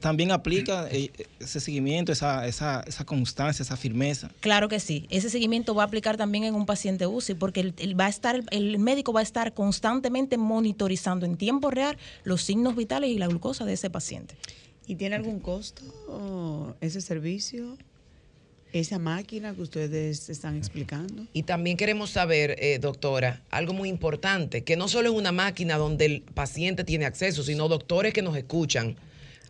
También 0.03 0.33
aplica 0.33 0.89
eh, 0.91 1.13
ese 1.39 1.61
seguimiento, 1.61 2.11
esa, 2.11 2.47
esa, 2.47 2.83
esa, 2.87 3.05
constancia, 3.05 3.63
esa 3.63 3.77
firmeza. 3.77 4.31
Claro 4.41 4.69
que 4.69 4.81
sí. 4.81 5.07
Ese 5.11 5.31
seguimiento 5.31 5.77
va 5.77 5.85
a 5.85 5.87
aplicar 5.87 6.17
también 6.17 6.43
en 6.43 6.57
un 6.57 6.67
paciente 6.67 7.07
UCI, 7.07 7.35
porque 7.35 7.73
el, 7.77 7.99
va 7.99 8.07
a 8.07 8.09
estar, 8.09 8.43
el 8.51 8.81
médico 8.81 9.13
va 9.13 9.21
a 9.21 9.23
estar 9.23 9.55
constantemente 9.55 10.37
monitorizando 10.39 11.25
en 11.25 11.37
tiempo 11.37 11.71
real 11.71 11.97
los 12.25 12.43
signos 12.43 12.75
vitales 12.75 13.11
y 13.11 13.19
la 13.19 13.29
glucosa 13.29 13.65
de 13.65 13.75
ese 13.75 13.91
paciente. 13.91 14.35
¿Y 14.89 14.97
tiene 14.97 15.15
algún 15.15 15.39
costo 15.39 16.77
ese 16.81 17.01
servicio? 17.01 17.79
esa 18.73 18.99
máquina 18.99 19.55
que 19.55 19.61
ustedes 19.61 20.31
están 20.31 20.57
explicando. 20.57 21.27
Y 21.33 21.43
también 21.43 21.77
queremos 21.77 22.11
saber, 22.11 22.57
eh, 22.59 22.79
doctora, 22.79 23.43
algo 23.51 23.75
muy 23.75 23.89
importante, 23.89 24.65
que 24.65 24.77
no 24.77 24.89
solo 24.89 25.11
es 25.11 25.15
una 25.15 25.31
máquina 25.31 25.77
donde 25.77 26.07
el 26.07 26.23
paciente 26.23 26.83
tiene 26.83 27.05
acceso, 27.05 27.43
sino 27.43 27.69
doctores 27.69 28.15
que 28.15 28.23
nos 28.23 28.37
escuchan. 28.37 28.97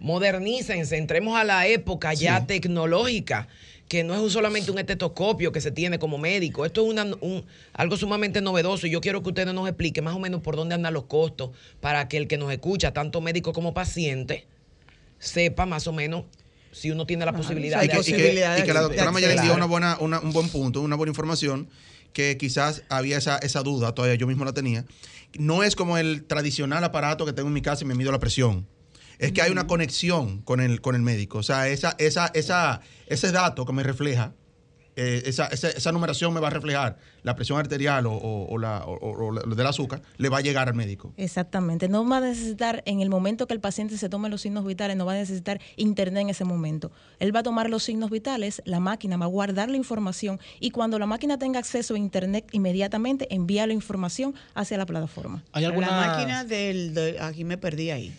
Modernícense, 0.00 0.96
entremos 0.96 1.38
a 1.38 1.44
la 1.44 1.66
época 1.66 2.12
ya 2.14 2.46
tecnológica, 2.46 3.48
que 3.88 4.04
no 4.04 4.14
es 4.14 4.32
solamente 4.32 4.70
un 4.70 4.78
estetoscopio 4.78 5.52
que 5.52 5.60
se 5.60 5.70
tiene 5.70 5.98
como 5.98 6.18
médico. 6.18 6.64
Esto 6.64 6.82
es 6.82 6.98
un, 7.20 7.44
algo 7.72 7.96
sumamente 7.96 8.40
novedoso 8.40 8.86
y 8.86 8.90
yo 8.90 9.00
quiero 9.00 9.22
que 9.22 9.28
ustedes 9.28 9.52
nos 9.52 9.68
expliquen 9.68 10.04
más 10.04 10.14
o 10.14 10.18
menos 10.18 10.40
por 10.40 10.56
dónde 10.56 10.74
andan 10.74 10.94
los 10.94 11.04
costos 11.04 11.50
para 11.80 12.08
que 12.08 12.16
el 12.16 12.26
que 12.26 12.38
nos 12.38 12.50
escucha, 12.50 12.92
tanto 12.92 13.20
médico 13.20 13.52
como 13.52 13.74
paciente, 13.74 14.46
sepa 15.18 15.66
más 15.66 15.86
o 15.86 15.92
menos 15.92 16.24
si 16.72 16.90
uno 16.90 17.06
tiene 17.06 17.26
la 17.26 17.32
posibilidad 17.32 17.80
de, 17.80 17.86
y 17.86 18.62
que, 18.64 18.72
la 18.72 18.80
doctora 18.80 19.12
Mayari 19.12 19.38
dio 19.40 19.54
una 19.54 19.66
buena, 19.66 19.98
un 20.00 20.32
buen 20.32 20.48
punto, 20.48 20.80
una 20.80 20.96
buena 20.96 21.10
información, 21.10 21.68
que 22.12 22.36
quizás 22.38 22.82
había 22.88 23.18
esa, 23.18 23.38
esa 23.38 23.62
duda, 23.62 23.94
todavía 23.94 24.16
yo 24.16 24.26
mismo 24.26 24.44
la 24.44 24.52
tenía. 24.52 24.84
No 25.38 25.62
es 25.62 25.76
como 25.76 25.98
el 25.98 26.24
tradicional 26.24 26.82
aparato 26.82 27.26
que 27.26 27.32
tengo 27.32 27.48
en 27.48 27.54
mi 27.54 27.62
casa 27.62 27.84
y 27.84 27.86
me 27.86 27.94
mido 27.94 28.10
la 28.10 28.18
presión. 28.18 28.66
Es 29.22 29.32
que 29.32 29.40
hay 29.40 29.52
una 29.52 29.66
conexión 29.66 30.42
con 30.42 30.60
el, 30.60 30.80
con 30.80 30.94
el 30.94 31.02
médico. 31.02 31.38
O 31.38 31.42
sea, 31.42 31.68
esa, 31.68 31.94
esa, 31.98 32.30
esa, 32.34 32.80
ese 33.06 33.32
dato 33.32 33.64
que 33.64 33.72
me 33.72 33.82
refleja 33.82 34.34
eh, 34.94 35.22
esa, 35.24 35.46
esa, 35.46 35.90
numeración 35.90 36.34
me 36.34 36.40
va 36.40 36.48
a 36.48 36.50
reflejar 36.50 36.98
la 37.22 37.34
presión 37.34 37.58
arterial 37.58 38.04
o, 38.06 38.58
la, 38.58 38.84
del 39.46 39.66
azúcar, 39.66 40.02
le 40.18 40.28
va 40.28 40.38
a 40.38 40.40
llegar 40.42 40.68
al 40.68 40.74
médico. 40.74 41.14
Exactamente. 41.16 41.88
No 41.88 42.06
va 42.06 42.18
a 42.18 42.20
necesitar, 42.20 42.82
en 42.84 43.00
el 43.00 43.08
momento 43.08 43.46
que 43.46 43.54
el 43.54 43.60
paciente 43.60 43.96
se 43.96 44.10
tome 44.10 44.28
los 44.28 44.42
signos 44.42 44.66
vitales, 44.66 44.96
no 44.96 45.06
va 45.06 45.12
a 45.12 45.16
necesitar 45.16 45.60
internet 45.76 46.22
en 46.22 46.28
ese 46.28 46.44
momento. 46.44 46.92
Él 47.20 47.34
va 47.34 47.40
a 47.40 47.42
tomar 47.42 47.70
los 47.70 47.84
signos 47.84 48.10
vitales, 48.10 48.60
la 48.66 48.80
máquina 48.80 49.16
va 49.16 49.24
a 49.24 49.28
guardar 49.28 49.70
la 49.70 49.78
información 49.78 50.40
y 50.60 50.72
cuando 50.72 50.98
la 50.98 51.06
máquina 51.06 51.38
tenga 51.38 51.58
acceso 51.58 51.94
a 51.94 51.98
internet, 51.98 52.46
inmediatamente 52.52 53.32
envía 53.34 53.66
la 53.66 53.72
información 53.72 54.34
hacia 54.54 54.76
la 54.76 54.84
plataforma. 54.84 55.42
¿Hay 55.52 55.64
alguna 55.64 55.86
la 55.86 56.06
máquina 56.06 56.44
del, 56.44 57.16
aquí 57.20 57.44
me 57.44 57.56
perdí 57.56 57.90
ahí. 57.90 58.14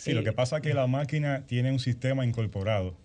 Sí, 0.00 0.12
lo 0.12 0.24
que 0.24 0.32
pasa 0.32 0.56
es 0.56 0.62
que 0.62 0.72
la 0.72 0.86
máquina 0.86 1.44
tiene 1.46 1.70
un 1.70 1.78
sistema 1.78 2.24
incorporado 2.24 2.96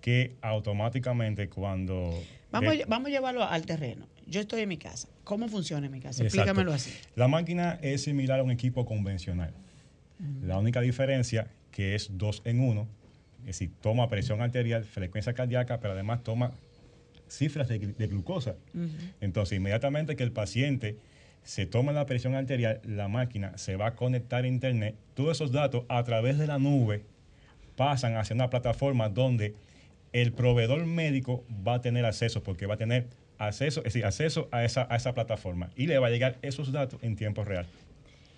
que 0.00 0.36
automáticamente 0.42 1.48
cuando... 1.48 2.12
Vamos, 2.50 2.74
vamos 2.88 3.08
a 3.08 3.10
llevarlo 3.10 3.44
al 3.44 3.66
terreno. 3.66 4.06
Yo 4.26 4.40
estoy 4.40 4.62
en 4.62 4.68
mi 4.68 4.78
casa. 4.78 5.08
¿Cómo 5.22 5.48
funciona 5.48 5.86
en 5.86 5.92
mi 5.92 6.00
casa? 6.00 6.24
Explícamelo 6.24 6.72
así. 6.72 6.92
La 7.14 7.28
máquina 7.28 7.78
es 7.82 8.02
similar 8.02 8.40
a 8.40 8.42
un 8.42 8.50
equipo 8.50 8.84
convencional. 8.84 9.54
La 10.42 10.58
única 10.58 10.80
diferencia 10.80 11.46
que 11.70 11.94
es 11.94 12.10
dos 12.18 12.42
en 12.44 12.60
uno, 12.60 12.88
es 13.42 13.46
decir, 13.46 13.70
toma 13.80 14.08
presión 14.08 14.42
arterial, 14.42 14.84
frecuencia 14.84 15.32
cardíaca, 15.32 15.78
pero 15.78 15.94
además 15.94 16.24
toma 16.24 16.50
cifras 17.28 17.68
de, 17.68 17.78
glucosa. 17.78 18.56
Entonces, 19.20 19.56
inmediatamente 19.56 20.16
que 20.16 20.24
el 20.24 20.32
paciente 20.32 20.96
se 21.44 21.66
toma 21.66 21.92
la 21.92 22.06
presión 22.06 22.34
arterial, 22.34 22.80
la 22.84 23.08
máquina 23.08 23.56
se 23.56 23.76
va 23.76 23.88
a 23.88 23.94
conectar 23.94 24.44
a 24.44 24.48
Internet. 24.48 24.94
Todos 25.14 25.38
esos 25.38 25.52
datos 25.52 25.84
a 25.88 26.02
través 26.04 26.38
de 26.38 26.46
la 26.46 26.58
nube 26.58 27.02
pasan 27.76 28.16
hacia 28.16 28.34
una 28.34 28.50
plataforma 28.50 29.08
donde 29.08 29.54
el 30.12 30.32
proveedor 30.32 30.84
médico 30.86 31.44
va 31.66 31.74
a 31.74 31.80
tener 31.80 32.04
acceso, 32.04 32.42
porque 32.42 32.66
va 32.66 32.74
a 32.74 32.78
tener 32.78 33.06
acceso, 33.38 33.80
es 33.80 33.84
decir, 33.84 34.04
acceso 34.04 34.48
a 34.50 34.64
esa, 34.64 34.86
a 34.90 34.96
esa 34.96 35.14
plataforma 35.14 35.70
y 35.76 35.86
le 35.86 35.98
va 35.98 36.08
a 36.08 36.10
llegar 36.10 36.36
esos 36.42 36.72
datos 36.72 37.00
en 37.02 37.16
tiempo 37.16 37.44
real. 37.44 37.66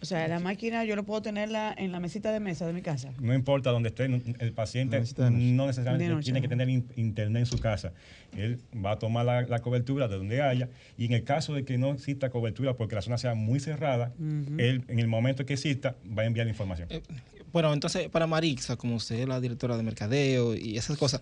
O 0.02 0.06
sea, 0.06 0.26
la 0.28 0.38
máquina 0.38 0.84
yo 0.84 0.96
lo 0.96 1.04
puedo 1.04 1.20
tenerla 1.20 1.74
en 1.76 1.92
la 1.92 2.00
mesita 2.00 2.32
de 2.32 2.40
mesa 2.40 2.66
de 2.66 2.72
mi 2.72 2.80
casa. 2.80 3.12
No 3.20 3.34
importa 3.34 3.70
dónde 3.70 3.90
esté, 3.90 4.04
el 4.04 4.52
paciente 4.52 5.02
no 5.30 5.66
necesariamente 5.66 6.22
tiene 6.22 6.40
que 6.40 6.48
tener 6.48 6.68
internet 6.70 7.40
en 7.40 7.46
su 7.46 7.58
casa. 7.58 7.92
Él 8.34 8.60
va 8.74 8.92
a 8.92 8.98
tomar 8.98 9.26
la, 9.26 9.58
cobertura 9.60 10.08
de 10.08 10.16
donde 10.16 10.40
haya 10.40 10.70
y 10.96 11.04
en 11.04 11.12
el 11.12 11.24
caso 11.24 11.52
de 11.52 11.64
que 11.64 11.76
no 11.76 11.92
exista 11.92 12.30
cobertura 12.30 12.74
porque 12.74 12.94
la 12.94 13.02
zona 13.02 13.18
sea 13.18 13.34
muy 13.34 13.60
cerrada, 13.60 14.12
él 14.56 14.84
en 14.88 14.98
el 14.98 15.06
momento 15.06 15.44
que 15.44 15.52
exista 15.54 15.96
va 16.16 16.22
a 16.22 16.26
enviar 16.26 16.46
la 16.46 16.52
información. 16.52 16.88
Eh, 16.90 17.02
bueno, 17.52 17.72
entonces 17.74 18.08
para 18.08 18.26
Marixa, 18.26 18.76
como 18.76 18.96
usted 18.96 19.16
es 19.16 19.28
la 19.28 19.38
directora 19.38 19.76
de 19.76 19.82
mercadeo 19.82 20.54
y 20.54 20.78
esas 20.78 20.96
cosas, 20.96 21.20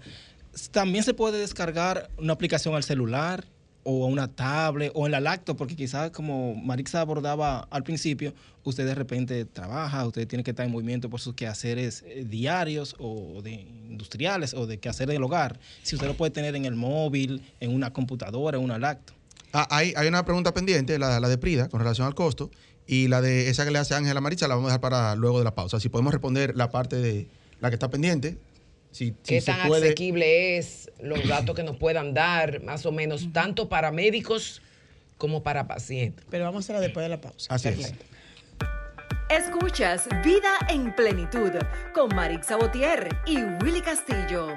también 0.70 1.02
se 1.02 1.14
puede 1.14 1.38
descargar 1.38 2.10
una 2.16 2.32
aplicación 2.34 2.76
al 2.76 2.84
celular 2.84 3.44
o 3.90 4.04
a 4.04 4.06
una 4.06 4.28
tablet 4.28 4.92
o 4.94 5.06
en 5.06 5.12
la 5.12 5.20
lacto, 5.20 5.56
porque 5.56 5.74
quizás 5.74 6.10
como 6.10 6.54
Marixa 6.54 7.00
abordaba 7.00 7.60
al 7.70 7.84
principio, 7.84 8.34
usted 8.62 8.84
de 8.84 8.94
repente 8.94 9.46
trabaja, 9.46 10.06
usted 10.06 10.28
tiene 10.28 10.44
que 10.44 10.50
estar 10.50 10.66
en 10.66 10.72
movimiento 10.72 11.08
por 11.08 11.20
sus 11.20 11.34
quehaceres 11.34 12.04
eh, 12.06 12.26
diarios 12.28 12.94
o 12.98 13.40
de 13.40 13.52
industriales 13.88 14.52
o 14.52 14.66
de 14.66 14.78
quehacer 14.78 15.08
del 15.08 15.22
hogar. 15.22 15.58
Si 15.82 15.94
usted 15.94 16.06
lo 16.06 16.14
puede 16.18 16.30
tener 16.30 16.54
en 16.54 16.66
el 16.66 16.74
móvil, 16.74 17.42
en 17.60 17.74
una 17.74 17.90
computadora, 17.90 18.58
en 18.58 18.64
una 18.64 18.78
lacto. 18.78 19.14
Ah, 19.54 19.66
hay, 19.70 19.94
hay, 19.96 20.06
una 20.06 20.22
pregunta 20.22 20.52
pendiente, 20.52 20.98
la, 20.98 21.18
la 21.18 21.28
de 21.30 21.38
Prida, 21.38 21.70
con 21.70 21.80
relación 21.80 22.06
al 22.06 22.14
costo, 22.14 22.50
y 22.86 23.08
la 23.08 23.22
de 23.22 23.48
esa 23.48 23.64
que 23.64 23.70
le 23.70 23.78
hace 23.78 23.94
Ángela 23.94 24.20
Marixa 24.20 24.48
la 24.48 24.54
vamos 24.54 24.68
a 24.68 24.72
dejar 24.72 24.82
para 24.82 25.14
luego 25.14 25.38
de 25.38 25.44
la 25.44 25.54
pausa. 25.54 25.80
Si 25.80 25.88
podemos 25.88 26.12
responder 26.12 26.54
la 26.54 26.70
parte 26.70 26.96
de 26.96 27.26
la 27.60 27.70
que 27.70 27.76
está 27.76 27.88
pendiente, 27.88 28.36
¿Qué 29.24 29.42
tan 29.42 29.72
asequible 29.72 30.58
es 30.58 30.90
los 31.00 31.26
datos 31.28 31.54
que 31.54 31.62
nos 31.62 31.76
puedan 31.76 32.14
dar, 32.14 32.62
más 32.62 32.86
o 32.86 32.92
menos, 32.92 33.32
tanto 33.32 33.68
para 33.68 33.92
médicos 33.92 34.62
como 35.16 35.42
para 35.42 35.66
pacientes? 35.66 36.24
Pero 36.30 36.44
vamos 36.44 36.58
a 36.58 36.62
hacerlo 36.64 36.80
después 36.80 37.04
de 37.04 37.10
la 37.10 37.20
pausa. 37.20 37.54
Así 37.54 37.68
es. 37.68 37.94
Escuchas 39.30 40.08
Vida 40.24 40.52
en 40.70 40.94
Plenitud 40.94 41.52
con 41.92 42.14
Marix 42.16 42.46
Sabotier 42.46 43.08
y 43.26 43.36
Willy 43.62 43.82
Castillo. 43.82 44.56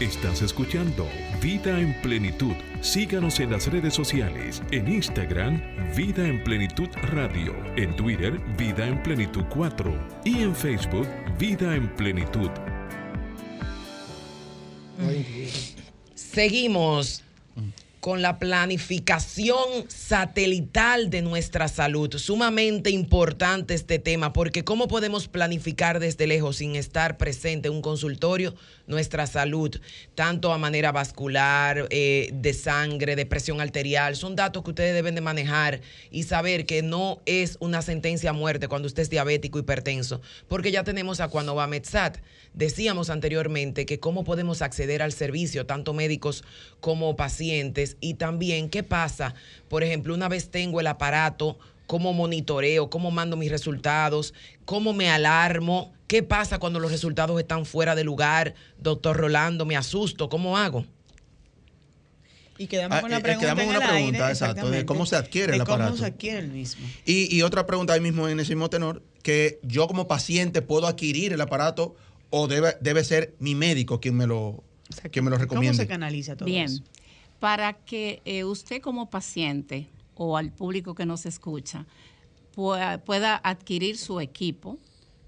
Estás 0.00 0.42
escuchando 0.42 1.08
Vida 1.42 1.80
en 1.80 1.92
Plenitud. 2.02 2.54
Síganos 2.82 3.40
en 3.40 3.50
las 3.50 3.66
redes 3.66 3.94
sociales, 3.94 4.62
en 4.70 4.86
Instagram, 4.86 5.60
Vida 5.96 6.24
en 6.24 6.44
Plenitud 6.44 6.86
Radio, 7.10 7.52
en 7.74 7.96
Twitter, 7.96 8.38
Vida 8.56 8.86
en 8.86 9.02
Plenitud 9.02 9.42
4 9.50 10.20
y 10.24 10.42
en 10.42 10.54
Facebook, 10.54 11.08
Vida 11.36 11.74
en 11.74 11.88
Plenitud. 11.96 12.48
Seguimos 16.14 17.24
con 18.00 18.22
la 18.22 18.38
planificación 18.38 19.88
satelital 19.88 21.10
de 21.10 21.22
nuestra 21.22 21.68
salud. 21.68 22.16
Sumamente 22.16 22.90
importante 22.90 23.74
este 23.74 23.98
tema, 23.98 24.32
porque 24.32 24.64
¿cómo 24.64 24.88
podemos 24.88 25.28
planificar 25.28 26.00
desde 26.00 26.26
lejos 26.26 26.56
sin 26.56 26.76
estar 26.76 27.16
presente 27.16 27.68
en 27.68 27.74
un 27.74 27.82
consultorio 27.82 28.54
nuestra 28.86 29.26
salud, 29.26 29.80
tanto 30.14 30.52
a 30.52 30.58
manera 30.58 30.92
vascular, 30.92 31.86
eh, 31.90 32.30
de 32.32 32.54
sangre, 32.54 33.16
de 33.16 33.26
presión 33.26 33.60
arterial? 33.60 34.16
Son 34.16 34.36
datos 34.36 34.62
que 34.62 34.70
ustedes 34.70 34.94
deben 34.94 35.14
de 35.14 35.20
manejar 35.20 35.80
y 36.10 36.22
saber 36.22 36.66
que 36.66 36.82
no 36.82 37.20
es 37.26 37.56
una 37.60 37.82
sentencia 37.82 38.30
a 38.30 38.32
muerte 38.34 38.68
cuando 38.68 38.86
usted 38.86 39.02
es 39.02 39.10
diabético, 39.10 39.58
hipertenso, 39.58 40.20
porque 40.48 40.70
ya 40.70 40.84
tenemos 40.84 41.20
a 41.20 41.28
Cuanova 41.28 41.66
Medsat. 41.66 42.18
Decíamos 42.54 43.10
anteriormente 43.10 43.86
que 43.86 44.00
cómo 44.00 44.24
podemos 44.24 44.62
acceder 44.62 45.02
al 45.02 45.12
servicio, 45.12 45.66
tanto 45.66 45.92
médicos 45.92 46.44
como 46.80 47.16
pacientes, 47.16 47.96
y 48.00 48.14
también 48.14 48.68
qué 48.68 48.82
pasa, 48.82 49.34
por 49.68 49.82
ejemplo, 49.82 50.14
una 50.14 50.28
vez 50.28 50.50
tengo 50.50 50.80
el 50.80 50.86
aparato, 50.86 51.58
cómo 51.86 52.12
monitoreo, 52.12 52.90
cómo 52.90 53.10
mando 53.10 53.36
mis 53.36 53.50
resultados, 53.50 54.34
cómo 54.64 54.92
me 54.92 55.10
alarmo, 55.10 55.92
qué 56.06 56.22
pasa 56.22 56.58
cuando 56.58 56.78
los 56.78 56.92
resultados 56.92 57.38
están 57.40 57.64
fuera 57.66 57.94
de 57.94 58.04
lugar, 58.04 58.54
doctor 58.78 59.16
Rolando, 59.16 59.64
me 59.64 59.76
asusto, 59.76 60.28
¿cómo 60.28 60.58
hago? 60.58 60.84
Y 62.58 62.66
quedamos 62.66 62.98
ah, 62.98 63.00
con 63.00 63.10
la 63.10 63.18
eh, 63.18 63.22
pregunta. 63.22 63.54
Quedamos 63.54 63.76
una 63.76 63.88
pregunta, 63.88 64.28
exacto, 64.30 64.68
de 64.68 64.84
cómo 64.84 65.06
se 65.06 65.16
adquiere 65.16 65.54
el 65.54 65.60
aparato. 65.60 65.92
¿Cómo 65.92 65.96
se 65.96 66.06
adquiere 66.06 66.40
el 66.40 66.48
mismo? 66.48 66.86
Y, 67.04 67.34
y, 67.34 67.42
otra 67.42 67.66
pregunta 67.66 67.94
ahí 67.94 68.00
mismo 68.00 68.28
en 68.28 68.40
ese 68.40 68.54
mismo 68.54 68.68
tenor, 68.68 69.02
que 69.22 69.60
yo 69.62 69.86
como 69.86 70.08
paciente 70.08 70.60
puedo 70.60 70.88
adquirir 70.88 71.32
el 71.32 71.40
aparato 71.40 71.94
o 72.30 72.48
debe, 72.48 72.76
debe 72.80 73.04
ser 73.04 73.34
mi 73.38 73.54
médico 73.54 74.00
quien 74.00 74.16
me 74.16 74.26
lo, 74.26 74.64
quien 75.10 75.24
me 75.24 75.30
lo 75.30 75.38
recomiende. 75.38 75.76
¿Cómo 75.76 75.82
se 75.82 75.88
canaliza 75.88 76.36
todo 76.36 76.46
Bien 76.46 76.68
para 77.38 77.72
que 77.72 78.22
eh, 78.24 78.44
usted 78.44 78.80
como 78.80 79.10
paciente 79.10 79.88
o 80.14 80.36
al 80.36 80.50
público 80.52 80.94
que 80.94 81.06
nos 81.06 81.26
escucha 81.26 81.86
pueda, 82.54 83.40
adquirir 83.44 83.96
su 83.96 84.20
equipo. 84.20 84.78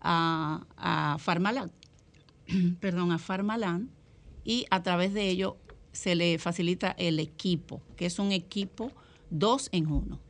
a, 0.00 0.66
a 0.76 1.18
Farmalan, 1.18 1.70
perdón, 2.80 3.12
a 3.12 3.18
Farmalan, 3.18 3.90
y 4.44 4.66
a 4.70 4.82
través 4.82 5.14
de 5.14 5.28
ello 5.28 5.56
se 5.98 6.14
le 6.14 6.38
facilita 6.38 6.94
el 6.96 7.18
equipo, 7.18 7.82
que 7.96 8.06
es 8.06 8.20
un 8.20 8.30
equipo 8.30 8.92
dos 9.30 9.68
en 9.72 9.88
uno, 9.88 10.20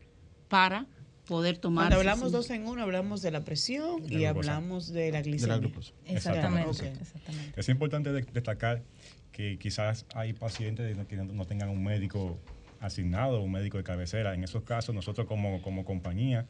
para 0.48 0.86
poder 1.26 1.58
tomar. 1.58 1.88
Cuando 1.88 1.96
hablamos 1.96 2.32
dos 2.32 2.48
en 2.48 2.66
uno, 2.66 2.82
hablamos 2.82 3.20
de 3.20 3.30
la 3.30 3.44
presión 3.44 4.02
y 4.10 4.24
hablamos 4.24 4.88
de 4.88 5.12
la 5.12 5.20
glicemia. 5.20 5.70
Exactamente, 6.06 6.92
Es 7.54 7.68
importante 7.68 8.12
destacar 8.12 8.82
que 9.30 9.58
quizás 9.58 10.06
hay 10.14 10.32
pacientes 10.32 10.96
que 11.06 11.16
no 11.16 11.44
tengan 11.44 11.68
un 11.68 11.84
médico 11.84 12.38
asignado, 12.80 13.42
un 13.42 13.52
médico 13.52 13.76
de 13.76 13.84
cabecera. 13.84 14.32
En 14.32 14.44
esos 14.44 14.62
casos, 14.62 14.94
nosotros 14.94 15.26
como, 15.26 15.60
como 15.60 15.84
compañía 15.84 16.46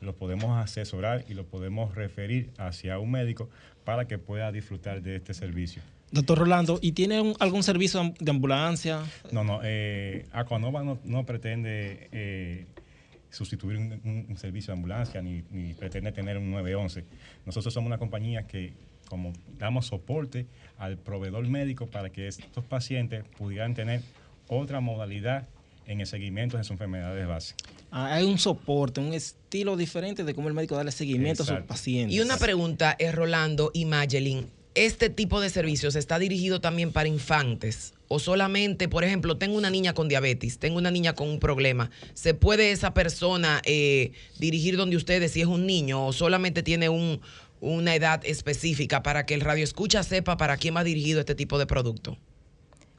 los 0.00 0.14
podemos 0.14 0.56
asesorar 0.56 1.24
y 1.28 1.34
los 1.34 1.44
podemos 1.44 1.96
referir 1.96 2.52
hacia 2.56 3.00
un 3.00 3.10
médico 3.10 3.50
para 3.84 4.06
que 4.06 4.16
pueda 4.16 4.52
disfrutar 4.52 5.02
de 5.02 5.16
este 5.16 5.34
servicio. 5.34 5.82
Doctor 6.12 6.38
Rolando, 6.38 6.78
¿y 6.82 6.92
tiene 6.92 7.34
algún 7.38 7.62
servicio 7.62 8.12
de 8.18 8.30
ambulancia? 8.30 9.04
No, 9.30 9.44
no. 9.44 9.60
Eh, 9.62 10.26
Aquanova 10.32 10.82
no, 10.82 11.26
pretende 11.26 12.08
eh, 12.10 12.66
sustituir 13.30 13.76
un, 13.78 14.36
servicio 14.36 14.72
de 14.72 14.78
ambulancia 14.78 15.22
ni, 15.22 15.42
pretende 15.74 16.10
tener 16.10 16.36
un 16.36 16.50
911. 16.50 17.04
Nosotros 17.46 17.72
somos 17.72 17.86
una 17.86 17.98
compañía 17.98 18.46
que 18.46 18.72
como 19.08 19.32
damos 19.58 19.86
soporte 19.86 20.46
al 20.78 20.96
proveedor 20.96 21.46
médico 21.48 21.86
para 21.86 22.10
que 22.10 22.28
estos 22.28 22.64
pacientes 22.64 23.24
pudieran 23.36 23.74
tener 23.74 24.02
otra 24.46 24.80
modalidad 24.80 25.48
en 25.86 26.00
el 26.00 26.06
seguimiento 26.06 26.56
de 26.56 26.62
sus 26.62 26.72
enfermedades 26.72 27.26
base. 27.26 27.54
Ah, 27.90 28.14
hay 28.14 28.24
un 28.24 28.38
soporte, 28.38 29.00
un 29.00 29.12
estilo 29.12 29.76
diferente 29.76 30.22
de 30.22 30.34
cómo 30.34 30.46
el 30.46 30.54
médico 30.54 30.76
da 30.76 30.88
seguimiento 30.92 31.42
a 31.42 31.46
sus 31.46 31.60
pacientes. 31.60 32.16
Y 32.16 32.20
una 32.20 32.36
pregunta 32.36 32.94
es, 32.98 33.12
Rolando 33.12 33.72
y 33.74 33.84
Mayelin, 33.84 34.46
este 34.74 35.10
tipo 35.10 35.40
de 35.40 35.50
servicios 35.50 35.96
está 35.96 36.18
dirigido 36.18 36.60
también 36.60 36.92
para 36.92 37.08
infantes 37.08 37.94
o 38.08 38.18
solamente, 38.18 38.88
por 38.88 39.04
ejemplo, 39.04 39.36
tengo 39.36 39.56
una 39.56 39.70
niña 39.70 39.94
con 39.94 40.08
diabetes, 40.08 40.58
tengo 40.58 40.78
una 40.78 40.90
niña 40.90 41.14
con 41.14 41.28
un 41.28 41.38
problema, 41.38 41.90
¿se 42.14 42.34
puede 42.34 42.72
esa 42.72 42.92
persona 42.92 43.62
eh, 43.64 44.12
dirigir 44.38 44.76
donde 44.76 44.96
ustedes 44.96 45.32
si 45.32 45.40
es 45.40 45.46
un 45.46 45.66
niño 45.66 46.06
o 46.06 46.12
solamente 46.12 46.62
tiene 46.62 46.88
un, 46.88 47.20
una 47.60 47.94
edad 47.94 48.20
específica 48.24 49.02
para 49.02 49.26
que 49.26 49.34
el 49.34 49.40
radio 49.40 49.64
escucha 49.64 50.02
sepa 50.02 50.36
para 50.36 50.56
quién 50.56 50.74
va 50.74 50.84
dirigido 50.84 51.20
este 51.20 51.34
tipo 51.34 51.58
de 51.58 51.66
producto? 51.66 52.18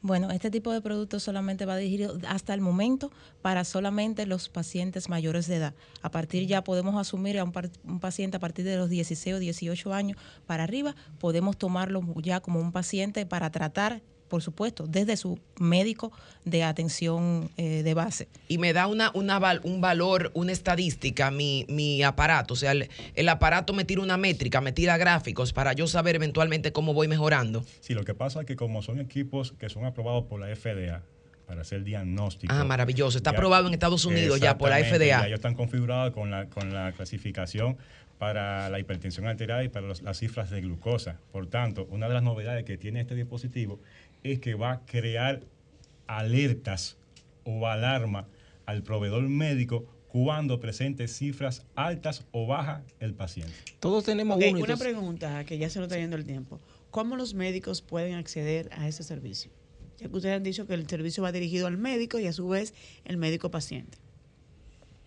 Bueno, 0.03 0.31
este 0.31 0.49
tipo 0.49 0.71
de 0.71 0.81
producto 0.81 1.19
solamente 1.19 1.67
va 1.67 1.77
dirigido 1.77 2.17
hasta 2.27 2.55
el 2.55 2.61
momento 2.61 3.11
para 3.43 3.63
solamente 3.63 4.25
los 4.25 4.49
pacientes 4.49 5.09
mayores 5.09 5.45
de 5.45 5.57
edad. 5.57 5.75
A 6.01 6.09
partir 6.09 6.47
ya 6.47 6.63
podemos 6.63 6.99
asumir 6.99 7.37
a 7.37 7.43
un, 7.43 7.53
un, 7.83 7.99
paciente 7.99 8.37
a 8.37 8.39
partir 8.39 8.65
de 8.65 8.77
los 8.77 8.89
16 8.89 9.35
o 9.35 9.39
18 9.39 9.93
años 9.93 10.17
para 10.47 10.63
arriba, 10.63 10.95
podemos 11.19 11.55
tomarlo 11.55 12.01
ya 12.15 12.39
como 12.39 12.59
un 12.59 12.71
paciente 12.71 13.27
para 13.27 13.51
tratar 13.51 14.01
por 14.31 14.41
supuesto, 14.41 14.87
desde 14.87 15.17
su 15.17 15.37
médico 15.59 16.13
de 16.45 16.63
atención 16.63 17.51
eh, 17.57 17.83
de 17.83 17.93
base. 17.93 18.29
Y 18.47 18.59
me 18.59 18.71
da 18.71 18.87
una, 18.87 19.11
una 19.13 19.41
un 19.63 19.81
valor, 19.81 20.31
una 20.33 20.53
estadística, 20.53 21.29
mi, 21.31 21.65
mi 21.67 22.01
aparato. 22.01 22.53
O 22.53 22.57
sea, 22.57 22.71
el, 22.71 23.29
aparato 23.29 23.73
me 23.73 23.83
tira 23.83 24.01
una 24.01 24.15
métrica, 24.15 24.61
me 24.61 24.71
tira 24.71 24.95
gráficos 24.95 25.51
para 25.51 25.73
yo 25.73 25.85
saber 25.85 26.15
eventualmente 26.15 26.71
cómo 26.71 26.93
voy 26.93 27.09
mejorando. 27.09 27.65
Sí, 27.81 27.93
lo 27.93 28.05
que 28.05 28.13
pasa 28.13 28.39
es 28.39 28.45
que 28.45 28.55
como 28.55 28.81
son 28.81 29.01
equipos 29.01 29.51
que 29.59 29.67
son 29.67 29.83
aprobados 29.83 30.23
por 30.23 30.39
la 30.39 30.55
FDA, 30.55 31.03
para 31.45 31.63
hacer 31.63 31.83
diagnóstico. 31.83 32.53
Ah, 32.55 32.63
maravilloso. 32.63 33.17
Está 33.17 33.31
aprobado 33.31 33.67
en 33.67 33.73
Estados 33.73 34.05
Unidos 34.05 34.39
ya 34.39 34.57
por 34.57 34.69
la 34.69 34.77
FDA. 34.77 34.99
Ya 34.99 35.25
ellos 35.25 35.39
están 35.39 35.55
configurados 35.55 36.13
con 36.13 36.31
la, 36.31 36.45
con 36.45 36.73
la 36.73 36.93
clasificación 36.93 37.75
para 38.21 38.69
la 38.69 38.77
hipertensión 38.77 39.25
arterial 39.25 39.65
y 39.65 39.69
para 39.69 39.87
las 39.87 40.19
cifras 40.19 40.51
de 40.51 40.61
glucosa. 40.61 41.17
Por 41.31 41.47
tanto, 41.47 41.87
una 41.89 42.07
de 42.07 42.13
las 42.13 42.21
novedades 42.21 42.65
que 42.65 42.77
tiene 42.77 43.01
este 43.01 43.15
dispositivo 43.15 43.79
es 44.23 44.39
que 44.39 44.55
va 44.55 44.71
a 44.71 44.85
crear 44.85 45.41
alertas 46.07 46.97
o 47.43 47.67
alarma 47.67 48.27
al 48.65 48.83
proveedor 48.83 49.23
médico 49.23 49.85
cuando 50.07 50.59
presente 50.59 51.07
cifras 51.07 51.65
altas 51.75 52.25
o 52.31 52.45
bajas 52.45 52.83
el 52.99 53.13
paciente. 53.13 53.53
Todos 53.79 54.03
tenemos 54.03 54.37
Una 54.37 54.77
pregunta 54.77 55.43
que 55.45 55.57
ya 55.57 55.69
se 55.69 55.79
nos 55.79 55.87
está 55.87 55.97
yendo 55.97 56.17
el 56.17 56.25
tiempo. 56.25 56.59
¿Cómo 56.89 57.15
los 57.15 57.33
médicos 57.33 57.81
pueden 57.81 58.15
acceder 58.15 58.69
a 58.73 58.87
ese 58.87 59.03
servicio? 59.03 59.51
ya 60.01 60.09
que 60.09 60.15
ustedes 60.15 60.35
han 60.35 60.43
dicho 60.43 60.65
que 60.65 60.73
el 60.73 60.87
servicio 60.87 61.23
va 61.23 61.31
dirigido 61.31 61.67
al 61.67 61.77
médico 61.77 62.19
y 62.19 62.25
a 62.25 62.33
su 62.33 62.47
vez 62.47 62.73
el 63.05 63.17
médico 63.17 63.51
paciente. 63.51 63.97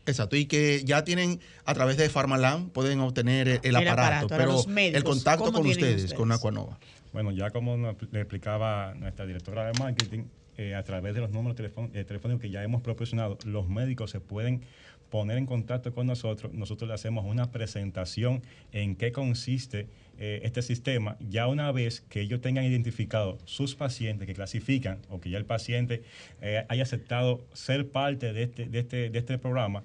Exacto, 0.07 0.37
y 0.37 0.45
que 0.47 0.83
ya 0.85 1.03
tienen 1.03 1.41
a 1.65 1.75
través 1.75 1.97
de 1.97 2.09
Farmalam 2.11 2.69
pueden 2.71 3.01
obtener 3.01 3.61
el, 3.63 3.77
aparato, 3.77 4.29
pero 4.29 4.63
el 4.77 5.05
contacto 5.05 5.51
con 5.51 5.67
ustedes, 5.67 6.13
con 6.13 6.31
Aquanova. 6.31 6.79
Bueno, 7.15 7.31
ya 7.31 7.51
como 7.51 7.77
le 7.77 8.21
explicaba 8.21 8.93
nuestra 8.95 9.25
directora 9.25 9.71
de 9.71 9.79
marketing, 9.79 10.25
eh, 10.57 10.75
a 10.75 10.83
través 10.83 11.15
de 11.15 11.21
los 11.21 11.31
números 11.31 11.57
eh, 11.61 12.05
telefónicos 12.05 12.43
que 12.43 12.51
ya 12.51 12.65
hemos 12.65 12.83
proporcionado, 12.83 13.39
los 13.45 13.69
médicos 13.69 14.11
se 14.11 14.19
pueden 14.19 14.63
poner 15.11 15.39
en 15.39 15.47
contacto 15.47 15.95
con 15.95 16.09
nosotros. 16.09 16.53
Nosotros 16.53 16.89
le 16.89 16.95
hacemos 16.95 17.25
una 17.25 17.53
presentación 17.53 18.43
en 18.73 18.97
qué 18.97 19.13
consiste 19.13 19.87
eh, 20.19 20.41
este 20.43 20.61
sistema. 20.61 21.17
Ya 21.21 21.47
una 21.47 21.71
vez 21.71 22.01
que 22.01 22.21
ellos 22.21 22.41
tengan 22.41 22.65
identificado 22.65 23.39
sus 23.45 23.77
pacientes 23.77 24.27
que 24.27 24.35
clasifican 24.35 24.99
o 25.09 25.21
que 25.21 25.31
ya 25.31 25.39
el 25.39 25.47
paciente 25.47 26.03
haya 26.69 26.83
aceptado 26.83 27.47
ser 27.53 27.89
parte 27.91 28.33
de 28.33 28.43
este, 28.43 28.67
de 28.67 28.81
este, 28.81 29.11
de 29.11 29.19
este 29.21 29.39
programa, 29.39 29.85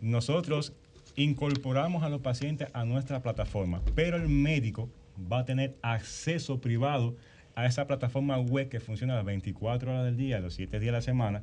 nosotros 0.00 0.72
incorporamos 1.14 2.02
a 2.02 2.08
los 2.08 2.20
pacientes 2.20 2.66
a 2.72 2.84
nuestra 2.84 3.22
plataforma, 3.22 3.80
pero 3.94 4.16
el 4.16 4.28
médico 4.28 4.90
va 5.18 5.40
a 5.40 5.44
tener 5.44 5.76
acceso 5.82 6.60
privado 6.60 7.16
a 7.54 7.66
esa 7.66 7.86
plataforma 7.86 8.38
web 8.38 8.68
que 8.68 8.80
funciona 8.80 9.14
las 9.14 9.24
24 9.24 9.92
horas 9.92 10.04
del 10.04 10.16
día, 10.16 10.40
los 10.40 10.54
7 10.54 10.80
días 10.80 10.92
de 10.92 10.98
la 10.98 11.02
semana, 11.02 11.42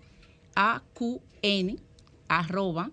AQN, 0.55 1.79
arroba, 2.29 2.91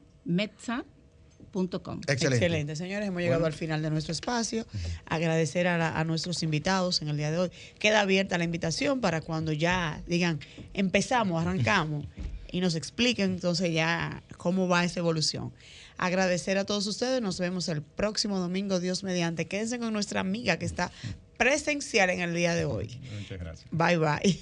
Excelente. 2.07 2.45
Excelente. 2.45 2.75
Señores, 2.75 3.07
hemos 3.07 3.21
llegado 3.21 3.45
al 3.45 3.53
final 3.53 3.81
de 3.81 3.89
nuestro 3.89 4.11
espacio. 4.11 4.65
Agradecer 5.05 5.67
a, 5.67 6.03
nuestros 6.03 6.43
invitados 6.43 7.01
en 7.01 7.09
el 7.09 7.17
día 7.17 7.31
de 7.31 7.37
hoy. 7.37 7.51
Queda 7.79 8.01
abierta 8.01 8.37
la 8.37 8.43
invitación 8.43 9.01
para 9.01 9.21
cuando 9.21 9.51
ya 9.51 10.01
digan, 10.07 10.39
empezamos, 10.73 11.41
arrancamos 11.41 12.05
y 12.51 12.61
nos 12.61 12.75
expliquen 12.75 13.31
entonces 13.31 13.73
ya 13.73 14.23
cómo 14.37 14.67
va 14.67 14.83
esa 14.83 14.99
evolución. 14.99 15.53
Agradecer 15.97 16.57
a 16.57 16.65
todos 16.65 16.87
ustedes. 16.87 17.21
Nos 17.21 17.39
vemos 17.39 17.67
el 17.67 17.81
próximo 17.81 18.39
domingo, 18.39 18.79
Dios 18.79 19.03
mediante. 19.03 19.47
Quédense 19.47 19.79
con 19.79 19.93
nuestra 19.93 20.21
amiga 20.21 20.57
que 20.57 20.65
está 20.65 20.91
presencial 21.37 22.09
en 22.09 22.21
el 22.21 22.33
día 22.33 22.55
de 22.55 22.65
hoy. 22.65 22.99
Muchas 23.19 23.39
gracias. 23.39 23.67
Bye 23.71 23.97
bye. 23.97 24.37